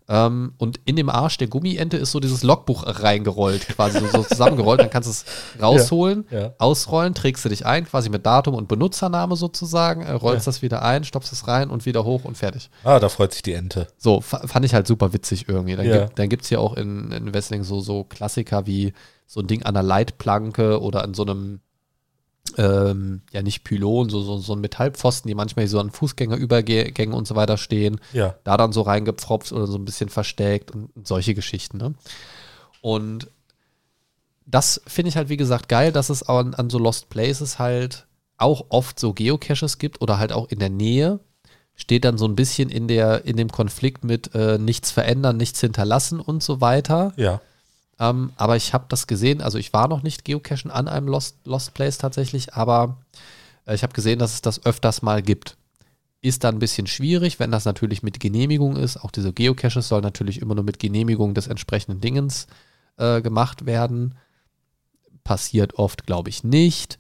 Ähm, 0.09 0.55
und 0.59 0.79
in 0.85 0.95
dem 0.97 1.09
Arsch 1.11 1.37
der 1.37 1.49
Gummiente 1.49 1.97
ist 1.97 2.13
so 2.13 2.21
dieses 2.21 2.43
Logbuch 2.45 2.85
reingerollt, 2.87 3.67
quasi 3.69 3.99
so, 3.99 4.07
so 4.07 4.23
zusammengerollt. 4.23 4.81
Dann 4.81 4.91
kannst 4.91 5.09
du 5.09 5.11
es 5.11 5.25
rausholen, 5.63 6.27
Ja, 6.31 6.39
ja. 6.41 6.55
ausrollen, 6.59 7.15
trägst 7.15 7.45
du 7.45 7.49
dich 7.49 7.67
ein, 7.67 7.87
quasi 7.87 8.09
mit 8.09 8.25
Datum 8.25 8.55
und 8.55 8.69
Benutzername 8.69 9.35
sozusagen, 9.37 10.03
äh, 10.03 10.13
rollst 10.13 10.47
Ja. 10.47 10.53
das 10.53 10.63
wieder 10.63 10.83
ein, 10.83 11.03
stopfst 11.05 11.33
es 11.33 11.49
rein 11.49 11.71
und 11.71 11.87
wieder 11.87 12.05
hoch 12.05 12.25
und 12.25 12.37
fertig. 12.39 12.71
Ah, 12.85 13.01
da 13.01 13.09
freut 13.09 13.33
sich 13.33 13.43
die 13.43 13.53
Ente. 13.55 13.89
So, 13.99 14.21
fa- 14.21 14.47
fand 14.47 14.65
ich 14.65 14.75
halt 14.75 14.87
super 14.87 15.13
witzig 15.13 15.49
irgendwie. 15.49 15.75
Dann, 15.77 15.87
Ja. 15.87 16.05
gibt, 16.07 16.19
dann 16.19 16.29
gibt 16.29 16.45
es 16.45 16.51
ja 16.51 16.59
auch 16.61 16.75
in, 16.77 17.11
in 17.11 17.35
Wrestling 17.35 17.65
so, 17.65 17.81
so 17.81 18.05
Klassiker 18.05 18.67
wie 18.67 18.93
so 19.27 19.41
ein 19.41 19.49
Ding 19.49 19.65
an 19.65 19.75
einer 19.77 19.83
Leitplanke 19.83 20.81
oder 20.81 21.03
an 21.03 21.15
so 21.15 21.23
einem, 21.25 21.61
ähm, 22.57 23.23
ja 23.33 23.43
nicht 23.43 23.65
Pylon, 23.65 24.09
so, 24.09 24.23
so, 24.23 24.39
so 24.39 24.55
ein 24.55 24.61
Metallpfosten, 24.61 25.29
die 25.29 25.35
manchmal 25.35 25.67
so 25.69 25.79
an 25.79 25.91
Fußgängerübergängen 25.91 27.15
und 27.15 27.27
so 27.27 27.35
weiter 27.35 27.57
stehen. 27.57 28.01
Ja. 28.13 28.35
Da 28.45 28.57
dann 28.57 28.73
so 28.73 28.83
reingepfropft 28.83 29.53
oder 29.53 29.67
so 29.67 29.77
ein 29.77 29.85
bisschen 29.85 30.09
versteckt 30.09 30.71
und 30.71 30.91
solche 31.07 31.35
Geschichten. 31.35 31.79
Ne? 31.79 31.95
Und 32.81 33.29
das 34.47 34.81
finde 34.87 35.09
ich 35.09 35.17
halt, 35.17 35.29
wie 35.29 35.37
gesagt, 35.37 35.69
geil, 35.69 35.93
dass 35.93 36.09
es 36.09 36.23
an, 36.23 36.55
an 36.55 36.71
so 36.71 36.79
Lost 36.79 37.09
Places 37.09 37.59
halt 37.59 38.07
auch 38.39 38.67
oft 38.69 39.01
so 39.01 39.13
Geocaches 39.13 39.79
gibt 39.79 40.01
oder 40.01 40.19
halt 40.19 40.33
auch 40.33 40.49
in 40.49 40.59
der 40.59 40.71
Nähe. 40.71 41.21
Steht 41.75 42.05
dann 42.05 42.17
so 42.17 42.27
ein 42.27 42.37
bisschen 42.37 42.71
in, 42.71 42.89
der, 42.89 43.27
in 43.27 43.37
dem 43.37 43.51
Konflikt 43.51 44.03
mit 44.03 44.35
äh, 44.35 44.57
nichts 44.57 44.91
verändern, 44.91 45.37
nichts 45.37 45.61
hinterlassen 45.61 46.21
und 46.21 46.43
so 46.43 46.61
weiter. 46.63 47.13
Ja. 47.17 47.41
Ähm, 47.99 48.33
aber 48.37 48.57
ich 48.57 48.75
habe 48.75 48.87
das 48.89 49.07
gesehen, 49.07 49.41
also 49.41 49.59
ich 49.59 49.73
war 49.73 49.89
noch 49.89 50.03
nicht 50.03 50.25
geocachen 50.25 50.71
an 50.71 50.89
einem 50.89 51.09
Lost, 51.09 51.37
Lost 51.45 51.75
Place 51.75 51.99
tatsächlich, 51.99 52.55
aber 52.55 52.99
äh, 53.67 53.75
ich 53.75 53.83
habe 53.83 53.95
gesehen, 53.95 54.19
dass 54.19 54.35
es 54.35 54.43
das 54.43 54.65
öfters 54.65 55.03
mal 55.03 55.23
gibt. 55.23 55.57
Ist 56.21 56.45
dann 56.45 56.57
ein 56.57 56.61
bisschen 56.61 56.87
schwierig, 56.87 57.39
wenn 57.39 57.51
das 57.51 57.65
natürlich 57.65 58.03
mit 58.03 58.21
Genehmigung 58.21 58.77
ist. 58.77 58.97
Auch 58.97 59.11
diese 59.11 59.33
Geocaches 59.33 59.89
sollen 59.89 60.03
natürlich 60.03 60.41
immer 60.41 60.55
nur 60.55 60.65
mit 60.65 60.79
Genehmigung 60.79 61.35
des 61.35 61.47
entsprechenden 61.47 62.01
Dingens 62.01 62.47
äh, 62.97 63.23
gemacht 63.23 63.67
werden. 63.67 64.17
Passiert 65.25 65.75
oft, 65.75 66.07
glaube 66.07 66.31
ich, 66.31 66.43
nicht. 66.43 66.99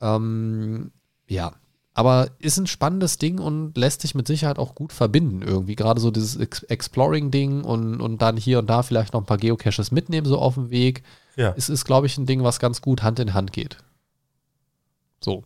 Ähm, 0.00 0.92
ja, 1.28 1.52
aber 1.98 2.30
ist 2.38 2.56
ein 2.58 2.68
spannendes 2.68 3.18
Ding 3.18 3.40
und 3.40 3.76
lässt 3.76 4.02
sich 4.02 4.14
mit 4.14 4.28
Sicherheit 4.28 4.60
auch 4.60 4.76
gut 4.76 4.92
verbinden 4.92 5.42
irgendwie. 5.42 5.74
Gerade 5.74 6.00
so 6.00 6.12
dieses 6.12 6.36
Ex 6.36 6.62
Exploring-Ding 6.62 7.64
und, 7.64 8.00
und 8.00 8.22
dann 8.22 8.36
hier 8.36 8.60
und 8.60 8.70
da 8.70 8.84
vielleicht 8.84 9.14
noch 9.14 9.22
ein 9.22 9.26
paar 9.26 9.36
Geocaches 9.36 9.90
mitnehmen, 9.90 10.24
so 10.24 10.38
auf 10.38 10.54
dem 10.54 10.70
Weg. 10.70 11.02
Ja. 11.34 11.52
Es 11.56 11.68
ist, 11.68 11.84
glaube 11.84 12.06
ich, 12.06 12.16
ein 12.16 12.24
Ding, 12.24 12.44
was 12.44 12.60
ganz 12.60 12.82
gut 12.82 13.02
Hand 13.02 13.18
in 13.18 13.34
Hand 13.34 13.52
geht. 13.52 13.78
So. 15.20 15.42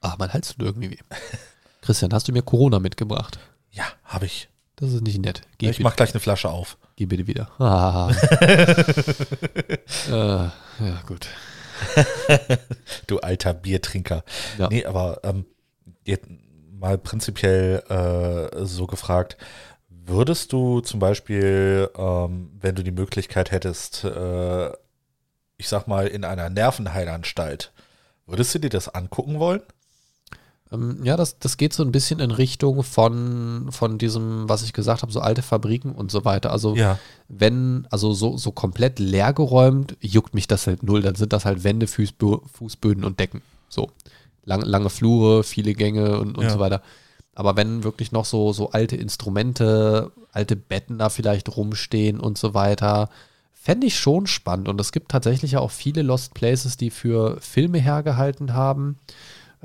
Ah, 0.00 0.14
mein 0.18 0.32
Hals 0.32 0.54
tut 0.54 0.64
irgendwie 0.64 0.92
weh. 0.92 0.98
Christian, 1.82 2.14
hast 2.14 2.28
du 2.28 2.32
mir 2.32 2.40
Corona 2.40 2.78
mitgebracht? 2.78 3.38
Ja, 3.72 3.84
habe 4.02 4.24
ich. 4.24 4.48
Das 4.76 4.94
ist 4.94 5.02
nicht 5.02 5.20
nett. 5.20 5.42
Geh, 5.58 5.66
ich 5.66 5.72
bitte, 5.72 5.82
mach 5.82 5.96
gleich 5.96 6.14
eine 6.14 6.20
Flasche 6.20 6.48
auf. 6.48 6.78
geh 6.96 7.04
bitte 7.04 7.26
wieder. 7.26 7.50
Ah. 7.60 8.10
äh, 10.08 10.10
ja, 10.10 11.02
gut. 11.06 11.28
Du 13.06 13.18
alter 13.18 13.54
Biertrinker. 13.54 14.24
Ja. 14.58 14.68
Nee, 14.68 14.84
aber 14.84 15.20
ähm, 15.24 15.44
mal 16.78 16.98
prinzipiell 16.98 17.82
äh, 17.88 18.64
so 18.64 18.86
gefragt, 18.86 19.36
würdest 19.88 20.52
du 20.52 20.80
zum 20.80 21.00
Beispiel, 21.00 21.90
ähm, 21.96 22.50
wenn 22.60 22.74
du 22.74 22.82
die 22.82 22.92
Möglichkeit 22.92 23.50
hättest, 23.50 24.04
äh, 24.04 24.68
ich 25.58 25.68
sag 25.68 25.86
mal, 25.86 26.06
in 26.06 26.24
einer 26.24 26.48
Nervenheilanstalt, 26.50 27.72
würdest 28.26 28.54
du 28.54 28.58
dir 28.60 28.70
das 28.70 28.88
angucken 28.88 29.38
wollen? 29.38 29.62
Ähm, 30.72 30.98
ja, 31.04 31.16
das, 31.16 31.38
das 31.38 31.56
geht 31.56 31.72
so 31.72 31.82
ein 31.82 31.92
bisschen 31.92 32.18
in 32.20 32.30
Richtung 32.30 32.82
von, 32.82 33.68
von 33.70 33.98
diesem, 33.98 34.48
was 34.48 34.62
ich 34.62 34.72
gesagt 34.72 35.02
habe, 35.02 35.12
so 35.12 35.20
alte 35.20 35.42
Fabriken 35.42 35.92
und 35.92 36.10
so 36.10 36.24
weiter. 36.24 36.50
Also 36.50 36.74
Ja. 36.74 36.98
wenn, 37.28 37.86
also 37.90 38.12
so, 38.12 38.36
so 38.36 38.50
komplett 38.52 38.98
leergeräumt, 38.98 39.96
juckt 40.00 40.34
mich 40.34 40.48
das 40.48 40.66
halt 40.66 40.82
null. 40.82 41.02
Dann 41.02 41.14
sind 41.14 41.32
das 41.32 41.44
halt 41.44 41.64
Wände, 41.64 41.86
Fußbö 41.86 42.38
Fußböden 42.52 43.04
und 43.04 43.20
Decken. 43.20 43.42
So. 43.68 43.90
Lang, 44.44 44.62
lange 44.62 44.90
Flure, 44.90 45.42
viele 45.42 45.74
Gänge 45.74 46.18
und, 46.18 46.36
und 46.38 46.44
Ja. 46.44 46.50
so 46.50 46.58
weiter. 46.58 46.82
Aber 47.34 47.56
wenn 47.56 47.84
wirklich 47.84 48.12
noch 48.12 48.24
so, 48.24 48.52
so 48.52 48.70
alte 48.70 48.96
Instrumente, 48.96 50.10
alte 50.32 50.56
Betten 50.56 50.98
da 50.98 51.10
vielleicht 51.10 51.54
rumstehen 51.56 52.18
und 52.18 52.38
so 52.38 52.54
weiter, 52.54 53.10
fände 53.52 53.86
ich 53.86 53.98
schon 53.98 54.26
spannend. 54.26 54.68
Und 54.68 54.80
es 54.80 54.92
gibt 54.92 55.10
tatsächlich 55.10 55.52
ja 55.52 55.60
auch 55.60 55.70
viele 55.70 56.02
Lost 56.02 56.32
Places, 56.34 56.76
die 56.76 56.90
für 56.90 57.38
Filme 57.40 57.78
hergehalten 57.78 58.54
haben. 58.54 58.96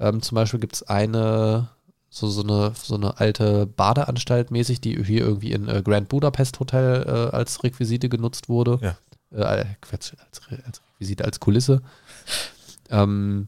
Ähm, 0.02 0.24
zum 0.24 0.36
Beispiel 0.36 0.60
gibt 0.60 0.76
es 0.76 0.84
eine, 0.84 1.70
so, 2.10 2.28
so, 2.28 2.42
eine, 2.42 2.74
so 2.76 2.96
eine 2.96 3.20
alte 3.20 3.68
Badeanstalt 3.68 4.50
mäßig, 4.50 4.82
die 4.82 5.02
hier 5.04 5.22
irgendwie 5.22 5.52
in 5.52 5.68
äh, 5.68 5.84
Grand 5.84 6.10
Budapest 6.10 6.60
Hotel 6.60 7.04
äh, 7.06 7.36
als 7.36 7.64
Requisite 7.64 8.10
genutzt 8.10 8.49
wurde. 8.49 8.80
Ja. 8.82 8.97
Äh, 9.38 9.66
Quatsch, 9.80 10.14
als, 10.26 10.41
als 10.66 10.82
Requisite, 10.93 11.24
als 11.24 11.39
Kulisse. 11.39 11.84
Ähm, 12.89 13.47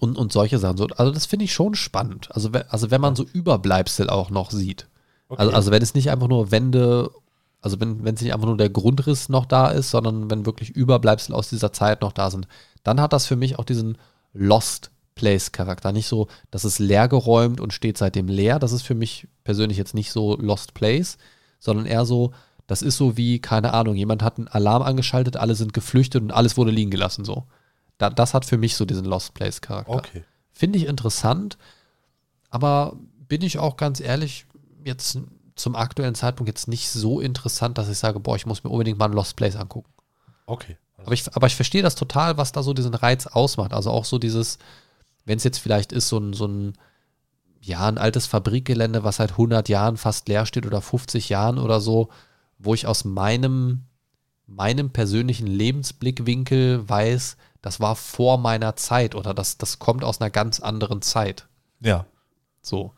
und, 0.00 0.18
und 0.18 0.32
solche 0.32 0.58
Sachen. 0.58 0.76
So, 0.76 0.86
also 0.86 1.12
das 1.12 1.24
finde 1.24 1.46
ich 1.46 1.54
schon 1.54 1.74
spannend. 1.74 2.28
Also, 2.32 2.50
also 2.68 2.90
wenn 2.90 3.00
man 3.00 3.16
so 3.16 3.24
Überbleibsel 3.24 4.10
auch 4.10 4.28
noch 4.28 4.50
sieht. 4.50 4.86
Okay. 5.30 5.40
Also, 5.40 5.54
also 5.54 5.70
wenn 5.70 5.82
es 5.82 5.94
nicht 5.94 6.10
einfach 6.10 6.28
nur 6.28 6.50
Wände, 6.50 7.10
also 7.62 7.80
wenn, 7.80 8.04
wenn 8.04 8.14
es 8.14 8.20
nicht 8.20 8.34
einfach 8.34 8.46
nur 8.46 8.58
der 8.58 8.68
Grundriss 8.68 9.30
noch 9.30 9.46
da 9.46 9.70
ist, 9.70 9.90
sondern 9.90 10.30
wenn 10.30 10.44
wirklich 10.44 10.70
Überbleibsel 10.70 11.34
aus 11.34 11.48
dieser 11.48 11.72
Zeit 11.72 12.02
noch 12.02 12.12
da 12.12 12.30
sind, 12.30 12.46
dann 12.84 13.00
hat 13.00 13.14
das 13.14 13.24
für 13.24 13.36
mich 13.36 13.58
auch 13.58 13.64
diesen 13.64 13.96
Lost 14.34 14.90
Place 15.18 15.52
Charakter. 15.52 15.92
Nicht 15.92 16.08
so, 16.08 16.28
dass 16.50 16.64
es 16.64 16.78
leer 16.78 17.08
geräumt 17.08 17.60
und 17.60 17.74
steht 17.74 17.98
seitdem 17.98 18.28
leer. 18.28 18.58
Das 18.58 18.72
ist 18.72 18.82
für 18.82 18.94
mich 18.94 19.28
persönlich 19.44 19.76
jetzt 19.76 19.94
nicht 19.94 20.12
so 20.12 20.36
Lost 20.36 20.72
Place, 20.72 21.18
sondern 21.58 21.84
eher 21.84 22.06
so, 22.06 22.32
Das 22.68 22.82
ist 22.82 22.98
so 22.98 23.16
wie, 23.16 23.40
keine 23.40 23.72
Ahnung, 23.72 23.96
jemand 23.96 24.22
hat 24.22 24.36
einen 24.36 24.46
Alarm 24.46 24.82
angeschaltet, 24.82 25.36
alle 25.36 25.54
sind 25.54 25.72
geflüchtet 25.72 26.22
und 26.22 26.30
alles 26.30 26.56
wurde 26.56 26.70
liegen 26.70 26.90
gelassen, 26.90 27.24
so. 27.24 27.44
Da, 27.96 28.10
das 28.10 28.34
hat 28.34 28.44
für 28.44 28.58
mich 28.58 28.76
so 28.76 28.84
diesen 28.84 29.06
Lost 29.06 29.34
Place 29.34 29.60
Charakter. 29.60 29.92
Okay. 29.92 30.22
Finde 30.52 30.78
ich 30.78 30.86
interessant, 30.86 31.56
aber 32.50 32.96
bin 33.26 33.42
ich 33.42 33.58
auch 33.58 33.76
ganz 33.76 34.00
ehrlich, 34.00 34.46
jetzt 34.84 35.18
zum 35.56 35.76
aktuellen 35.76 36.14
Zeitpunkt 36.14 36.48
jetzt 36.48 36.68
nicht 36.68 36.90
so 36.90 37.20
interessant, 37.20 37.78
dass 37.78 37.88
ich 37.88 37.98
sage, 37.98 38.20
boah, 38.20 38.36
ich 38.36 38.46
muss 38.46 38.62
mir 38.62 38.70
unbedingt 38.70 38.98
mal 38.98 39.06
einen 39.06 39.14
Lost 39.14 39.34
Place 39.34 39.56
angucken. 39.56 39.90
Okay. 40.46 40.76
Aber 40.98 41.12
ich, 41.12 41.34
aber 41.34 41.46
ich 41.46 41.56
verstehe 41.56 41.82
das 41.82 41.94
total, 41.94 42.36
was 42.36 42.52
da 42.52 42.62
so 42.62 42.74
diesen 42.74 42.94
Reiz 42.94 43.26
ausmacht. 43.26 43.72
Also 43.72 43.90
auch 43.90 44.04
so 44.04 44.18
dieses, 44.18 44.58
wenn 45.28 45.36
es 45.36 45.44
jetzt 45.44 45.58
vielleicht 45.58 45.92
ist, 45.92 46.08
so 46.08 46.18
ein, 46.18 46.32
so 46.32 46.46
ein, 46.46 46.72
ja, 47.60 47.86
ein 47.86 47.98
altes 47.98 48.26
Fabrikgelände, 48.26 49.04
was 49.04 49.16
seit 49.16 49.32
100 49.32 49.68
Jahren 49.68 49.96
fast 49.96 50.28
leer 50.28 50.46
steht 50.46 50.66
oder 50.66 50.80
50 50.80 51.28
Jahren 51.28 51.58
oder 51.58 51.80
so, 51.80 52.08
wo 52.58 52.74
ich 52.74 52.86
aus 52.86 53.04
meinem, 53.04 53.84
meinem 54.46 54.90
persönlichen 54.90 55.46
Lebensblickwinkel 55.46 56.88
weiß, 56.88 57.36
das 57.60 57.78
war 57.78 57.94
vor 57.94 58.38
meiner 58.38 58.74
Zeit 58.76 59.14
oder 59.14 59.34
das, 59.34 59.58
das 59.58 59.78
kommt 59.78 60.02
aus 60.02 60.20
einer 60.20 60.30
ganz 60.30 60.60
anderen 60.60 61.02
Zeit. 61.02 61.46
Ja. 61.80 62.06
So. 62.62 62.94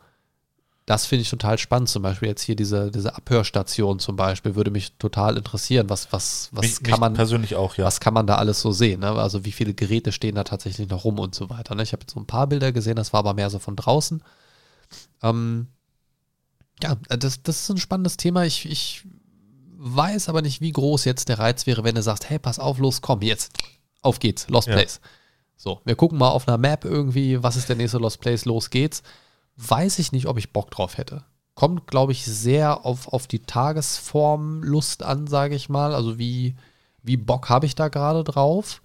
Das 0.91 1.05
finde 1.05 1.21
ich 1.21 1.29
total 1.29 1.57
spannend. 1.57 1.87
Zum 1.87 2.03
Beispiel 2.03 2.27
jetzt 2.27 2.41
hier 2.41 2.57
diese, 2.57 2.91
diese 2.91 3.15
Abhörstation 3.15 3.99
zum 3.99 4.17
Beispiel 4.17 4.55
würde 4.55 4.71
mich 4.71 4.91
total 4.97 5.37
interessieren. 5.37 5.89
Was, 5.89 6.11
was, 6.11 6.49
was 6.51 6.63
mich, 6.63 6.83
kann 6.83 6.99
man 6.99 7.13
persönlich 7.13 7.55
auch, 7.55 7.77
ja. 7.77 7.85
was 7.85 8.01
kann 8.01 8.13
man 8.13 8.27
da 8.27 8.35
alles 8.35 8.59
so 8.59 8.73
sehen? 8.73 8.99
Ne? 8.99 9.11
Also 9.11 9.45
wie 9.45 9.53
viele 9.53 9.73
Geräte 9.73 10.11
stehen 10.11 10.35
da 10.35 10.43
tatsächlich 10.43 10.89
noch 10.89 11.05
rum 11.05 11.17
und 11.17 11.33
so 11.33 11.49
weiter. 11.49 11.75
Ne? 11.75 11.83
Ich 11.83 11.93
habe 11.93 12.01
jetzt 12.01 12.11
so 12.11 12.19
ein 12.19 12.25
paar 12.25 12.45
Bilder 12.47 12.73
gesehen, 12.73 12.97
das 12.97 13.13
war 13.13 13.19
aber 13.19 13.33
mehr 13.33 13.49
so 13.49 13.57
von 13.57 13.77
draußen. 13.77 14.21
Ähm, 15.23 15.67
ja, 16.83 16.97
das, 17.07 17.41
das 17.41 17.61
ist 17.61 17.69
ein 17.69 17.77
spannendes 17.77 18.17
Thema. 18.17 18.43
Ich, 18.43 18.69
ich 18.69 19.05
weiß 19.77 20.27
aber 20.27 20.41
nicht, 20.41 20.59
wie 20.59 20.73
groß 20.73 21.05
jetzt 21.05 21.29
der 21.29 21.39
Reiz 21.39 21.67
wäre, 21.67 21.85
wenn 21.85 21.95
du 21.95 22.03
sagst, 22.03 22.29
hey, 22.29 22.37
pass 22.37 22.59
auf, 22.59 22.79
los, 22.79 22.99
komm, 22.99 23.21
jetzt, 23.21 23.53
auf 24.01 24.19
geht's, 24.19 24.49
Lost 24.49 24.67
Ja. 24.67 24.73
Place. 24.73 24.99
So, 25.55 25.79
wir 25.85 25.95
gucken 25.95 26.17
mal 26.17 26.31
auf 26.31 26.49
einer 26.49 26.57
Map 26.57 26.83
irgendwie, 26.83 27.41
was 27.41 27.55
ist 27.55 27.69
der 27.69 27.77
nächste 27.77 27.97
Lost 27.97 28.19
Place, 28.19 28.43
los 28.43 28.69
geht's. 28.69 29.03
Weiß 29.67 29.99
ich 29.99 30.11
nicht, 30.11 30.27
ob 30.27 30.37
ich 30.37 30.53
Bock 30.53 30.71
drauf 30.71 30.97
hätte. 30.97 31.23
Kommt, 31.53 31.85
glaube 31.87 32.11
ich, 32.13 32.25
sehr 32.25 32.85
auf, 32.85 33.07
auf 33.09 33.27
die 33.27 33.39
Tagesform 33.43 34.63
Lust 34.63 35.03
an, 35.03 35.27
sage 35.27 35.55
ich 35.55 35.69
mal. 35.69 35.93
Also 35.93 36.17
wie, 36.17 36.55
wie 37.03 37.17
Bock 37.17 37.49
habe 37.49 37.65
ich 37.65 37.75
da 37.75 37.89
gerade 37.89 38.23
drauf? 38.23 38.81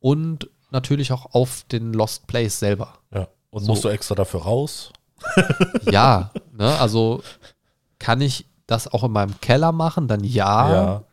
Und 0.00 0.50
natürlich 0.70 1.12
auch 1.12 1.34
auf 1.34 1.64
den 1.70 1.92
Lost 1.92 2.26
Place 2.26 2.58
selber. 2.58 2.94
ja. 3.14 3.28
Und 3.50 3.64
So. 3.64 3.68
musst 3.72 3.84
du 3.84 3.88
extra 3.88 4.14
dafür 4.14 4.42
raus? 4.42 4.92
Ja, 5.90 6.30
ne, 6.52 6.78
also 6.78 7.22
kann 7.98 8.20
ich 8.20 8.46
das 8.66 8.88
auch 8.88 9.04
in 9.04 9.12
meinem 9.12 9.38
Keller 9.40 9.70
machen? 9.72 10.08
Dann 10.08 10.24
ja. 10.24 10.72
Ja. 10.72 11.04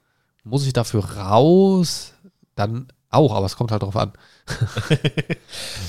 Muss 0.43 0.65
ich 0.65 0.73
dafür 0.73 1.03
raus? 1.05 2.13
Dann 2.55 2.87
auch, 3.11 3.33
aber 3.33 3.45
es 3.45 3.55
kommt 3.55 3.71
halt 3.71 3.83
drauf 3.83 3.95
an. 3.95 4.13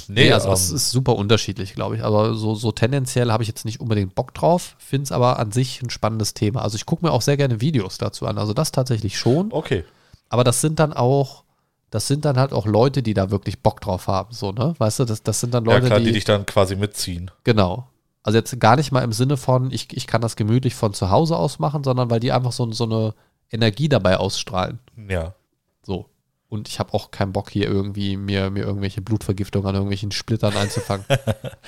Nee, 0.08 0.32
also 0.32 0.48
ähm, 0.48 0.54
es 0.54 0.70
ist 0.70 0.90
super 0.90 1.16
unterschiedlich, 1.16 1.74
glaube 1.74 1.96
ich. 1.96 2.02
Aber 2.02 2.34
so, 2.34 2.54
so 2.54 2.72
tendenziell 2.72 3.30
habe 3.30 3.42
ich 3.42 3.48
jetzt 3.48 3.64
nicht 3.64 3.80
unbedingt 3.80 4.14
Bock 4.14 4.34
drauf, 4.34 4.74
finde 4.78 5.04
es 5.04 5.12
aber 5.12 5.38
an 5.38 5.52
sich 5.52 5.82
ein 5.82 5.90
spannendes 5.90 6.34
Thema. 6.34 6.62
Also 6.62 6.76
ich 6.76 6.84
gucke 6.84 7.04
mir 7.06 7.12
auch 7.12 7.22
sehr 7.22 7.36
gerne 7.36 7.60
Videos 7.60 7.98
dazu 7.98 8.26
an. 8.26 8.38
Also 8.38 8.52
das 8.52 8.72
tatsächlich 8.72 9.18
schon. 9.18 9.52
okay. 9.52 9.84
Aber 10.28 10.44
das 10.44 10.60
sind 10.60 10.78
dann 10.78 10.92
auch, 10.92 11.44
das 11.90 12.06
sind 12.06 12.24
dann 12.24 12.38
halt 12.38 12.52
auch 12.52 12.66
Leute, 12.66 13.02
die 13.02 13.14
da 13.14 13.30
wirklich 13.30 13.62
Bock 13.62 13.80
drauf 13.80 14.06
haben. 14.06 14.32
So, 14.32 14.52
ne? 14.52 14.74
Weißt 14.78 15.00
du, 15.00 15.04
das, 15.04 15.22
das 15.22 15.40
sind 15.40 15.54
dann 15.54 15.64
Ja, 15.64 15.74
Leute, 15.74 15.86
klar, 15.86 15.98
die, 15.98 16.06
die 16.06 16.12
dich 16.12 16.24
dann 16.24 16.46
quasi 16.46 16.76
mitziehen. 16.76 17.30
Genau. 17.44 17.88
Also 18.22 18.38
jetzt 18.38 18.58
gar 18.60 18.76
nicht 18.76 18.92
mal 18.92 19.02
im 19.02 19.12
Sinne 19.12 19.36
von, 19.36 19.70
ich, 19.72 19.88
ich 19.96 20.06
kann 20.06 20.20
das 20.20 20.36
gemütlich 20.36 20.74
von 20.74 20.94
zu 20.94 21.10
Hause 21.10 21.36
aus 21.36 21.58
machen, 21.58 21.82
sondern 21.82 22.10
weil 22.10 22.20
die 22.20 22.32
einfach 22.32 22.52
so, 22.52 22.70
so 22.72 22.84
eine 22.84 23.14
Energie 23.50 23.88
dabei 23.88 24.18
ausstrahlen. 24.18 24.78
Ja. 25.08 25.34
So. 25.82 26.06
Und 26.50 26.68
ich 26.68 26.80
habe 26.80 26.92
auch 26.94 27.12
keinen 27.12 27.32
Bock 27.32 27.48
hier 27.48 27.68
irgendwie 27.68 28.16
mir, 28.16 28.50
mir 28.50 28.64
irgendwelche 28.64 29.00
Blutvergiftungen 29.00 29.68
an 29.68 29.76
irgendwelchen 29.76 30.10
Splittern 30.10 30.56
einzufangen. 30.56 31.06
Bin 31.08 31.18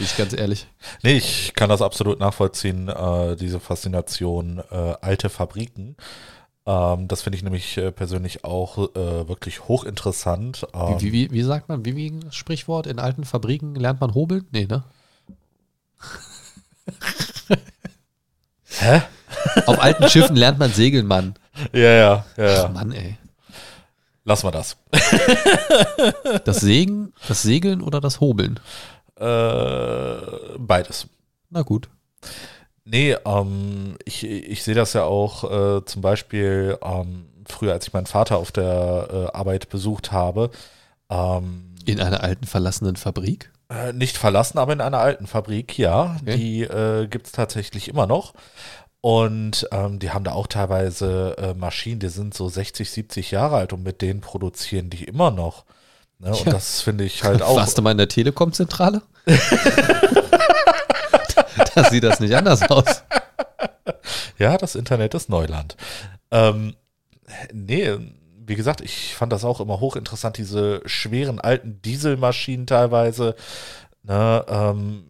ich 0.01 0.17
ganz 0.17 0.33
ehrlich. 0.33 0.67
Nee, 1.05 1.17
ich 1.17 1.53
kann 1.55 1.69
das 1.69 1.81
absolut 1.81 2.19
nachvollziehen, 2.19 2.89
äh, 2.89 3.37
diese 3.37 3.61
Faszination 3.61 4.61
äh, 4.73 4.95
alte 5.01 5.29
Fabriken. 5.29 5.97
Ähm, 6.67 7.07
das 7.07 7.23
finde 7.23 7.37
ich 7.37 7.45
nämlich 7.45 7.79
äh, 7.79 7.93
persönlich 7.93 8.45
auch 8.45 8.77
äh, 8.97 9.29
wirklich 9.29 9.69
hochinteressant. 9.69 10.67
Ähm, 10.75 11.01
Wie, 11.01 11.13
wie, 11.13 11.31
wie 11.31 11.43
sagt 11.43 11.69
man, 11.69 11.85
wie, 11.85 11.95
wie 11.95 12.19
das 12.19 12.35
Sprichwort? 12.35 12.89
In 12.89 12.99
alten 12.99 13.25
Fabriken 13.25 13.77
lernt 13.77 14.01
man 14.01 14.15
hobeln? 14.15 14.49
Nee, 14.51 14.67
ne? 14.67 14.83
Hä? 18.79 19.03
Auf 19.67 19.81
alten 19.81 20.09
Schiffen 20.09 20.35
lernt 20.35 20.59
man 20.59 20.73
segeln, 20.73 21.07
Mann. 21.07 21.35
Ja, 21.73 21.81
ja, 21.81 22.27
ja, 22.37 22.53
ja. 22.53 22.69
Mann, 22.69 22.91
ey. 22.91 23.17
Lassen 24.25 24.47
wir 24.47 24.53
das. 24.53 24.77
Das 26.45 26.61
Segen, 26.61 27.13
das 27.29 27.43
Segeln 27.43 27.83
oder 27.83 28.01
das 28.01 28.21
Hobeln? 28.21 28.59
Äh, 29.17 30.17
beides. 30.59 31.07
Na 31.51 31.63
gut. 31.63 31.89
Nee, 32.85 33.17
ähm, 33.25 33.97
ich, 34.05 34.25
ich 34.25 34.63
sehe 34.63 34.75
das 34.75 34.93
ja 34.93 35.05
auch 35.05 35.45
äh, 35.79 35.85
zum 35.85 36.03
Beispiel 36.03 36.79
ähm, 36.83 37.27
früher, 37.47 37.73
als 37.73 37.87
ich 37.87 37.93
meinen 37.93 38.07
Vater 38.07 38.39
auf 38.39 38.53
der 38.53 39.09
äh, 39.33 39.37
Arbeit 39.37 39.69
besucht 39.69 40.13
habe. 40.13 40.51
Ähm, 41.11 41.75
In 41.85 42.01
einer 42.01 42.23
alten 42.23 42.47
verlassenen 42.47 42.97
Fabrik? 42.97 43.51
Äh, 43.71 43.93
nicht 43.93 44.19
verlassen, 44.19 44.59
aber 44.59 44.73
in 44.73 44.81
einer 44.81 44.99
alten 44.99 45.27
Fabrik, 45.27 45.79
ja. 45.79 46.17
Okay. 46.21 46.37
Die 46.37 46.63
äh, 46.63 47.07
gibt 47.07 47.27
es 47.27 47.33
tatsächlich 47.33 47.89
immer 47.89 48.07
noch. 48.07 48.35
Und 49.03 49.69
ähm, 49.73 49.99
die 49.99 50.11
haben 50.13 50.23
da 50.25 50.31
auch 50.33 50.47
teilweise 50.47 51.37
äh, 51.37 51.55
Maschinen, 51.55 51.99
die 51.99 52.09
sind 52.09 52.35
so 52.35 52.49
60, 52.49 52.89
70 52.89 53.33
Jahre 53.33 53.57
alt 53.57 53.73
und 53.73 53.83
mit 53.83 54.01
denen 54.01 54.21
produzieren 54.21 54.91
die 54.91 55.03
immer 55.05 55.31
noch. 55.33 55.65
Ne? 56.21 56.31
Und 56.31 56.45
Ja. 56.47 56.53
das 56.53 56.81
finde 56.83 57.03
ich 57.05 57.25
halt 57.25 57.43
auch. 57.43 57.57
Warst 57.57 57.77
du 57.77 57.83
mal 57.83 57.91
in 57.91 57.99
der 57.99 58.09
Telekom-Zentrale? 58.09 59.03
da 61.75 61.85
sieht 61.91 62.05
das 62.05 62.21
nicht 62.21 62.35
anders 62.35 62.63
aus. 62.71 63.03
Ja, 64.39 64.57
das 64.57 64.77
Internet 64.77 65.15
ist 65.15 65.29
Neuland. 65.29 65.77
Ähm, 66.31 66.75
nee, 67.53 67.91
wie 68.45 68.55
gesagt, 68.55 68.81
ich 68.81 69.15
fand 69.15 69.33
das 69.33 69.45
auch 69.45 69.61
immer 69.61 69.81
hochinteressant, 69.81 70.39
diese 70.39 70.81
schweren 70.87 71.41
alten 71.41 71.81
Dieselmaschinen 71.83 72.67
teilweise, 72.67 73.35
ne, 74.03 74.45
ähm, 74.49 75.05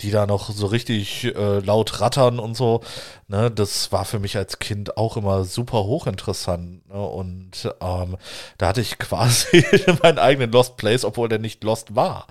die 0.00 0.12
da 0.12 0.26
noch 0.26 0.50
so 0.50 0.66
richtig 0.66 1.24
äh, 1.24 1.58
laut 1.58 2.00
rattern 2.00 2.38
und 2.38 2.56
so. 2.56 2.82
Ne, 3.26 3.50
das 3.50 3.90
war 3.90 4.04
für 4.04 4.20
mich 4.20 4.36
als 4.36 4.60
Kind 4.60 4.96
auch 4.96 5.16
immer 5.16 5.44
super 5.44 5.84
hochinteressant. 5.84 6.88
Ne, 6.88 7.00
und 7.00 7.74
ähm, 7.80 8.16
da 8.58 8.68
hatte 8.68 8.80
ich 8.80 8.98
quasi 8.98 9.64
meinen 10.02 10.18
eigenen 10.18 10.52
Lost 10.52 10.76
Place, 10.76 11.04
obwohl 11.04 11.28
der 11.28 11.40
nicht 11.40 11.64
Lost 11.64 11.96
war. 11.96 12.28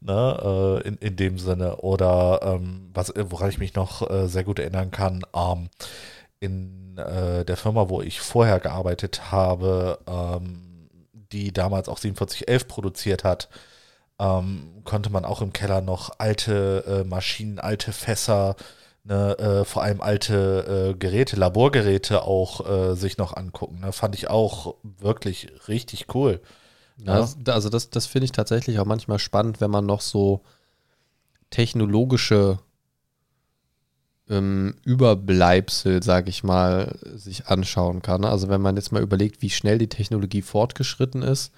Ne, 0.00 0.80
äh, 0.84 0.88
in, 0.88 0.96
in 0.96 1.16
dem 1.16 1.38
Sinne. 1.38 1.76
Oder 1.76 2.40
ähm, 2.42 2.90
was, 2.94 3.12
woran 3.14 3.50
ich 3.50 3.58
mich 3.58 3.74
noch 3.74 4.08
äh, 4.10 4.26
sehr 4.26 4.44
gut 4.44 4.58
erinnern 4.58 4.90
kann, 4.90 5.22
ähm, 5.34 5.68
in 6.40 6.96
äh, 6.96 7.44
der 7.44 7.56
Firma, 7.56 7.88
wo 7.88 8.00
ich 8.00 8.20
vorher 8.20 8.58
gearbeitet 8.58 9.30
habe, 9.30 9.98
ähm, 10.06 10.88
die 11.32 11.52
damals 11.52 11.88
auch 11.88 11.98
4711 11.98 12.68
produziert 12.68 13.24
hat, 13.24 13.48
ähm, 14.22 14.82
konnte 14.84 15.10
man 15.10 15.24
auch 15.24 15.42
im 15.42 15.52
Keller 15.52 15.80
noch 15.80 16.18
alte 16.18 16.84
äh, 16.86 17.04
Maschinen, 17.08 17.58
alte 17.58 17.92
Fässer, 17.92 18.54
ne, 19.04 19.36
äh, 19.38 19.64
vor 19.64 19.82
allem 19.82 20.00
alte 20.00 20.92
äh, 20.92 20.98
Geräte, 20.98 21.34
Laborgeräte 21.36 22.22
auch 22.22 22.68
äh, 22.68 22.94
sich 22.94 23.18
noch 23.18 23.34
angucken. 23.36 23.80
Ne? 23.80 23.92
Fand 23.92 24.14
ich 24.14 24.28
auch 24.30 24.76
wirklich 25.00 25.48
richtig 25.66 26.06
cool. 26.14 26.40
Ja, 26.98 27.18
das- 27.20 27.36
Also 27.48 27.68
das, 27.68 27.90
das 27.90 28.06
finde 28.06 28.26
ich 28.26 28.32
tatsächlich 28.32 28.78
auch 28.78 28.84
manchmal 28.84 29.18
spannend, 29.18 29.60
wenn 29.60 29.70
man 29.72 29.86
noch 29.86 30.00
so 30.02 30.42
technologische 31.50 32.58
ähm, 34.28 34.74
Überbleibsel, 34.84 36.02
sage 36.02 36.30
ich 36.30 36.44
mal, 36.44 36.96
sich 37.14 37.46
anschauen 37.48 38.02
kann. 38.02 38.24
Also 38.24 38.48
wenn 38.48 38.60
man 38.60 38.76
jetzt 38.76 38.92
mal 38.92 39.02
überlegt, 39.02 39.42
wie 39.42 39.50
schnell 39.50 39.78
die 39.78 39.88
Technologie 39.88 40.42
fortgeschritten 40.42 41.22
ist, 41.22 41.52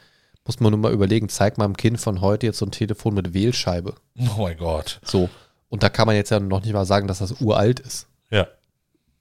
muss 0.46 0.60
man 0.60 0.70
nur 0.72 0.80
mal 0.80 0.92
überlegen, 0.92 1.28
zeig 1.28 1.58
meinem 1.58 1.76
Kind 1.76 2.00
von 2.00 2.20
heute 2.20 2.46
jetzt 2.46 2.58
so 2.58 2.66
ein 2.66 2.70
Telefon 2.70 3.14
mit 3.14 3.32
Wählscheibe. 3.34 3.94
Oh 4.18 4.42
mein 4.42 4.56
Gott. 4.58 5.00
So. 5.04 5.28
Und 5.68 5.82
da 5.82 5.88
kann 5.88 6.06
man 6.06 6.16
jetzt 6.16 6.30
ja 6.30 6.38
noch 6.40 6.62
nicht 6.62 6.72
mal 6.72 6.84
sagen, 6.84 7.08
dass 7.08 7.18
das 7.18 7.40
uralt 7.40 7.80
ist. 7.80 8.06
Ja, 8.30 8.46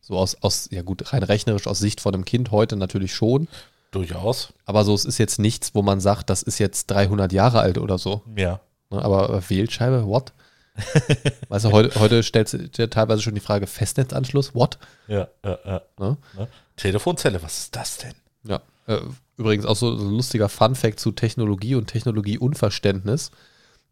So 0.02 0.18
aus, 0.18 0.36
aus, 0.42 0.68
ja 0.72 0.82
gut, 0.82 1.14
rein 1.14 1.24
rechnerisch 1.24 1.68
aus 1.68 1.80
Sicht 1.80 2.02
von 2.02 2.14
einem 2.14 2.26
Kind 2.26 2.52
heute 2.52 2.76
natürlich 2.76 3.14
schon. 3.14 3.48
durchaus. 3.92 4.54
Aber 4.66 4.84
so, 4.84 4.94
es 4.94 5.06
ist 5.06 5.18
jetzt 5.18 5.40
nichts, 5.40 5.74
wo 5.76 5.82
man 5.82 6.00
sagt, 6.02 6.30
das 6.30 6.44
ist 6.44 6.60
jetzt 6.60 6.88
300 6.92 7.32
Jahre 7.32 7.60
alt 7.60 7.78
oder 7.78 7.98
so. 7.98 8.22
Ja. 8.36 8.60
Ne, 8.90 9.02
Aber 9.04 9.30
äh, 9.30 9.50
Wählscheibe, 9.50 10.06
what? 10.08 10.34
weißt 11.50 11.66
du, 11.66 11.72
heute, 11.72 12.00
heute 12.00 12.24
stellt 12.24 12.50
sich 12.50 12.76
ja 12.78 12.88
teilweise 12.88 13.22
schon 13.22 13.36
die 13.36 13.40
Frage 13.42 13.68
Festnetzanschluss, 13.68 14.56
what? 14.56 14.80
Ja, 15.08 15.28
ja, 15.46 15.60
ja. 15.66 15.82
Ne? 16.00 16.18
Ne? 16.36 16.48
Telefonzelle, 16.76 17.42
was 17.44 17.60
ist 17.60 17.76
das 17.76 17.98
denn? 18.00 18.14
Ja. 18.44 18.62
Äh, 18.88 19.00
übrigens 19.38 19.66
auch 19.66 19.76
so, 19.76 19.96
so 19.98 20.06
ein 20.06 20.12
lustiger 20.12 20.50
Fun-Fact 20.50 21.00
zu 21.00 21.12
Technologie 21.12 21.76
und 21.76 21.88
Technologieunverständnis. 21.88 23.32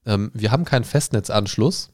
Ähm, 0.06 0.32
wir 0.34 0.52
haben 0.52 0.66
keinen 0.66 0.84
Festnetzanschluss. 0.84 1.90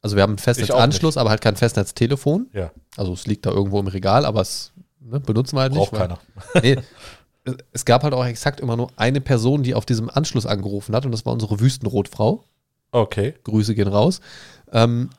Also 0.00 0.16
wir 0.16 0.22
haben 0.22 0.30
einen 0.32 0.38
Festnetzanschluss, 0.38 1.16
aber 1.16 1.30
halt 1.30 1.40
kein 1.40 1.56
Festnetztelefon. 1.56 2.48
Ja. 2.52 2.72
Also 2.96 3.12
es 3.12 3.26
liegt 3.26 3.46
da 3.46 3.50
irgendwo 3.50 3.78
im 3.78 3.86
Regal, 3.86 4.24
aber 4.24 4.40
es 4.40 4.72
ne, 5.00 5.20
benutzen 5.20 5.56
wir 5.56 5.60
halt 5.62 5.74
Braucht 5.74 5.92
nicht. 5.92 6.00
weil- 6.00 6.08
keiner. 6.08 6.18
Nee, 6.62 6.76
es- 7.44 7.56
es 7.72 7.84
gab 7.84 8.02
halt 8.02 8.12
auch 8.14 8.24
exakt 8.24 8.58
immer 8.60 8.76
nur 8.76 8.90
eine 8.96 9.20
Person, 9.20 9.62
die 9.62 9.74
auf 9.74 9.86
diesem 9.86 10.10
Anschluss 10.10 10.44
angerufen 10.46 10.94
hat 10.96 11.04
und 11.06 11.12
das 11.12 11.24
war 11.24 11.32
unsere 11.32 11.60
Wüstenrotfrau. 11.60 12.44
Okay. 12.90 13.34
Grüße 13.44 13.74
gehen 13.76 13.88
raus. 13.88 14.20
Ähm, 14.72 15.10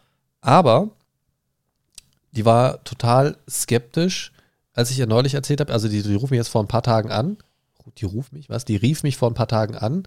aber 0.41 0.89
die 2.33 2.43
war 2.45 2.83
total 2.83 3.37
skeptisch, 3.49 4.32
als 4.73 4.91
ich 4.91 4.99
ihr 4.99 5.07
neulich 5.07 5.33
erzählt 5.33 5.59
habe, 5.59 5.71
also 5.71 5.87
die, 5.87 6.01
die 6.01 6.15
ruft 6.15 6.31
mich 6.31 6.37
jetzt 6.37 6.49
vor 6.49 6.63
ein 6.63 6.67
paar 6.67 6.83
Tagen 6.83 7.11
an. 7.11 7.37
Die 7.97 8.05
ruft 8.05 8.33
mich, 8.33 8.49
was? 8.49 8.65
Die 8.65 8.77
rief 8.77 9.03
mich 9.03 9.17
vor 9.17 9.29
ein 9.29 9.33
paar 9.33 9.47
Tagen 9.47 9.75
an 9.75 10.03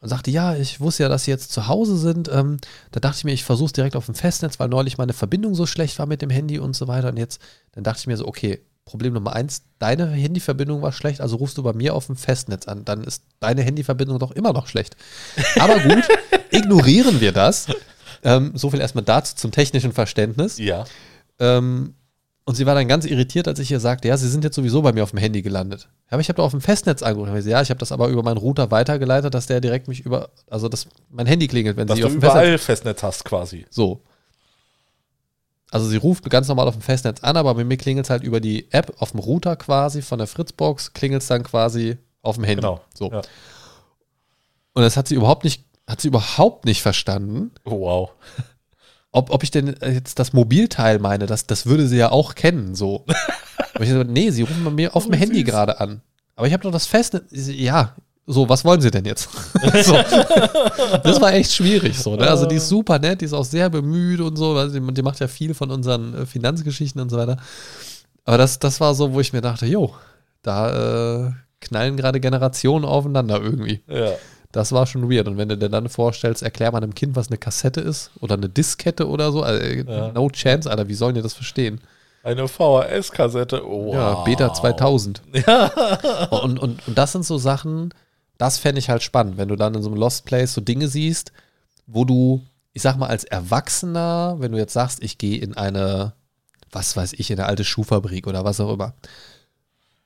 und 0.00 0.10
sagte, 0.10 0.30
ja, 0.30 0.54
ich 0.54 0.80
wusste 0.80 1.04
ja, 1.04 1.08
dass 1.08 1.24
sie 1.24 1.30
jetzt 1.30 1.50
zu 1.50 1.66
Hause 1.66 1.96
sind. 1.96 2.28
Ähm, 2.30 2.58
da 2.90 3.00
dachte 3.00 3.16
ich 3.16 3.24
mir, 3.24 3.32
ich 3.32 3.44
versuche 3.44 3.66
es 3.66 3.72
direkt 3.72 3.96
auf 3.96 4.04
dem 4.04 4.14
Festnetz, 4.14 4.60
weil 4.60 4.68
neulich 4.68 4.98
meine 4.98 5.14
Verbindung 5.14 5.54
so 5.54 5.64
schlecht 5.64 5.98
war 5.98 6.04
mit 6.04 6.20
dem 6.20 6.28
Handy 6.28 6.58
und 6.58 6.76
so 6.76 6.86
weiter. 6.86 7.08
Und 7.08 7.16
jetzt, 7.16 7.40
dann 7.72 7.84
dachte 7.84 8.00
ich 8.00 8.06
mir 8.06 8.16
so, 8.18 8.28
okay, 8.28 8.60
Problem 8.84 9.14
Nummer 9.14 9.32
eins, 9.32 9.62
deine 9.78 10.10
Handyverbindung 10.10 10.82
war 10.82 10.92
schlecht, 10.92 11.22
also 11.22 11.36
rufst 11.36 11.56
du 11.56 11.62
bei 11.62 11.72
mir 11.72 11.94
auf 11.94 12.06
dem 12.06 12.16
Festnetz 12.16 12.68
an. 12.68 12.84
Dann 12.84 13.02
ist 13.02 13.24
deine 13.40 13.62
Handyverbindung 13.62 14.18
doch 14.18 14.32
immer 14.32 14.52
noch 14.52 14.66
schlecht. 14.66 14.94
Aber 15.58 15.80
gut, 15.80 16.04
ignorieren 16.50 17.22
wir 17.22 17.32
das. 17.32 17.68
Ähm, 18.22 18.52
so 18.54 18.70
viel 18.70 18.80
erstmal 18.80 19.04
dazu 19.04 19.36
zum 19.36 19.52
technischen 19.52 19.92
Verständnis. 19.92 20.58
Ja. 20.58 20.84
Ähm, 21.38 21.94
und 22.46 22.56
sie 22.56 22.66
war 22.66 22.74
dann 22.74 22.88
ganz 22.88 23.06
irritiert, 23.06 23.48
als 23.48 23.58
ich 23.58 23.70
ihr 23.70 23.80
sagte, 23.80 24.08
ja, 24.08 24.16
sie 24.18 24.28
sind 24.28 24.44
jetzt 24.44 24.54
sowieso 24.56 24.82
bei 24.82 24.92
mir 24.92 25.02
auf 25.02 25.10
dem 25.10 25.18
Handy 25.18 25.40
gelandet. 25.40 25.88
Ja, 26.06 26.12
aber 26.12 26.20
ich 26.20 26.28
habe 26.28 26.36
doch 26.36 26.44
auf 26.44 26.50
dem 26.50 26.60
Festnetz 26.60 27.02
angerufen. 27.02 27.34
Ich 27.36 27.46
Ja, 27.46 27.62
ich 27.62 27.70
habe 27.70 27.80
das 27.80 27.90
aber 27.90 28.08
über 28.08 28.22
meinen 28.22 28.36
Router 28.36 28.70
weitergeleitet, 28.70 29.32
dass 29.32 29.46
der 29.46 29.62
direkt 29.62 29.88
mich 29.88 30.00
über, 30.00 30.28
also 30.50 30.68
dass 30.68 30.86
mein 31.08 31.26
Handy 31.26 31.48
klingelt, 31.48 31.76
wenn 31.78 31.86
Dass 31.86 31.96
sie 31.96 32.04
auf 32.04 32.12
dem 32.12 32.20
Festnetz. 32.20 32.42
überall 32.42 32.58
Festnetz 32.58 33.02
hast 33.02 33.24
quasi. 33.24 33.64
So. 33.70 34.02
Also 35.70 35.88
sie 35.88 35.96
ruft 35.96 36.28
ganz 36.28 36.46
normal 36.46 36.68
auf 36.68 36.74
dem 36.74 36.82
Festnetz 36.82 37.22
an, 37.22 37.36
aber 37.36 37.54
bei 37.54 37.64
mir 37.64 37.78
klingelt 37.78 38.06
es 38.06 38.10
halt 38.10 38.22
über 38.22 38.40
die 38.40 38.70
App 38.72 38.94
auf 38.98 39.12
dem 39.12 39.20
Router 39.20 39.56
quasi 39.56 40.02
von 40.02 40.18
der 40.18 40.28
Fritzbox, 40.28 40.92
klingelt 40.92 41.22
es 41.22 41.28
dann 41.28 41.42
quasi 41.42 41.96
auf 42.20 42.36
dem 42.36 42.44
Handy. 42.44 42.60
Genau. 42.60 42.80
So. 42.94 43.10
Ja. 43.10 43.22
Und 44.74 44.82
das 44.82 44.96
hat 44.96 45.08
sie 45.08 45.14
überhaupt 45.14 45.44
nicht, 45.44 45.64
hat 45.86 46.00
sie 46.00 46.08
überhaupt 46.08 46.66
nicht 46.66 46.82
verstanden. 46.82 47.52
Oh, 47.64 47.80
wow. 47.80 48.10
Ob, 49.14 49.30
ob 49.30 49.42
ich 49.42 49.50
denn 49.50 49.74
jetzt 49.82 50.18
das 50.18 50.32
Mobilteil 50.32 50.98
meine, 50.98 51.26
das, 51.26 51.46
das 51.46 51.66
würde 51.66 51.86
sie 51.86 51.96
ja 51.96 52.10
auch 52.10 52.34
kennen, 52.34 52.74
so. 52.74 53.04
Aber 53.74 53.84
ich 53.84 53.90
so, 53.90 54.02
nee, 54.02 54.30
sie 54.30 54.42
rufen 54.42 54.64
bei 54.64 54.70
mir 54.70 54.94
auf 54.96 55.04
dem 55.04 55.14
Oh, 55.14 55.16
Handy 55.16 55.40
süß. 55.40 55.44
gerade 55.44 55.80
an. 55.80 56.00
Aber 56.36 56.46
ich 56.46 56.52
habe 56.52 56.62
doch 56.62 56.72
das 56.72 56.86
Festnetz. 56.86 57.24
Ja, 57.30 57.94
so, 58.26 58.48
was 58.48 58.64
wollen 58.64 58.80
sie 58.80 58.90
denn 58.90 59.04
jetzt? 59.04 59.28
so. 59.84 59.94
Das 61.02 61.20
war 61.20 61.32
echt 61.32 61.52
schwierig, 61.52 61.98
so. 61.98 62.16
Ne? 62.16 62.26
Also 62.28 62.46
die 62.46 62.56
ist 62.56 62.68
super 62.68 62.98
nett, 62.98 63.20
die 63.20 63.26
ist 63.26 63.32
auch 63.32 63.44
sehr 63.44 63.70
bemüht 63.70 64.20
und 64.20 64.36
so, 64.36 64.54
weil 64.54 64.70
sie, 64.70 64.80
die 64.80 65.02
macht 65.02 65.20
ja 65.20 65.28
viel 65.28 65.54
von 65.54 65.70
unseren 65.70 66.14
äh, 66.14 66.26
Finanzgeschichten 66.26 67.00
und 67.00 67.10
so 67.10 67.16
weiter. 67.16 67.36
Aber 68.24 68.38
das, 68.38 68.58
das 68.58 68.80
war 68.80 68.94
so, 68.94 69.12
wo 69.12 69.20
ich 69.20 69.32
mir 69.32 69.42
dachte, 69.42 69.66
jo, 69.66 69.94
da 70.42 71.26
äh, 71.26 71.30
knallen 71.60 71.96
gerade 71.96 72.18
Generationen 72.20 72.84
aufeinander 72.84 73.40
irgendwie. 73.40 73.82
Ja. 73.86 74.12
Das 74.54 74.70
war 74.70 74.86
schon 74.86 75.10
weird. 75.10 75.26
Und 75.26 75.36
wenn 75.36 75.48
du 75.48 75.58
dir 75.58 75.68
dann 75.68 75.88
vorstellst, 75.88 76.42
erklär 76.44 76.70
mal 76.70 76.80
einem 76.80 76.94
Kind, 76.94 77.16
was 77.16 77.26
eine 77.26 77.38
Kassette 77.38 77.80
ist 77.80 78.10
oder 78.20 78.34
eine 78.34 78.48
Diskette 78.48 79.08
oder 79.08 79.32
so, 79.32 79.42
also, 79.42 79.60
äh, 79.60 79.82
Ja. 79.84 80.12
no 80.12 80.30
chance, 80.30 80.70
Alter, 80.70 80.86
wie 80.88 80.94
sollen 80.94 81.16
die 81.16 81.22
das 81.22 81.34
verstehen? 81.34 81.80
Eine 82.22 82.46
VHS-Kassette. 82.46 83.66
Oh, 83.66 83.86
wow. 83.86 83.94
Ja, 83.94 84.14
Beta 84.22 84.54
2000. 84.54 85.22
Und, 86.30 86.58
und, 86.60 86.86
und 86.86 86.96
das 86.98 87.12
sind 87.12 87.24
so 87.24 87.36
Sachen, 87.36 87.92
das 88.38 88.58
fände 88.58 88.78
ich 88.78 88.88
halt 88.90 89.02
spannend, 89.02 89.36
wenn 89.38 89.48
du 89.48 89.56
dann 89.56 89.74
in 89.74 89.82
so 89.82 89.90
einem 89.90 89.98
Lost 89.98 90.24
Place 90.24 90.54
so 90.54 90.60
Dinge 90.60 90.86
siehst, 90.88 91.32
wo 91.86 92.04
du, 92.04 92.42
ich 92.72 92.82
sag 92.82 92.96
mal, 92.96 93.08
als 93.08 93.24
Erwachsener, 93.24 94.36
wenn 94.38 94.52
du 94.52 94.58
jetzt 94.58 94.72
sagst, 94.72 95.02
ich 95.02 95.18
gehe 95.18 95.38
in 95.40 95.56
eine, 95.56 96.12
was 96.72 96.96
weiß 96.96 97.14
ich, 97.14 97.30
in 97.30 97.38
eine 97.40 97.48
alte 97.48 97.64
Schuhfabrik 97.64 98.26
oder 98.28 98.44
was 98.44 98.60
auch 98.60 98.72
immer. 98.72 98.94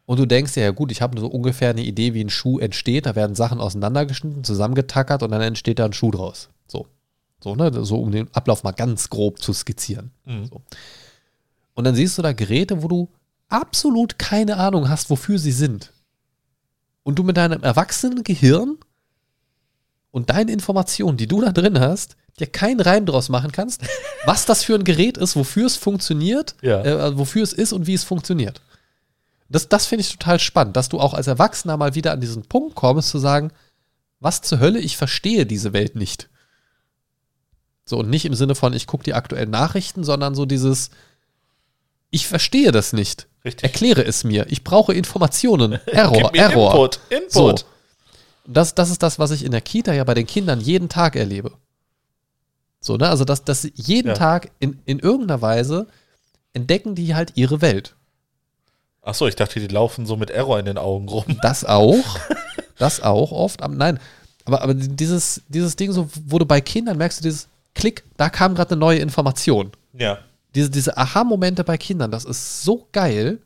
Und 0.09 0.19
du 0.19 0.25
denkst 0.25 0.55
dir, 0.55 0.63
ja 0.63 0.71
gut, 0.71 0.91
ich 0.91 1.03
habe 1.03 1.21
so 1.21 1.27
ungefähr 1.27 1.69
eine 1.69 1.83
Idee, 1.83 2.15
wie 2.15 2.25
ein 2.25 2.31
Schuh 2.31 2.59
entsteht. 2.59 3.05
Da 3.05 3.15
werden 3.15 3.37
Sachen 3.37 3.61
auseinandergeschnitten, 3.61 4.43
zusammengetackert 4.43 5.23
und 5.23 5.31
dann 5.33 5.43
entsteht 5.43 5.79
da 5.79 5.85
ein 5.85 5.93
Schuh 5.93 6.11
draus. 6.11 6.49
So. 6.67 6.87
So, 7.45 7.55
ne? 7.55 7.85
So, 7.85 8.01
um 8.01 8.11
den 8.11 8.33
Ablauf 8.35 8.63
mal 8.65 8.73
ganz 8.73 9.11
grob 9.11 9.43
zu 9.43 9.53
skizzieren. 9.53 10.13
Mhm. 10.25 10.47
So. 10.47 10.63
Und 11.75 11.85
dann 11.85 11.95
siehst 11.95 12.17
du 12.17 12.23
da 12.23 12.33
Geräte, 12.33 12.83
wo 12.83 12.89
du 12.89 13.11
absolut 13.51 14.19
keine 14.19 14.57
Ahnung 14.57 14.89
hast, 14.89 15.11
wofür 15.11 15.39
sie 15.39 15.53
sind. 15.53 15.93
Und 17.03 17.19
du 17.19 17.23
mit 17.23 17.37
deinem 17.37 17.63
erwachsenen 17.63 18.23
Gehirn 18.25 18.79
und 20.11 20.31
deinen 20.31 20.49
Informationen, 20.49 21.19
die 21.19 21.27
du 21.27 21.43
da 21.43 21.53
drin 21.53 21.79
hast, 21.81 22.17
dir 22.41 22.47
keinen 22.47 22.81
Reim 22.81 23.05
draus 23.05 23.29
machen 23.29 23.53
kannst, 23.53 23.83
was 24.25 24.47
das 24.47 24.65
für 24.65 24.75
ein 24.75 24.85
Gerät 24.85 25.19
ist, 25.19 25.37
wofür 25.37 25.67
es 25.67 25.77
funktioniert, 25.77 26.57
Ja. 26.63 26.83
äh, 26.83 27.19
wofür 27.19 27.43
es 27.43 27.53
ist 27.53 27.75
und 27.75 27.87
wie 27.87 27.93
es 27.95 28.05
funktioniert. 28.05 28.63
Das, 29.49 29.69
das 29.69 29.87
finde 29.87 30.03
ich 30.03 30.13
total 30.13 30.39
spannend, 30.39 30.77
dass 30.77 30.89
du 30.89 31.01
auch 31.01 31.15
als 31.15 31.27
Erwachsener 31.27 31.77
mal 31.77 31.95
wieder 31.95 32.13
an 32.13 32.21
diesen 32.21 32.43
Punkt 32.45 32.75
kommst, 32.75 33.09
zu 33.09 33.19
sagen, 33.19 33.51
was 34.21 34.43
zur 34.43 34.61
Hölle, 34.61 34.79
ich 34.79 34.97
verstehe 34.97 35.47
diese 35.47 35.73
Welt 35.73 35.97
nicht. 35.97 36.29
So, 37.85 37.99
und 37.99 38.11
nicht 38.11 38.27
im 38.27 38.35
Sinne 38.35 38.55
von, 38.55 38.75
ich 38.75 38.87
gucke 38.87 39.05
die 39.05 39.15
aktuellen 39.15 39.51
Nachrichten, 39.51 40.05
sondern 40.05 40.35
so 40.35 40.45
dieses, 40.45 40.91
ich 42.11 42.27
verstehe 42.27 42.73
das 42.73 42.93
nicht. 42.93 43.27
Richtig. 43.45 43.65
Erkläre 43.65 44.05
es 44.05 44.25
mir. 44.25 44.47
Ich 44.51 44.65
brauche 44.65 44.93
Informationen. 44.93 45.73
Error, 45.87 46.35
Error. 46.35 46.73
Input. 46.73 47.01
Input. 47.09 47.33
So. 47.33 47.55
Das, 48.47 48.75
das 48.75 48.91
ist 48.91 49.03
das, 49.03 49.19
was 49.19 49.31
ich 49.31 49.45
in 49.45 49.53
der 49.53 49.61
Kita 49.61 49.93
ja 49.95 50.05
bei 50.05 50.15
den 50.15 50.27
Kindern 50.27 50.61
jeden 50.61 50.89
Tag 50.89 51.17
erlebe. 51.17 51.53
So, 52.81 52.97
ne? 52.97 53.09
Also, 53.09 53.25
dass, 53.25 53.45
dass 53.45 53.63
sie 53.63 53.73
jeden 53.75 54.09
Ja. 54.09 54.15
Tag 54.15 54.51
in, 54.59 54.81
in 54.85 54.99
irgendeiner 54.99 55.41
Weise 55.41 55.87
entdecken 56.53 56.95
die 56.95 57.15
halt 57.15 57.33
ihre 57.37 57.61
Welt. 57.63 57.95
Achso, 59.09 59.27
ich 59.27 59.37
dachte, 59.37 59.59
die 59.59 59.69
laufen 59.69 60.05
so 60.05 60.17
mit 60.17 60.29
Error 60.29 60.59
in 60.59 60.67
den 60.67 60.77
Augen 60.77 61.09
rum. 61.09 61.25
Das 61.41 61.65
auch. 61.65 62.19
das 62.77 63.01
auch 63.03 63.33
oft. 63.33 63.63
Aber 63.63 63.75
nein. 63.75 63.99
Aber, 64.45 64.61
aber 64.61 64.75
dieses, 64.75 65.41
dieses 65.49 65.77
Ding, 65.77 65.93
so, 65.93 66.11
wo 66.27 66.39
du 66.39 66.45
bei 66.45 66.61
Kindern 66.61 66.99
merkst, 66.99 67.21
du 67.21 67.23
dieses 67.23 67.49
Klick, 67.75 68.05
da 68.19 68.29
kam 68.29 68.55
gerade 68.55 68.73
eine 68.73 68.81
neue 68.81 68.99
Information. 68.99 69.73
Ja. 69.95 70.19
Diese, 70.55 70.69
diese 70.69 70.99
Aha-Momente 70.99 71.65
bei 71.65 71.79
Kindern, 71.79 72.11
das 72.11 72.27
ist 72.27 72.63
so 72.63 72.87
geil. 72.93 73.39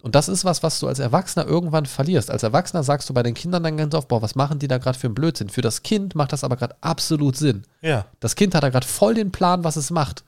Und 0.00 0.14
das 0.14 0.30
ist 0.30 0.46
was, 0.46 0.62
was 0.62 0.80
du 0.80 0.86
als 0.88 1.00
Erwachsener 1.00 1.44
irgendwann 1.44 1.84
verlierst. 1.84 2.30
Als 2.30 2.42
Erwachsener 2.42 2.82
sagst 2.82 3.10
du 3.10 3.14
bei 3.14 3.22
den 3.22 3.34
Kindern 3.34 3.64
dann 3.64 3.76
ganz 3.76 3.94
oft, 3.94 4.08
boah, 4.08 4.22
was 4.22 4.36
machen 4.36 4.58
die 4.58 4.68
da 4.68 4.78
gerade 4.78 4.98
für 4.98 5.08
einen 5.08 5.14
Blödsinn? 5.14 5.50
Für 5.50 5.60
das 5.60 5.82
Kind 5.82 6.14
macht 6.14 6.32
das 6.32 6.44
aber 6.44 6.56
gerade 6.56 6.76
absolut 6.80 7.36
Sinn. 7.36 7.64
Ja. 7.82 8.06
Das 8.20 8.36
Kind 8.36 8.54
hat 8.54 8.62
da 8.62 8.70
gerade 8.70 8.86
voll 8.86 9.12
den 9.12 9.32
Plan, 9.32 9.64
was 9.64 9.76
es 9.76 9.90
macht. 9.90 10.24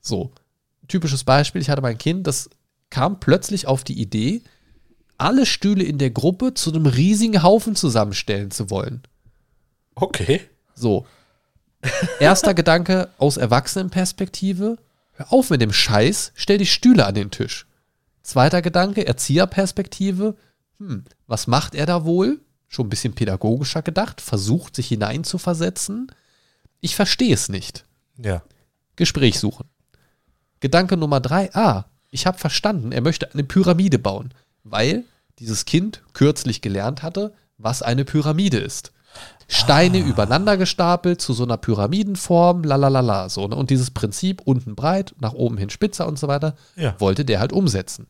So, 0.00 0.30
typisches 0.86 1.24
Beispiel, 1.24 1.60
ich 1.60 1.70
hatte 1.70 1.82
mein 1.82 1.98
Kind, 1.98 2.28
das 2.28 2.50
kam 2.90 3.20
plötzlich 3.20 3.66
auf 3.66 3.84
die 3.84 4.00
Idee, 4.00 4.42
alle 5.16 5.46
Stühle 5.46 5.84
in 5.84 5.98
der 5.98 6.10
Gruppe 6.10 6.54
zu 6.54 6.70
einem 6.70 6.86
riesigen 6.86 7.42
Haufen 7.42 7.76
zusammenstellen 7.76 8.50
zu 8.50 8.70
wollen. 8.70 9.02
Okay. 9.94 10.40
So. 10.74 11.06
Erster 12.18 12.54
Gedanke 12.54 13.10
aus 13.18 13.36
Erwachsenenperspektive, 13.36 14.76
hör 15.12 15.32
auf 15.32 15.50
mit 15.50 15.60
dem 15.60 15.72
Scheiß, 15.72 16.32
stell 16.34 16.58
die 16.58 16.66
Stühle 16.66 17.06
an 17.06 17.14
den 17.14 17.30
Tisch. 17.30 17.66
Zweiter 18.22 18.62
Gedanke, 18.62 19.06
Erzieherperspektive, 19.06 20.36
hm, 20.78 21.04
was 21.26 21.46
macht 21.46 21.74
er 21.74 21.86
da 21.86 22.04
wohl? 22.04 22.40
Schon 22.68 22.86
ein 22.86 22.90
bisschen 22.90 23.14
pädagogischer 23.14 23.82
gedacht, 23.82 24.20
versucht 24.20 24.76
sich 24.76 24.88
hineinzuversetzen. 24.88 26.12
Ich 26.80 26.96
verstehe 26.96 27.34
es 27.34 27.48
nicht. 27.48 27.84
Ja. 28.16 28.42
Gespräch 28.96 29.38
suchen. 29.38 29.68
Gedanke 30.60 30.96
Nummer 30.96 31.20
drei, 31.20 31.52
ah, 31.54 31.86
ich 32.10 32.26
habe 32.26 32.38
verstanden, 32.38 32.92
er 32.92 33.00
möchte 33.02 33.32
eine 33.32 33.44
Pyramide 33.44 33.98
bauen, 33.98 34.32
weil 34.64 35.04
dieses 35.38 35.64
Kind 35.64 36.02
kürzlich 36.12 36.60
gelernt 36.60 37.02
hatte, 37.02 37.32
was 37.58 37.82
eine 37.82 38.04
Pyramide 38.04 38.58
ist. 38.58 38.92
Steine 39.48 39.98
übereinander 39.98 40.56
gestapelt 40.56 41.20
zu 41.20 41.32
so 41.32 41.42
einer 41.42 41.56
Pyramidenform, 41.56 42.62
lalalala, 42.62 43.28
so. 43.28 43.48
Ne? 43.48 43.56
Und 43.56 43.70
dieses 43.70 43.90
Prinzip 43.90 44.42
unten 44.44 44.76
breit, 44.76 45.14
nach 45.18 45.32
oben 45.32 45.58
hin 45.58 45.70
spitzer 45.70 46.06
und 46.06 46.18
so 46.18 46.28
weiter, 46.28 46.54
Ja. 46.76 46.94
wollte 46.98 47.24
der 47.24 47.40
halt 47.40 47.52
umsetzen. 47.52 48.06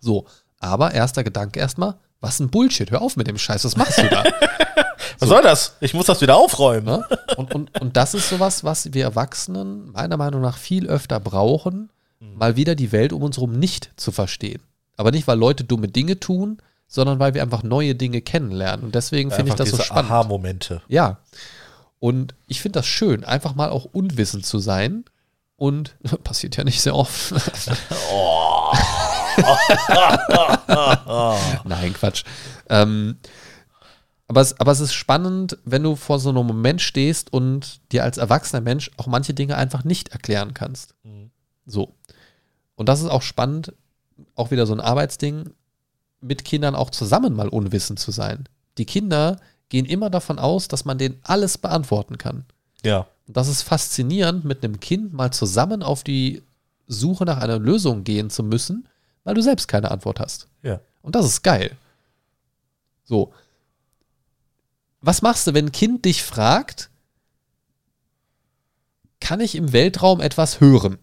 So, 0.00 0.26
aber 0.58 0.92
erster 0.92 1.22
Gedanke 1.22 1.60
erstmal, 1.60 1.94
was 2.20 2.40
ein 2.40 2.50
Bullshit, 2.50 2.90
hör 2.90 3.02
auf 3.02 3.16
mit 3.16 3.28
dem 3.28 3.38
Scheiß, 3.38 3.64
was 3.64 3.76
machst 3.76 3.98
du 3.98 4.08
da? 4.08 4.24
Was 5.20 5.28
soll 5.30 5.42
das? 5.42 5.76
Ich 5.80 5.94
muss 5.94 6.06
das 6.06 6.20
wieder 6.20 6.36
aufräumen. 6.36 6.84
Ne? 6.84 7.04
Und, 7.36 7.52
und, 7.54 7.80
und 7.80 7.96
das 7.96 8.14
ist 8.14 8.28
sowas, 8.28 8.62
was 8.62 8.92
wir 8.92 9.02
Erwachsenen 9.04 9.90
meiner 9.90 10.16
Meinung 10.16 10.40
nach 10.42 10.56
viel 10.56 10.86
öfter 10.86 11.18
brauchen, 11.18 11.90
mal 12.20 12.56
wieder 12.56 12.74
die 12.74 12.92
Welt 12.92 13.12
um 13.12 13.22
uns 13.22 13.36
herum 13.36 13.58
nicht 13.58 13.90
zu 13.96 14.12
verstehen. 14.12 14.62
Aber 14.96 15.10
nicht, 15.10 15.28
weil 15.28 15.38
Leute 15.38 15.64
dumme 15.64 15.88
Dinge 15.88 16.18
tun, 16.18 16.58
sondern 16.88 17.18
weil 17.18 17.34
wir 17.34 17.42
einfach 17.42 17.62
neue 17.62 17.94
Dinge 17.94 18.20
kennenlernen. 18.20 18.86
Und 18.86 18.94
deswegen 18.94 19.30
finde 19.30 19.50
ich 19.50 19.56
das 19.56 19.70
so 19.70 19.78
spannend. 19.78 20.10
Aha-Momente. 20.10 20.82
Ja. 20.88 21.18
Und 22.00 22.34
ich 22.46 22.60
finde 22.60 22.80
das 22.80 22.86
schön, 22.86 23.24
einfach 23.24 23.54
mal 23.54 23.70
auch 23.70 23.84
unwissend 23.84 24.46
zu 24.46 24.58
sein. 24.58 25.04
Und 25.56 25.96
passiert 26.24 26.56
ja 26.56 26.64
nicht 26.64 26.80
sehr 26.80 26.94
oft. 26.94 27.32
Nein, 31.64 31.92
Quatsch. 31.92 32.24
Ähm, 32.68 33.18
aber, 34.26 34.40
es, 34.40 34.58
aber 34.60 34.72
es 34.72 34.80
ist 34.80 34.94
spannend, 34.94 35.58
wenn 35.64 35.82
du 35.82 35.96
vor 35.96 36.18
so 36.18 36.30
einem 36.30 36.46
Moment 36.46 36.82
stehst 36.82 37.32
und 37.32 37.80
dir 37.92 38.04
als 38.04 38.18
erwachsener 38.18 38.60
Mensch 38.60 38.90
auch 38.96 39.06
manche 39.06 39.34
Dinge 39.34 39.56
einfach 39.56 39.84
nicht 39.84 40.10
erklären 40.10 40.54
kannst. 40.54 40.94
So. 41.66 41.94
Und 42.78 42.88
das 42.88 43.00
ist 43.00 43.08
auch 43.08 43.22
spannend, 43.22 43.72
auch 44.36 44.52
wieder 44.52 44.64
so 44.64 44.72
ein 44.72 44.80
Arbeitsding, 44.80 45.50
mit 46.20 46.44
Kindern 46.44 46.76
auch 46.76 46.90
zusammen 46.90 47.34
mal 47.34 47.48
unwissend 47.48 47.98
zu 47.98 48.12
sein. 48.12 48.48
Die 48.78 48.84
Kinder 48.84 49.40
gehen 49.68 49.84
immer 49.84 50.10
davon 50.10 50.38
aus, 50.38 50.68
dass 50.68 50.84
man 50.84 50.96
denen 50.96 51.18
alles 51.24 51.58
beantworten 51.58 52.18
kann. 52.18 52.44
Ja. 52.84 53.08
Und 53.26 53.36
das 53.36 53.48
ist 53.48 53.62
faszinierend, 53.62 54.44
mit 54.44 54.62
einem 54.62 54.78
Kind 54.78 55.12
mal 55.12 55.32
zusammen 55.32 55.82
auf 55.82 56.04
die 56.04 56.44
Suche 56.86 57.24
nach 57.24 57.38
einer 57.38 57.58
Lösung 57.58 58.04
gehen 58.04 58.30
zu 58.30 58.44
müssen, 58.44 58.86
weil 59.24 59.34
du 59.34 59.42
selbst 59.42 59.66
keine 59.66 59.90
Antwort 59.90 60.20
hast. 60.20 60.46
Ja. 60.62 60.80
Und 61.02 61.16
das 61.16 61.26
ist 61.26 61.42
geil. 61.42 61.76
So. 63.04 63.32
Was 65.00 65.20
machst 65.20 65.48
du, 65.48 65.54
wenn 65.54 65.66
ein 65.66 65.72
Kind 65.72 66.04
dich 66.04 66.22
fragt, 66.22 66.90
kann 69.20 69.40
ich 69.40 69.56
im 69.56 69.72
Weltraum 69.72 70.20
etwas 70.20 70.60
hören? 70.60 70.98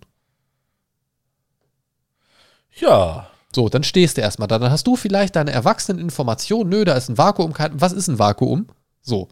Ja. 2.75 3.27
So, 3.53 3.69
dann 3.69 3.83
stehst 3.83 4.17
du 4.17 4.21
erstmal 4.21 4.47
da. 4.47 4.59
Dann 4.59 4.71
hast 4.71 4.85
du 4.85 4.95
vielleicht 4.95 5.35
deine 5.35 5.51
erwachsenen 5.51 5.99
Informationen. 5.99 6.69
Nö, 6.69 6.83
da 6.83 6.93
ist 6.93 7.09
ein 7.09 7.17
Vakuum. 7.17 7.53
Was 7.73 7.93
ist 7.93 8.07
ein 8.07 8.19
Vakuum? 8.19 8.67
So. 9.01 9.29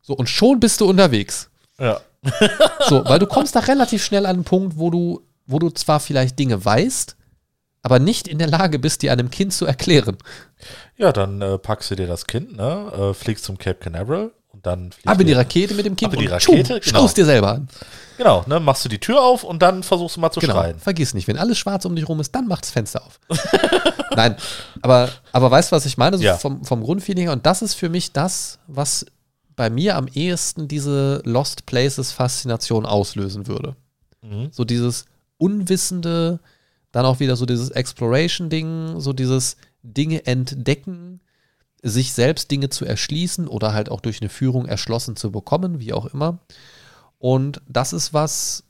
So, 0.00 0.14
und 0.14 0.28
schon 0.28 0.58
bist 0.58 0.80
du 0.80 0.88
unterwegs. 0.88 1.50
Ja. 1.78 2.00
So, 2.88 3.04
weil 3.04 3.18
du 3.18 3.26
kommst 3.26 3.56
da 3.56 3.60
relativ 3.60 4.04
schnell 4.04 4.26
an 4.26 4.36
einen 4.36 4.44
Punkt, 4.44 4.78
wo 4.78 4.90
du, 4.90 5.22
wo 5.46 5.58
du 5.58 5.70
zwar 5.70 5.98
vielleicht 5.98 6.38
Dinge 6.38 6.64
weißt, 6.64 7.16
aber 7.82 7.98
nicht 7.98 8.28
in 8.28 8.38
der 8.38 8.48
Lage 8.48 8.78
bist, 8.78 9.02
die 9.02 9.10
einem 9.10 9.30
Kind 9.30 9.52
zu 9.52 9.66
erklären. 9.66 10.16
Ja, 10.96 11.12
dann 11.12 11.40
äh, 11.42 11.58
packst 11.58 11.90
du 11.90 11.96
dir 11.96 12.06
das 12.06 12.26
Kind, 12.26 12.56
ne? 12.56 12.92
Äh, 12.92 13.14
fliegst 13.14 13.44
zum 13.44 13.58
Cape 13.58 13.78
Canaveral 13.80 14.32
und 14.62 14.66
dann 14.66 14.92
fliegst 14.92 15.08
Ab 15.08 15.20
in 15.20 15.26
die 15.26 15.32
Rakete 15.32 15.74
mit 15.74 15.86
dem 15.86 15.96
Kind 15.96 16.12
Ab 16.12 16.14
in 16.14 16.20
die 16.20 16.26
Rakete, 16.26 16.80
tschum, 16.80 16.92
genau. 16.94 17.08
dir 17.08 17.24
selber 17.24 17.52
an. 17.54 17.68
Genau, 18.18 18.44
ne? 18.46 18.60
Machst 18.60 18.84
du 18.84 18.88
die 18.88 18.98
Tür 19.00 19.20
auf 19.22 19.42
und 19.42 19.60
dann 19.62 19.82
versuchst 19.82 20.16
du 20.16 20.20
mal 20.20 20.30
zu 20.30 20.40
Genau. 20.40 20.54
schreien. 20.54 20.78
Vergiss 20.78 21.14
nicht, 21.14 21.26
wenn 21.26 21.36
alles 21.38 21.58
schwarz 21.58 21.84
um 21.84 21.96
dich 21.96 22.08
rum 22.08 22.20
ist, 22.20 22.32
dann 22.34 22.46
mach 22.46 22.60
das 22.60 22.70
Fenster 22.70 23.02
auf. 23.04 23.18
Nein, 24.16 24.36
aber, 24.82 25.08
aber 25.32 25.50
weißt 25.50 25.72
du, 25.72 25.76
was 25.76 25.86
ich 25.86 25.96
meine? 25.98 26.18
So 26.18 26.24
Ja. 26.24 26.36
vom, 26.36 26.64
vom 26.64 26.82
Grundfeeling 26.82 27.24
her. 27.24 27.32
Und 27.32 27.46
das 27.46 27.62
ist 27.62 27.74
für 27.74 27.88
mich 27.88 28.12
das, 28.12 28.58
was 28.68 29.06
bei 29.56 29.70
mir 29.70 29.96
am 29.96 30.06
ehesten 30.08 30.68
diese 30.68 31.22
Lost 31.24 31.66
Places 31.66 32.12
Faszination 32.12 32.86
auslösen 32.86 33.46
würde. 33.48 33.74
Mhm. 34.22 34.48
So 34.52 34.64
dieses 34.64 35.06
Unwissende, 35.38 36.38
dann 36.92 37.04
auch 37.06 37.20
wieder 37.20 37.36
so 37.36 37.46
dieses 37.46 37.70
Exploration-Ding, 37.70 39.00
so 39.00 39.12
dieses 39.12 39.56
Dinge 39.82 40.26
entdecken, 40.26 41.20
sich 41.82 42.12
selbst 42.12 42.50
Dinge 42.50 42.68
zu 42.68 42.84
erschließen 42.84 43.48
oder 43.48 43.74
halt 43.74 43.90
auch 43.90 44.00
durch 44.00 44.20
eine 44.20 44.30
Führung 44.30 44.66
erschlossen 44.66 45.16
zu 45.16 45.32
bekommen, 45.32 45.80
wie 45.80 45.92
auch 45.92 46.06
immer. 46.06 46.38
Und 47.18 47.60
das 47.68 47.92
ist 47.92 48.14
was, 48.14 48.64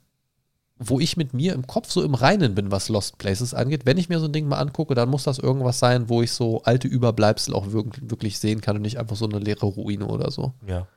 wo 0.77 0.99
ich 0.99 1.15
mit 1.15 1.33
mir 1.33 1.53
im 1.53 1.67
Kopf 1.67 1.91
so 1.91 2.03
im 2.03 2.15
Reinen 2.15 2.55
bin, 2.55 2.71
was 2.71 2.89
Lost 2.89 3.19
Places 3.19 3.53
angeht. 3.53 3.85
Wenn 3.85 3.97
ich 3.97 4.09
mir 4.09 4.19
so 4.19 4.25
ein 4.25 4.33
Ding 4.33 4.47
mal 4.47 4.57
angucke, 4.57 4.95
dann 4.95 5.09
muss 5.09 5.23
das 5.23 5.39
irgendwas 5.39 5.79
sein, 5.79 6.09
wo 6.09 6.21
ich 6.21 6.31
so 6.31 6.63
alte 6.63 6.87
Überbleibsel 6.87 7.53
auch 7.53 7.67
wirklich, 7.71 8.39
sehen 8.39 8.61
kann 8.61 8.75
und 8.75 8.81
nicht 8.81 8.99
einfach 8.99 9.15
so 9.15 9.25
eine 9.25 9.39
leere 9.39 9.67
Ruine 9.67 10.07
oder 10.07 10.31
so. 10.31 10.53
Ja. 10.67 10.87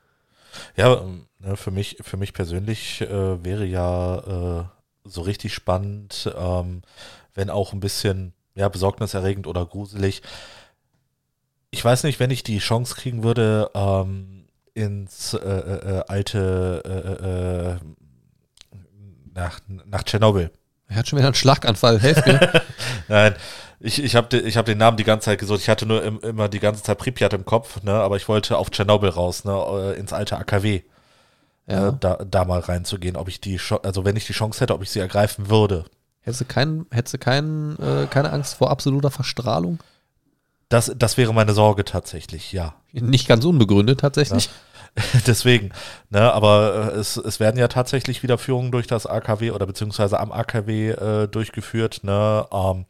Ja, 0.75 1.03
ne, 1.39 1.57
für 1.57 1.71
mich, 1.71 1.99
für 2.01 2.17
mich 2.17 2.33
persönlich 2.33 3.03
äh, 3.03 3.45
wäre 3.45 3.67
ja 3.67 4.61
äh, 4.61 4.65
so 5.05 5.21
richtig 5.21 5.53
spannend, 5.53 6.33
ähm, 6.37 6.81
wenn 7.35 7.51
auch 7.51 7.75
ein 7.75 7.81
bisschen 7.81 8.33
ja, 8.55 8.71
besorgniserregend 8.71 9.47
oder 9.47 9.67
gruselig. 9.67 10.23
Ich 11.71 11.85
weiß 11.85 12.05
nicht, 12.05 12.21
wenn 12.21 12.31
ich 12.31 12.43
die 12.43 12.59
Chance 12.59 12.95
kriegen 12.95 13.23
würde, 13.23 13.71
ähm, 13.75 14.47
ins 14.75 15.35
äh, 15.35 15.39
äh, 15.39 15.99
äh, 15.99 16.05
alte 16.07 16.83
äh, 16.85 18.77
äh, 18.77 18.79
nach, 19.35 19.61
nach 19.87 20.03
Tschernobyl. 20.03 20.51
Er 20.89 20.97
hat 20.97 21.09
schon 21.09 21.19
wieder 21.19 21.29
einen 21.29 21.35
Schlaganfall, 21.35 22.01
helf 22.01 22.25
mir. 22.25 22.63
Nein, 23.09 23.35
ich, 23.81 24.03
ich 24.03 24.15
habe 24.15 24.37
ich 24.37 24.57
hab 24.57 24.67
den 24.67 24.79
Namen 24.79 24.97
die 24.97 25.05
ganze 25.05 25.27
Zeit 25.27 25.39
gesucht. 25.39 25.61
Ich 25.61 25.69
hatte 25.69 25.87
nur 25.87 26.03
im, 26.03 26.21
immer 26.21 26.49
die 26.49 26.61
ganze 26.61 26.83
Zeit 26.83 26.99
Pripyat 26.99 27.33
im 27.33 27.45
Kopf, 27.45 27.83
ne? 27.83 27.93
aber 27.93 28.17
ich 28.17 28.29
wollte 28.29 28.57
auf 28.59 28.71
Tschernobyl 28.71 29.11
raus, 29.11 29.45
ne? 29.45 29.53
äh, 29.53 29.99
ins 29.99 30.13
alte 30.13 30.37
AKW. 30.37 30.83
ja. 31.67 31.89
äh, 31.89 31.93
da, 31.99 32.17
da 32.17 32.45
mal 32.45 32.61
reinzugehen, 32.61 33.17
ob 33.17 33.29
ich 33.29 33.41
die, 33.41 33.59
also 33.83 34.05
wenn 34.05 34.17
ich 34.17 34.27
die 34.27 34.33
Chance 34.33 34.61
hätte, 34.61 34.75
ob 34.75 34.83
ich 34.83 34.91
sie 34.91 35.01
ergreifen 35.01 35.49
würde. 35.51 35.85
Hättest 36.21 36.41
du, 36.41 36.45
kein, 36.45 36.87
hättest 36.91 37.15
du 37.15 37.19
kein, 37.19 37.79
äh, 37.79 38.07
keine 38.09 38.33
Angst 38.33 38.55
vor 38.55 38.71
absoluter 38.71 39.11
Verstrahlung? 39.11 39.79
Das, 40.69 40.93
das 40.97 41.17
wäre 41.17 41.33
meine 41.33 41.53
Sorge 41.53 41.85
tatsächlich, 41.85 42.53
ja. 42.53 42.75
Nicht 42.93 43.29
ganz 43.29 43.45
unbegründet 43.45 44.01
tatsächlich. 44.01 44.51
Deswegen, 45.27 45.73
ne, 46.11 46.33
aber 46.33 46.93
äh, 46.95 46.99
es, 46.99 47.17
es 47.17 47.39
werden 47.39 47.59
ja 47.59 47.69
tatsächlich 47.69 48.23
wieder 48.23 48.39
Führungen 48.39 48.73
durch 48.73 48.87
das 48.87 49.07
AKW 49.07 49.51
oder 49.51 49.67
beziehungsweise 49.67 50.19
am 50.19 50.33
AKW 50.33 50.91
äh, 50.91 51.29
durchgeführt, 51.29 52.01
ne, 52.03 52.47
ähm, 52.53 52.87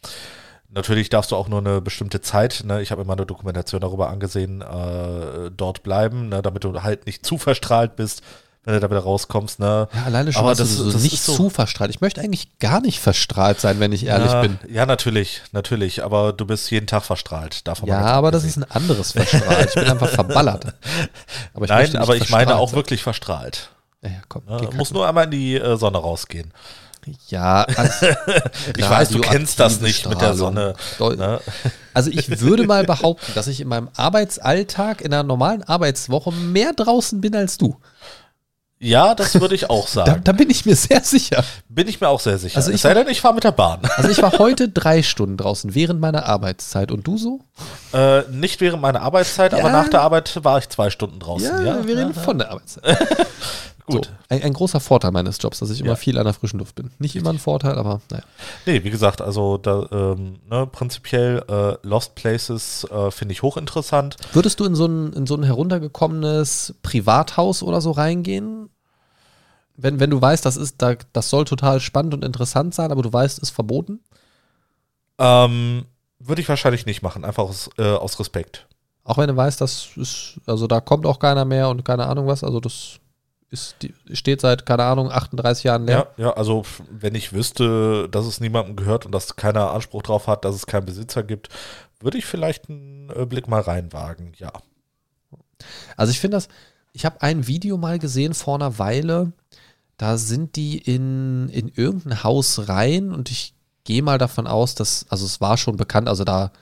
Natürlich 0.69 1.09
darfst 1.09 1.31
du 1.31 1.37
auch 1.37 1.49
nur 1.49 1.61
eine 1.61 1.81
bestimmte 1.81 2.21
Zeit, 2.21 2.65
ne, 2.67 2.83
ich 2.83 2.91
habe 2.91 3.01
mir 3.01 3.07
mal 3.07 3.15
eine 3.15 3.25
Dokumentation 3.25 3.81
darüber 3.81 4.11
angesehen, 4.11 4.61
äh, 4.61 5.51
dort 5.51 5.83
bleiben, 5.83 6.29
ne, 6.29 6.43
damit 6.43 6.65
du 6.65 6.83
halt 6.83 7.07
nicht 7.07 7.25
zu 7.25 7.39
verstrahlt 7.39 7.97
bist, 7.97 8.23
wenn 8.67 8.75
du 8.75 8.81
da 8.81 8.91
wieder 8.91 9.01
rauskommst. 9.01 9.61
Ne. 9.61 9.89
Ja, 9.95 10.03
alleine 10.05 10.33
schon, 10.33 10.43
Aber 10.43 10.55
das- 10.55 10.77
so 10.77 10.91
das 10.91 11.03
nicht 11.03 11.23
so- 11.23 11.35
zu 11.35 11.51
verstrahlt. 11.51 11.91
Ich 11.91 12.01
möchte 12.01 12.21
eigentlich 12.21 12.59
gar 12.59 12.81
nicht 12.83 13.01
verstrahlt 13.01 13.61
sein, 13.61 13.81
wenn 13.81 13.93
ich 13.93 14.05
ehrlich 14.05 14.31
ja, 14.33 14.43
bin. 14.43 14.59
Ja, 14.69 14.85
natürlich, 14.85 15.41
natürlich, 15.53 16.05
aber 16.05 16.33
du 16.35 16.45
bist 16.45 16.71
jeden 16.71 16.87
Tag 16.87 17.05
verstrahlt. 17.05 17.67
Davon 17.67 17.89
Ja, 17.89 18.01
aber 18.01 18.31
das 18.33 18.45
ist 18.45 18.57
ein 18.59 18.65
anderes 18.71 19.13
verstrahlt. 19.13 19.69
Ich 19.71 19.75
bin 19.77 19.85
einfach 19.91 20.09
verballert. 20.11 20.75
Aber 21.55 21.65
ich 21.65 21.71
Nein, 21.71 21.97
aber 21.97 22.17
ich 22.17 22.29
meine 22.29 22.57
auch 22.57 22.69
sein. 22.71 22.77
wirklich 22.77 23.03
verstrahlt. 23.03 23.71
Ja, 24.03 24.11
ja, 24.11 24.17
komm. 24.29 24.43
Ne? 24.47 24.57
geh 24.59 24.65
kacken. 24.67 24.77
Muss 24.79 24.91
nur 24.93 25.09
einmal 25.09 25.25
in 25.25 25.31
die 25.31 25.55
äh, 25.57 25.77
Sonne 25.79 25.99
rausgehen. 25.99 26.53
ja, 27.29 27.63
als 27.63 28.03
Ich 28.77 28.89
weiß, 28.91 29.11
du 29.11 29.21
kennst 29.21 29.61
das 29.61 29.81
nicht 29.81 30.09
mit 30.09 30.21
der 30.21 30.35
Strahlung. 30.35 30.75
Sonne. 30.99 31.17
Ne? 31.17 31.41
Also 31.95 32.11
ich 32.11 32.29
würde 32.41 32.65
mal 32.67 32.83
behaupten, 32.85 33.31
dass 33.37 33.47
ich 33.47 33.61
in 33.61 33.69
meinem 33.69 33.89
Arbeitsalltag, 33.97 35.01
in 35.03 35.13
einer 35.15 35.23
normalen 35.23 35.63
Arbeitswoche 35.63 36.33
mehr 36.33 36.73
draußen 36.73 37.21
bin 37.21 37.35
als 37.37 37.59
du. 37.59 37.77
Ja, 38.79 39.15
das 39.15 39.41
würde 39.41 39.55
ich 39.55 39.71
auch 39.71 39.87
Da, 39.95 40.05
sagen. 40.07 40.21
da 40.25 40.33
bin 40.33 40.51
ich 40.51 40.67
mir 40.67 40.77
sehr 40.77 41.03
sicher. 41.03 41.43
Bin 41.69 41.89
ich 41.89 42.01
mir 42.01 42.09
auch 42.09 42.21
sehr 42.21 42.37
sicher. 42.39 42.57
Also 42.59 42.71
ich 42.71 42.77
es 42.77 42.83
sei 42.83 42.93
denn, 42.95 43.09
ich 43.09 43.21
fahre 43.23 43.35
mit 43.35 43.45
der 43.45 43.53
Bahn. 43.53 43.81
Also 43.97 44.11
ich 44.11 44.21
war 44.23 44.33
heute 44.39 44.69
drei 44.69 45.03
Stunden 45.03 45.37
draußen 45.39 45.75
während 45.75 46.01
meiner 46.01 46.27
Arbeitszeit. 46.27 46.91
Und 46.93 47.07
du 47.07 47.17
so? 47.17 47.41
äh, 47.95 48.23
nicht 48.31 48.61
während 48.61 48.83
meiner 48.83 49.01
Arbeitszeit, 49.03 49.55
aber 49.55 49.65
Ja. 49.65 49.71
nach 49.73 49.89
der 49.89 50.03
Arbeit 50.03 50.45
war 50.45 50.59
ich 50.59 50.69
zwei 50.69 50.91
Stunden 50.91 51.19
draußen. 51.19 51.65
Ja, 51.67 51.87
wir 51.87 51.97
reden 51.97 52.13
ja, 52.15 52.23
von 52.23 52.39
der 52.39 52.51
Arbeitszeit. 52.51 52.99
Gut. 53.87 54.07
So, 54.07 54.13
ein, 54.29 54.43
ein 54.43 54.53
großer 54.53 54.81
Vorteil 54.81 55.13
meines 55.13 55.39
Jobs, 55.41 55.61
dass 55.61 55.71
ich 55.71 55.81
immer 55.81 55.91
Ja. 55.91 55.97
viel 55.97 56.19
an 56.19 56.25
der 56.25 56.35
frischen 56.35 56.59
Luft 56.59 56.75
bin. 56.75 56.91
Nicht 56.99 57.15
immer 57.15 57.31
ein 57.31 57.39
Vorteil, 57.39 57.77
aber 57.79 58.01
naja. 58.11 58.25
Nee, 58.67 58.83
wie 58.83 58.91
gesagt, 58.91 59.21
also 59.23 59.59
da, 59.59 59.87
ähm, 59.93 60.41
ne, 60.51 60.67
prinzipiell 60.67 61.45
äh, 61.49 61.87
Lost 61.87 62.17
Places 62.17 62.85
äh, 62.91 63.11
finde 63.13 63.33
ich 63.33 63.43
hochinteressant. 63.43 64.17
Würdest 64.33 64.59
du 64.59 64.65
in 64.65 64.75
so 64.75 64.87
ein, 64.87 65.13
in 65.13 65.27
so 65.27 65.37
ein 65.37 65.45
heruntergekommenes 65.45 66.75
Privathaus 66.83 67.63
oder 67.63 67.81
so 67.81 67.93
reingehen? 67.93 68.71
Wenn, 69.77 70.01
wenn 70.01 70.11
du 70.11 70.21
weißt, 70.21 70.45
das 70.45 70.57
ist, 70.57 70.83
da, 70.83 70.95
das 71.13 71.31
soll 71.31 71.45
total 71.45 71.81
spannend 71.81 72.15
und 72.15 72.25
interessant 72.25 72.75
sein, 72.75 72.91
aber 72.91 73.03
du 73.03 73.13
weißt, 73.13 73.39
ist 73.39 73.51
verboten? 73.51 74.01
Ähm, 75.19 75.85
würde 76.19 76.41
ich 76.43 76.49
wahrscheinlich 76.49 76.87
nicht 76.87 77.03
machen, 77.03 77.25
einfach 77.25 77.45
aus, 77.45 77.71
äh, 77.79 77.85
aus 77.85 78.19
Respekt. 78.19 78.67
Auch 79.05 79.19
wenn 79.19 79.29
du 79.29 79.37
weißt, 79.37 79.61
das 79.61 79.91
ist, 79.97 80.41
also 80.47 80.67
da 80.67 80.81
kommt 80.81 81.07
auch 81.07 81.19
keiner 81.21 81.45
mehr 81.45 81.69
und 81.69 81.85
keine 81.85 82.07
Ahnung 82.07 82.27
was, 82.27 82.43
also 82.43 82.59
das 82.59 82.99
ist, 83.51 83.77
steht 84.13 84.41
seit, 84.41 84.67
keine 84.67 84.85
Ahnung, 84.85 85.11
38 85.11 85.65
Jahren 85.65 85.87
leer. 85.87 86.13
Ja, 86.17 86.27
ja, 86.27 86.33
also 86.33 86.65
wenn 86.91 87.15
ich 87.15 87.33
wüsste, 87.33 88.09
dass 88.11 88.27
es 88.27 88.41
niemandem 88.41 88.77
gehört 88.77 89.07
und 89.07 89.13
dass 89.13 89.37
keiner 89.37 89.71
Anspruch 89.71 90.03
drauf 90.03 90.27
hat, 90.27 90.45
dass 90.45 90.55
es 90.55 90.67
keinen 90.67 90.87
Besitzer 90.87 91.23
gibt, 91.23 91.49
würde 92.01 92.19
ich 92.19 92.27
vielleicht 92.27 92.69
einen 92.69 93.11
äh, 93.11 93.27
Blick 93.27 93.49
mal 93.49 93.61
reinwagen, 93.61 94.33
ja. 94.39 94.53
Also 95.97 96.11
ich 96.11 96.21
finde 96.21 96.37
das, 96.37 96.49
ich 96.93 97.05
habe 97.05 97.23
ein 97.23 97.47
Video 97.47 97.77
mal 97.77 97.99
gesehen 97.99 98.35
vor 98.35 98.57
einer 98.57 98.79
Weile, 98.79 99.33
da 99.97 100.19
sind 100.19 100.57
die 100.57 100.79
in, 100.79 101.49
in 101.49 101.69
irgendein 101.69 102.23
Haus 102.23 102.69
rein 102.69 103.13
und 103.13 103.31
ich 103.31 103.55
gehe 103.85 104.03
mal 104.03 104.19
davon 104.19 104.47
aus, 104.47 104.75
dass, 104.75 105.07
also 105.09 105.25
es 105.25 105.41
war 105.41 105.57
schon 105.57 105.77
bekannt, 105.77 106.09
also 106.09 106.25
da, 106.25 106.53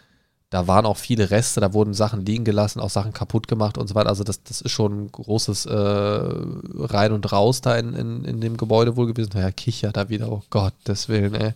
da 0.55 0.68
waren 0.68 0.86
auch 0.86 0.96
viele 0.96 1.32
Reste, 1.32 1.61
da 1.61 1.72
wurden 1.72 1.94
Sachen 1.94 2.24
liegen 2.24 2.44
gelassen, 2.44 2.78
auch 2.78 2.88
Sachen 2.88 3.12
kaputt 3.12 3.48
gemacht 3.48 3.76
und 3.76 3.88
so 3.88 3.96
weiter. 3.96 4.09
Also 4.09 4.22
das, 4.22 4.44
das 4.44 4.61
ist 4.61 4.70
schon 4.70 5.07
ein 5.07 5.11
großes 5.11 5.66
äh, 5.66 5.74
Rein 5.74 7.11
und 7.11 7.32
Raus 7.32 7.61
da 7.61 7.74
in, 7.76 7.92
in, 7.92 8.24
in 8.24 8.40
dem 8.40 8.57
Gebäude 8.57 8.94
wohl 8.94 9.09
gewesen. 9.09 9.32
Ja, 9.34 9.50
Kicher 9.50 9.90
da 9.90 10.09
wieder, 10.11 10.30
oh 10.30 10.44
Gottes 10.50 11.09
Willen, 11.09 11.34
ey. 11.34 11.55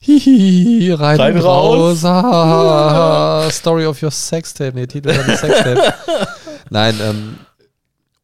Hihihi, 0.00 0.92
rein, 0.92 1.20
Rein, 1.20 1.34
und 1.36 1.42
raus. 1.42 2.02
Ah, 2.06 3.46
Story 3.50 3.84
of 3.84 4.02
your 4.02 4.10
Sextape. 4.10 4.72
Nee, 4.74 4.86
Titel 4.86 5.08
deines 5.08 5.40
Sextape. 5.40 5.92
Nein, 6.70 6.98
ähm, 7.02 7.36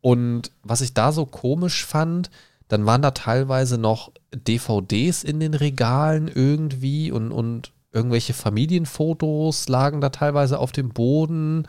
und 0.01 0.51
was 0.62 0.80
ich 0.80 0.94
da 0.94 1.12
so 1.12 1.26
komisch 1.26 1.84
fand, 1.84 2.30
dann 2.68 2.86
waren 2.86 3.03
da 3.03 3.11
teilweise 3.11 3.76
noch 3.76 4.12
DVDs 4.32 5.24
in 5.24 5.40
den 5.40 5.53
Regalen 5.53 6.30
irgendwie 6.34 7.12
und, 7.12 7.32
und 7.32 7.72
irgendwelche 7.93 8.34
Familienfotos 8.34 9.68
lagen 9.68 10.01
da 10.01 10.11
teilweise 10.11 10.59
auf 10.59 10.72
dem 10.72 10.91
Boden. 10.91 11.66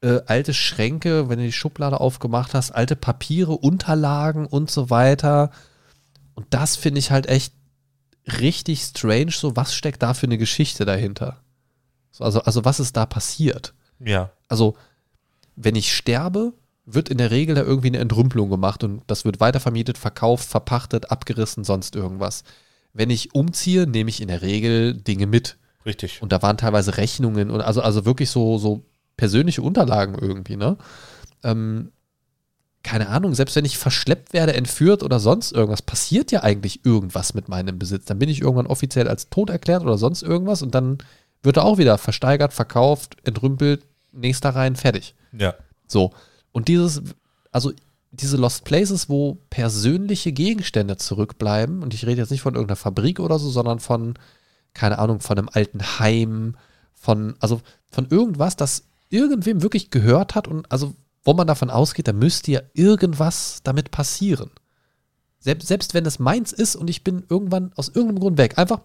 Äh, 0.00 0.20
alte 0.26 0.54
Schränke, 0.54 1.28
wenn 1.28 1.38
du 1.38 1.44
die 1.44 1.52
Schublade 1.52 2.00
aufgemacht 2.00 2.54
hast, 2.54 2.70
alte 2.70 2.94
Papiere, 2.94 3.52
Unterlagen 3.52 4.46
und 4.46 4.70
so 4.70 4.90
weiter. 4.90 5.50
Und 6.34 6.46
das 6.50 6.76
finde 6.76 7.00
ich 7.00 7.10
halt 7.10 7.26
echt 7.26 7.52
richtig 8.40 8.82
strange, 8.82 9.32
so 9.32 9.56
was 9.56 9.74
steckt 9.74 10.02
da 10.02 10.14
für 10.14 10.26
eine 10.26 10.38
Geschichte 10.38 10.84
dahinter? 10.84 11.42
So, 12.10 12.24
also, 12.24 12.42
also 12.42 12.64
was 12.64 12.78
ist 12.78 12.96
da 12.96 13.06
passiert? 13.06 13.74
Ja. 13.98 14.30
Also, 14.48 14.76
wenn 15.56 15.74
ich 15.74 15.94
sterbe, 15.94 16.52
wird 16.84 17.08
in 17.08 17.18
der 17.18 17.30
Regel 17.30 17.54
da 17.54 17.62
irgendwie 17.62 17.88
eine 17.88 17.98
Entrümpelung 17.98 18.50
gemacht 18.50 18.84
und 18.84 19.02
das 19.08 19.24
wird 19.24 19.40
weitervermietet, 19.40 19.98
verkauft, 19.98 20.48
verpachtet, 20.48 21.10
abgerissen, 21.10 21.64
sonst 21.64 21.96
irgendwas. 21.96 22.44
Wenn 22.98 23.10
ich 23.10 23.32
umziehe, 23.32 23.86
nehme 23.86 24.10
ich 24.10 24.20
in 24.20 24.26
der 24.26 24.42
Regel 24.42 24.92
Dinge 24.92 25.28
mit. 25.28 25.56
Richtig. 25.86 26.20
Und 26.20 26.32
da 26.32 26.42
waren 26.42 26.56
teilweise 26.56 26.96
Rechnungen 26.96 27.48
und 27.48 27.60
also, 27.60 27.80
also 27.80 28.04
wirklich 28.04 28.28
so, 28.28 28.58
so 28.58 28.82
persönliche 29.16 29.62
Unterlagen 29.62 30.16
irgendwie, 30.20 30.56
ne? 30.56 30.76
Ähm, 31.44 31.92
keine 32.82 33.08
Ahnung, 33.08 33.34
selbst 33.34 33.54
wenn 33.54 33.64
ich 33.64 33.78
verschleppt 33.78 34.32
werde, 34.32 34.54
entführt 34.54 35.04
oder 35.04 35.20
sonst 35.20 35.52
irgendwas, 35.52 35.82
passiert 35.82 36.32
ja 36.32 36.42
eigentlich 36.42 36.84
irgendwas 36.84 37.34
mit 37.34 37.48
meinem 37.48 37.78
Besitz. 37.78 38.06
Dann 38.06 38.18
bin 38.18 38.28
ich 38.28 38.40
irgendwann 38.40 38.66
offiziell 38.66 39.06
als 39.06 39.30
tot 39.30 39.50
erklärt 39.50 39.84
oder 39.84 39.96
sonst 39.96 40.22
irgendwas 40.22 40.62
und 40.62 40.74
dann 40.74 40.98
wird 41.44 41.58
er 41.58 41.66
auch 41.66 41.78
wieder 41.78 41.98
versteigert, 41.98 42.52
verkauft, 42.52 43.16
entrümpelt, 43.22 43.86
nächster 44.10 44.50
rein, 44.50 44.74
fertig. 44.74 45.14
Ja. 45.38 45.54
So. 45.86 46.10
Und 46.50 46.66
dieses, 46.66 47.00
also 47.52 47.70
diese 48.10 48.36
Lost 48.36 48.64
Places, 48.64 49.08
wo 49.08 49.38
persönliche 49.50 50.32
Gegenstände 50.32 50.96
zurückbleiben, 50.96 51.82
und 51.82 51.94
ich 51.94 52.06
rede 52.06 52.20
jetzt 52.20 52.30
nicht 52.30 52.40
von 52.40 52.54
irgendeiner 52.54 52.76
Fabrik 52.76 53.20
oder 53.20 53.38
so, 53.38 53.50
sondern 53.50 53.80
von, 53.80 54.14
keine 54.74 54.98
Ahnung, 54.98 55.20
von 55.20 55.38
einem 55.38 55.50
alten 55.52 55.98
Heim, 55.98 56.56
von, 56.94 57.34
also 57.40 57.60
von 57.90 58.06
irgendwas, 58.08 58.56
das 58.56 58.84
irgendwem 59.10 59.62
wirklich 59.62 59.90
gehört 59.90 60.34
hat 60.34 60.48
und 60.48 60.70
also 60.70 60.94
wo 61.24 61.34
man 61.34 61.46
davon 61.46 61.70
ausgeht, 61.70 62.08
da 62.08 62.12
müsste 62.12 62.52
ja 62.52 62.60
irgendwas 62.72 63.60
damit 63.62 63.90
passieren. 63.90 64.50
Selbst, 65.40 65.68
selbst 65.68 65.94
wenn 65.94 66.06
es 66.06 66.18
meins 66.18 66.52
ist 66.52 66.74
und 66.74 66.88
ich 66.88 67.04
bin 67.04 67.24
irgendwann 67.28 67.72
aus 67.76 67.88
irgendeinem 67.88 68.20
Grund 68.20 68.38
weg, 68.38 68.58
einfach, 68.58 68.80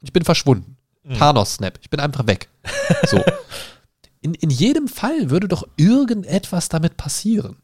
ich 0.00 0.12
bin 0.12 0.24
verschwunden. 0.24 0.76
Thanos-Snap, 1.18 1.78
ich 1.82 1.90
bin 1.90 2.00
einfach 2.00 2.26
weg. 2.26 2.48
So. 3.06 3.22
In, 4.22 4.34
in 4.34 4.50
jedem 4.50 4.86
Fall 4.86 5.30
würde 5.30 5.48
doch 5.48 5.66
irgendetwas 5.78 6.68
damit 6.68 6.98
passieren. 6.98 7.56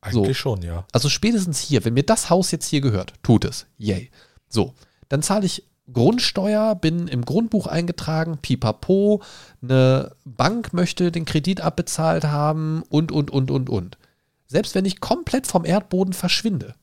Eigentlich 0.00 0.36
So. 0.38 0.42
schon, 0.42 0.62
ja. 0.62 0.84
Also 0.92 1.08
spätestens 1.08 1.58
hier, 1.60 1.84
wenn 1.84 1.94
mir 1.94 2.04
das 2.04 2.30
Haus 2.30 2.50
jetzt 2.50 2.66
hier 2.66 2.80
gehört, 2.80 3.14
tut 3.22 3.44
es. 3.44 3.66
Yay. 3.78 4.10
So, 4.48 4.74
dann 5.08 5.22
zahle 5.22 5.46
ich 5.46 5.64
Grundsteuer, 5.92 6.74
bin 6.74 7.08
im 7.08 7.24
Grundbuch 7.24 7.66
eingetragen, 7.66 8.38
pipapo, 8.38 9.22
eine 9.62 10.12
Bank 10.24 10.72
möchte 10.74 11.10
den 11.10 11.24
Kredit 11.24 11.60
abbezahlt 11.62 12.24
haben 12.24 12.82
und, 12.90 13.10
und, 13.10 13.30
und, 13.30 13.50
und, 13.50 13.70
und. 13.70 13.98
Selbst 14.46 14.74
wenn 14.74 14.84
ich 14.84 15.00
komplett 15.00 15.46
vom 15.46 15.64
Erdboden 15.64 16.12
verschwinde, 16.12 16.74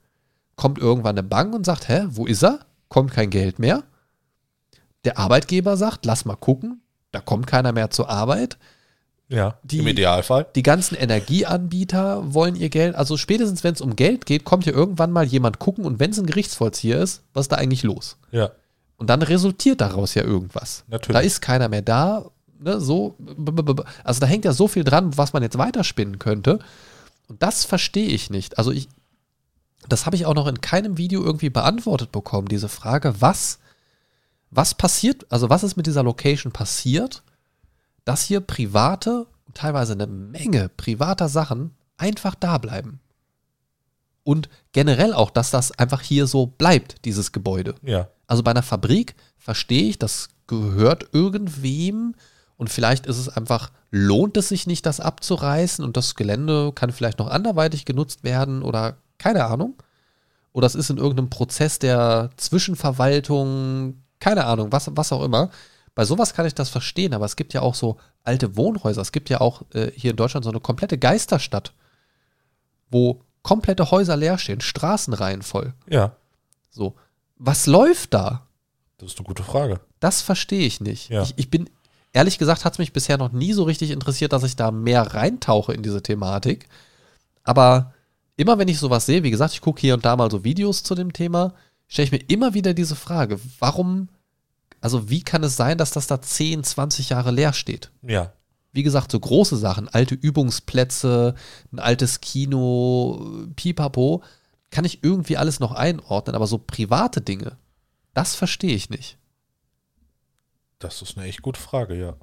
kommt 0.56 0.80
irgendwann 0.80 1.18
eine 1.18 1.24
Bank 1.28 1.54
und 1.54 1.66
sagt, 1.66 1.88
hä, 1.88 2.06
wo 2.10 2.26
ist 2.26 2.44
er? 2.44 2.66
Kommt 2.90 3.12
kein 3.12 3.30
Geld 3.30 3.60
mehr. 3.60 3.84
Der 5.04 5.20
Arbeitgeber 5.20 5.78
sagt, 5.78 6.06
lass 6.06 6.26
mal 6.26 6.36
gucken, 6.36 6.82
da 7.12 7.20
kommt 7.20 7.48
keiner 7.48 7.72
mehr 7.72 7.92
zur 7.92 8.10
Arbeit. 8.10 8.58
Ja. 9.28 9.58
Die- 9.64 9.80
Im 9.80 9.88
Idealfall. 9.88 10.46
Die 10.56 10.64
ganzen 10.64 10.96
Energieanbieter 10.96 12.34
wollen 12.34 12.56
ihr 12.56 12.70
Geld, 12.70 12.96
also 12.96 13.18
spätestens 13.18 13.64
wenn 13.64 13.74
es 13.74 13.82
um 13.82 13.96
Geld 13.96 14.26
geht, 14.26 14.44
kommt 14.46 14.64
hier 14.66 14.74
irgendwann 14.74 15.12
mal 15.12 15.26
jemand 15.26 15.60
gucken 15.60 15.86
und 15.86 16.00
wenn 16.00 16.12
es 16.12 16.20
ein 16.20 16.26
Gerichtsvollzieher 16.28 17.00
ist, 17.02 17.24
was 17.34 17.46
ist 17.46 17.52
da 17.52 17.56
eigentlich 17.58 17.84
los? 17.84 18.18
Ja. 18.32 18.52
Und 18.98 19.10
dann 19.10 19.22
resultiert 19.22 19.82
daraus 19.82 20.14
ja 20.14 20.24
irgendwas. 20.24 20.84
Natürlich. 20.88 21.14
Da 21.14 21.20
ist 21.20 21.42
keiner 21.42 21.68
mehr 21.70 21.82
da, 21.82 22.26
ne, 22.60 22.80
so, 22.80 23.16
also 24.04 24.20
da 24.20 24.28
hängt 24.28 24.46
ja 24.46 24.54
so 24.54 24.68
viel 24.68 24.84
dran, 24.84 25.18
was 25.18 25.34
man 25.34 25.44
jetzt 25.44 25.58
weiterspinnen 25.58 26.20
könnte. 26.20 26.60
Und 27.28 27.42
das 27.42 27.66
verstehe 27.66 28.08
ich 28.08 28.30
nicht. 28.30 28.58
Also 28.58 28.72
ich, 28.72 28.88
das 29.90 30.06
habe 30.06 30.16
ich 30.16 30.26
auch 30.26 30.34
noch 30.36 30.48
in 30.48 30.62
keinem 30.62 30.98
Video 30.98 31.24
irgendwie 31.24 31.50
beantwortet 31.50 32.12
bekommen, 32.12 32.48
diese 32.48 32.70
Frage, 32.70 33.16
was, 33.20 33.60
was 34.52 34.76
passiert, 34.76 35.26
also 35.30 35.50
was 35.50 35.64
ist 35.64 35.76
mit 35.76 35.88
dieser 35.88 36.04
Location 36.04 36.52
passiert, 36.54 37.24
dass 38.06 38.24
hier 38.24 38.40
private, 38.40 39.28
teilweise 39.54 39.94
eine 39.94 40.08
Menge 40.08 40.70
privater 40.70 41.28
Sachen 41.28 41.76
einfach 41.98 42.36
da 42.36 42.58
bleiben. 42.58 43.00
Und 44.24 44.50
generell 44.72 45.14
auch, 45.14 45.30
dass 45.30 45.52
das 45.52 45.72
einfach 45.74 46.02
hier 46.02 46.26
so 46.26 46.48
bleibt, 46.48 47.06
dieses 47.06 47.32
Gebäude. 47.32 47.76
Ja. 47.84 48.08
Also 48.28 48.42
bei 48.42 48.52
einer 48.52 48.64
Fabrik 48.64 49.16
verstehe 49.38 49.84
ich, 49.90 50.00
das 50.00 50.30
gehört 50.48 51.10
irgendwem 51.12 52.16
und 52.58 52.70
vielleicht 52.70 53.06
ist 53.06 53.18
es 53.18 53.30
einfach, 53.30 53.72
lohnt 53.92 54.38
es 54.38 54.50
sich 54.50 54.66
nicht, 54.66 54.86
das 54.86 55.00
abzureißen 55.00 55.84
und 55.84 55.98
das 55.98 56.16
Gelände 56.16 56.72
kann 56.74 56.92
vielleicht 56.92 57.20
noch 57.20 57.28
anderweitig 57.28 57.86
genutzt 57.86 58.24
werden 58.24 58.64
oder 58.64 58.98
keine 59.18 59.46
Ahnung. 59.46 59.76
Oder 60.54 60.68
es 60.68 60.76
ist 60.76 60.90
in 60.90 60.98
irgendeinem 60.98 61.30
Prozess 61.30 61.80
der 61.80 62.30
Zwischenverwaltung, 62.38 64.02
keine 64.20 64.46
Ahnung, 64.46 64.72
was, 64.72 64.90
was 64.96 65.12
auch 65.12 65.24
immer. 65.24 65.50
Bei 65.96 66.04
sowas 66.04 66.34
kann 66.34 66.46
ich 66.46 66.54
das 66.54 66.70
verstehen, 66.70 67.14
aber 67.14 67.26
es 67.26 67.38
gibt 67.38 67.54
ja 67.54 67.62
auch 67.62 67.74
so 67.74 67.98
alte 68.24 68.58
Wohnhäuser. 68.58 69.02
Es 69.02 69.14
gibt 69.14 69.30
ja 69.30 69.40
auch 69.40 69.64
äh, 69.74 69.92
hier 69.96 70.12
in 70.12 70.18
Deutschland 70.18 70.44
so 70.44 70.50
eine 70.50 70.60
komplette 70.60 70.98
Geisterstadt, 70.98 71.74
wo 72.92 73.22
komplette 73.42 73.92
Häuser 73.92 74.18
leer 74.18 74.38
stehen, 74.38 74.60
Straßenreihen 74.60 75.42
voll. 75.42 75.74
Ja. 75.90 76.18
So, 76.70 76.96
was 77.38 77.66
läuft 77.66 78.14
da? 78.14 78.46
Das 78.98 79.12
ist 79.12 79.20
eine 79.20 79.28
gute 79.28 79.44
Frage. 79.44 79.80
Das 80.00 80.22
verstehe 80.22 80.66
ich 80.66 80.82
nicht. 80.82 81.10
Ja. 81.10 81.24
Ich, 81.24 81.34
ich 81.38 81.50
bin, 81.50 81.70
ehrlich 82.12 82.38
gesagt, 82.38 82.66
hat 82.66 82.74
es 82.74 82.80
mich 82.80 82.92
bisher 82.92 83.18
noch 83.18 83.32
nie 83.32 83.54
so 83.54 83.64
richtig 83.64 83.92
interessiert, 83.92 84.34
dass 84.34 84.44
ich 84.44 84.56
da 84.56 84.72
mehr 84.72 85.14
reintauche 85.14 85.74
in 85.74 85.84
diese 85.84 86.04
Thematik. 86.04 86.68
Aber 87.44 87.94
immer 88.36 88.58
wenn 88.58 88.68
ich 88.68 88.80
sowas 88.80 89.06
sehe, 89.06 89.24
wie 89.24 89.32
gesagt, 89.32 89.54
ich 89.54 89.62
gucke 89.62 89.80
hier 89.80 89.94
und 89.94 90.04
da 90.04 90.16
mal 90.16 90.32
so 90.32 90.44
Videos 90.44 90.84
zu 90.84 90.96
dem 90.96 91.14
Thema, 91.14 91.54
stelle 91.88 92.06
ich 92.06 92.12
mir 92.12 92.24
immer 92.28 92.54
wieder 92.54 92.74
diese 92.74 92.96
Frage, 92.96 93.40
warum, 93.60 94.10
also 94.86 95.10
wie 95.10 95.24
kann 95.24 95.44
es 95.44 95.58
sein, 95.58 95.80
dass 95.80 95.90
das 95.90 96.06
da 96.06 96.22
10, 96.22 96.64
20 96.64 97.10
Jahre 97.10 97.32
leer 97.32 97.54
steht? 97.54 97.90
Ja. 98.04 98.34
Wie 98.72 98.84
gesagt, 98.84 99.12
so 99.12 99.20
große 99.20 99.58
Sachen, 99.58 99.90
alte 99.90 100.14
Übungsplätze, 100.14 101.34
ein 101.74 101.80
altes 101.80 102.22
Kino, 102.22 103.48
pipapo, 103.56 104.22
kann 104.70 104.86
ich 104.86 105.04
irgendwie 105.04 105.38
alles 105.38 105.60
noch 105.60 105.72
einordnen, 105.72 106.36
aber 106.36 106.46
so 106.46 106.60
private 106.60 107.20
Dinge, 107.20 107.58
das 108.14 108.36
verstehe 108.36 108.76
ich 108.76 108.92
nicht. 108.92 109.18
Das 110.78 111.02
ist 111.02 111.18
eine 111.18 111.26
echt 111.26 111.42
gute 111.42 111.60
Frage, 111.60 111.96
ja. 111.96 112.16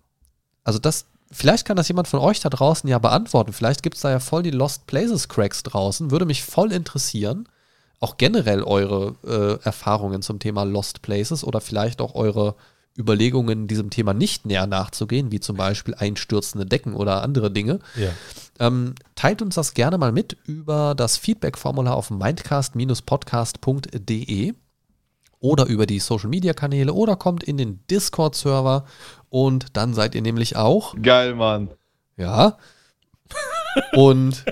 Also 0.63 0.79
das, 0.79 1.07
vielleicht 1.33 1.67
kann 1.67 1.77
das 1.77 1.89
jemand 1.89 2.07
von 2.07 2.21
euch 2.21 2.39
da 2.39 2.49
draußen 2.49 2.89
ja 2.89 3.01
beantworten. 3.01 3.53
Vielleicht 3.53 3.83
gibt 3.83 3.97
es 3.97 4.03
da 4.03 4.11
ja 4.13 4.21
voll 4.21 4.45
die 4.45 4.53
Lost 4.53 4.87
Places 4.87 5.29
Cracks 5.29 5.65
draußen. 5.65 6.13
Würde 6.13 6.27
mich 6.27 6.45
voll 6.45 6.71
interessieren. 6.71 7.49
Auch 8.03 8.17
generell 8.17 8.65
eure 8.65 9.15
äh, 9.25 9.65
Erfahrungen 9.65 10.23
zum 10.23 10.41
Thema 10.41 10.65
Lost 10.65 11.03
Places 11.03 11.45
oder 11.45 11.61
vielleicht 11.61 12.01
auch 12.01 12.17
eure 12.17 12.57
Überlegungen, 12.99 13.69
diesem 13.69 13.91
Thema 13.91 14.13
nicht 14.13 14.45
näher 14.45 14.67
nachzugehen, 14.67 15.31
wie 15.31 15.39
zum 15.39 15.57
Beispiel 15.57 15.95
einstürzende 15.95 16.67
Decken 16.67 16.95
oder 16.95 17.23
andere 17.23 17.53
Dinge. 17.53 17.79
Ja. 17.95 18.09
Ähm, 18.59 18.97
teilt 19.15 19.41
uns 19.41 19.55
das 19.55 19.75
gerne 19.75 19.99
mal 19.99 20.11
mit 20.11 20.37
über 20.47 20.97
das 20.97 21.17
Feedback-Formular 21.17 21.95
auf 21.95 22.11
mindcast-podcast.de 22.11 24.55
oder 25.39 25.67
über 25.67 25.87
die 25.87 26.01
Social-Media-Kanäle 26.01 26.93
oder 26.93 27.15
kommt 27.15 27.45
in 27.45 27.57
den 27.57 27.87
Discord-Server 27.89 28.85
und 29.31 29.77
dann 29.77 29.95
seid 29.95 30.17
ihr 30.17 30.23
nämlich 30.23 30.57
auch, 30.57 30.97
Geil, 31.01 31.37
Mann. 31.37 31.69
ja. 32.17 32.59
Und 33.95 34.45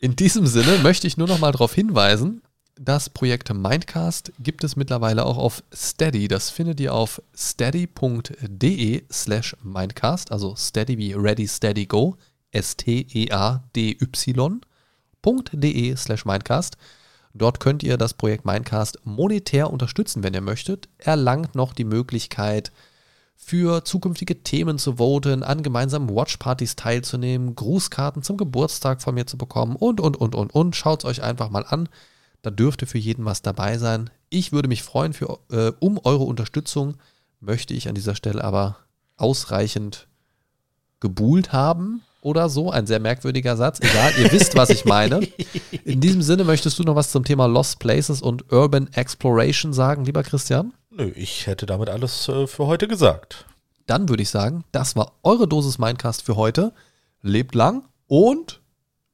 in 0.00 0.16
diesem 0.16 0.46
Sinne 0.46 0.76
möchte 0.82 1.06
ich 1.06 1.16
nur 1.16 1.26
noch 1.26 1.38
mal 1.38 1.52
darauf 1.52 1.72
hinweisen, 1.72 2.42
das 2.78 3.10
Projekt 3.10 3.52
Mindcast 3.52 4.32
gibt 4.38 4.62
es 4.62 4.76
mittlerweile 4.76 5.24
auch 5.24 5.38
auf 5.38 5.62
Steady. 5.74 6.28
Das 6.28 6.50
findet 6.50 6.78
ihr 6.80 6.94
auf 6.94 7.22
steady.de 7.34 9.04
slash 9.10 9.56
Mindcast, 9.62 10.30
also 10.30 10.54
Steady 10.56 10.98
wie 10.98 11.14
Ready 11.14 11.48
Steady 11.48 11.86
Go, 11.86 12.16
S-T-E-A-D-Y.de 12.52 13.06
slash 15.96 16.24
Mindcast. 16.24 16.76
Dort 17.32 17.60
könnt 17.60 17.82
ihr 17.82 17.96
das 17.96 18.14
Projekt 18.14 18.44
Mindcast 18.44 19.00
monetär 19.04 19.70
unterstützen, 19.70 20.22
wenn 20.22 20.34
ihr 20.34 20.40
möchtet. 20.40 20.88
Erlangt 20.98 21.54
noch 21.54 21.72
die 21.72 21.84
Möglichkeit, 21.84 22.72
für 23.38 23.84
zukünftige 23.84 24.42
Themen 24.42 24.78
zu 24.78 24.96
voten, 24.96 25.42
an 25.42 25.62
gemeinsamen 25.62 26.08
Watchpartys 26.08 26.74
teilzunehmen, 26.76 27.54
Grußkarten 27.54 28.22
zum 28.22 28.38
Geburtstag 28.38 29.02
von 29.02 29.14
mir 29.14 29.26
zu 29.26 29.36
bekommen 29.36 29.76
und, 29.76 30.00
und, 30.00 30.16
und, 30.16 30.34
und, 30.34 30.54
und. 30.54 30.74
Schaut 30.76 31.00
es 31.00 31.04
euch 31.04 31.22
einfach 31.22 31.50
mal 31.50 31.66
an. 31.66 31.88
Da 32.46 32.52
dürfte 32.52 32.86
für 32.86 32.98
jeden 32.98 33.24
was 33.24 33.42
dabei 33.42 33.76
sein. 33.76 34.08
Ich 34.28 34.52
würde 34.52 34.68
mich 34.68 34.84
freuen 34.84 35.12
für, 35.12 35.40
äh, 35.50 35.72
um 35.80 35.98
eure 36.04 36.22
Unterstützung. 36.22 36.94
Möchte 37.40 37.74
ich 37.74 37.88
an 37.88 37.96
dieser 37.96 38.14
Stelle 38.14 38.44
aber 38.44 38.76
ausreichend 39.16 40.06
gebuhlt 41.00 41.52
haben 41.52 42.02
oder 42.20 42.48
so. 42.48 42.70
Ein 42.70 42.86
sehr 42.86 43.00
merkwürdiger 43.00 43.56
Satz. 43.56 43.80
Egal, 43.80 44.12
ihr 44.20 44.30
wisst, 44.30 44.54
was 44.54 44.70
ich 44.70 44.84
meine. 44.84 45.26
In 45.84 46.00
diesem 46.00 46.22
Sinne 46.22 46.44
möchtest 46.44 46.78
du 46.78 46.84
noch 46.84 46.94
was 46.94 47.10
zum 47.10 47.24
Thema 47.24 47.46
Lost 47.46 47.80
Places 47.80 48.22
und 48.22 48.52
Urban 48.52 48.92
Exploration 48.92 49.72
sagen, 49.72 50.04
lieber 50.04 50.22
Christian? 50.22 50.72
Nö, 50.90 51.10
ich 51.16 51.48
hätte 51.48 51.66
damit 51.66 51.88
alles 51.88 52.28
äh, 52.28 52.46
für 52.46 52.68
heute 52.68 52.86
gesagt. 52.86 53.44
Dann 53.88 54.08
würde 54.08 54.22
ich 54.22 54.30
sagen, 54.30 54.62
das 54.70 54.94
war 54.94 55.14
eure 55.24 55.48
Dosis 55.48 55.78
Mindcast 55.78 56.22
für 56.22 56.36
heute. 56.36 56.72
Lebt 57.22 57.56
lang 57.56 57.82
und 58.06 58.60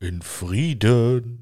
In 0.00 0.20
Frieden. 0.20 1.41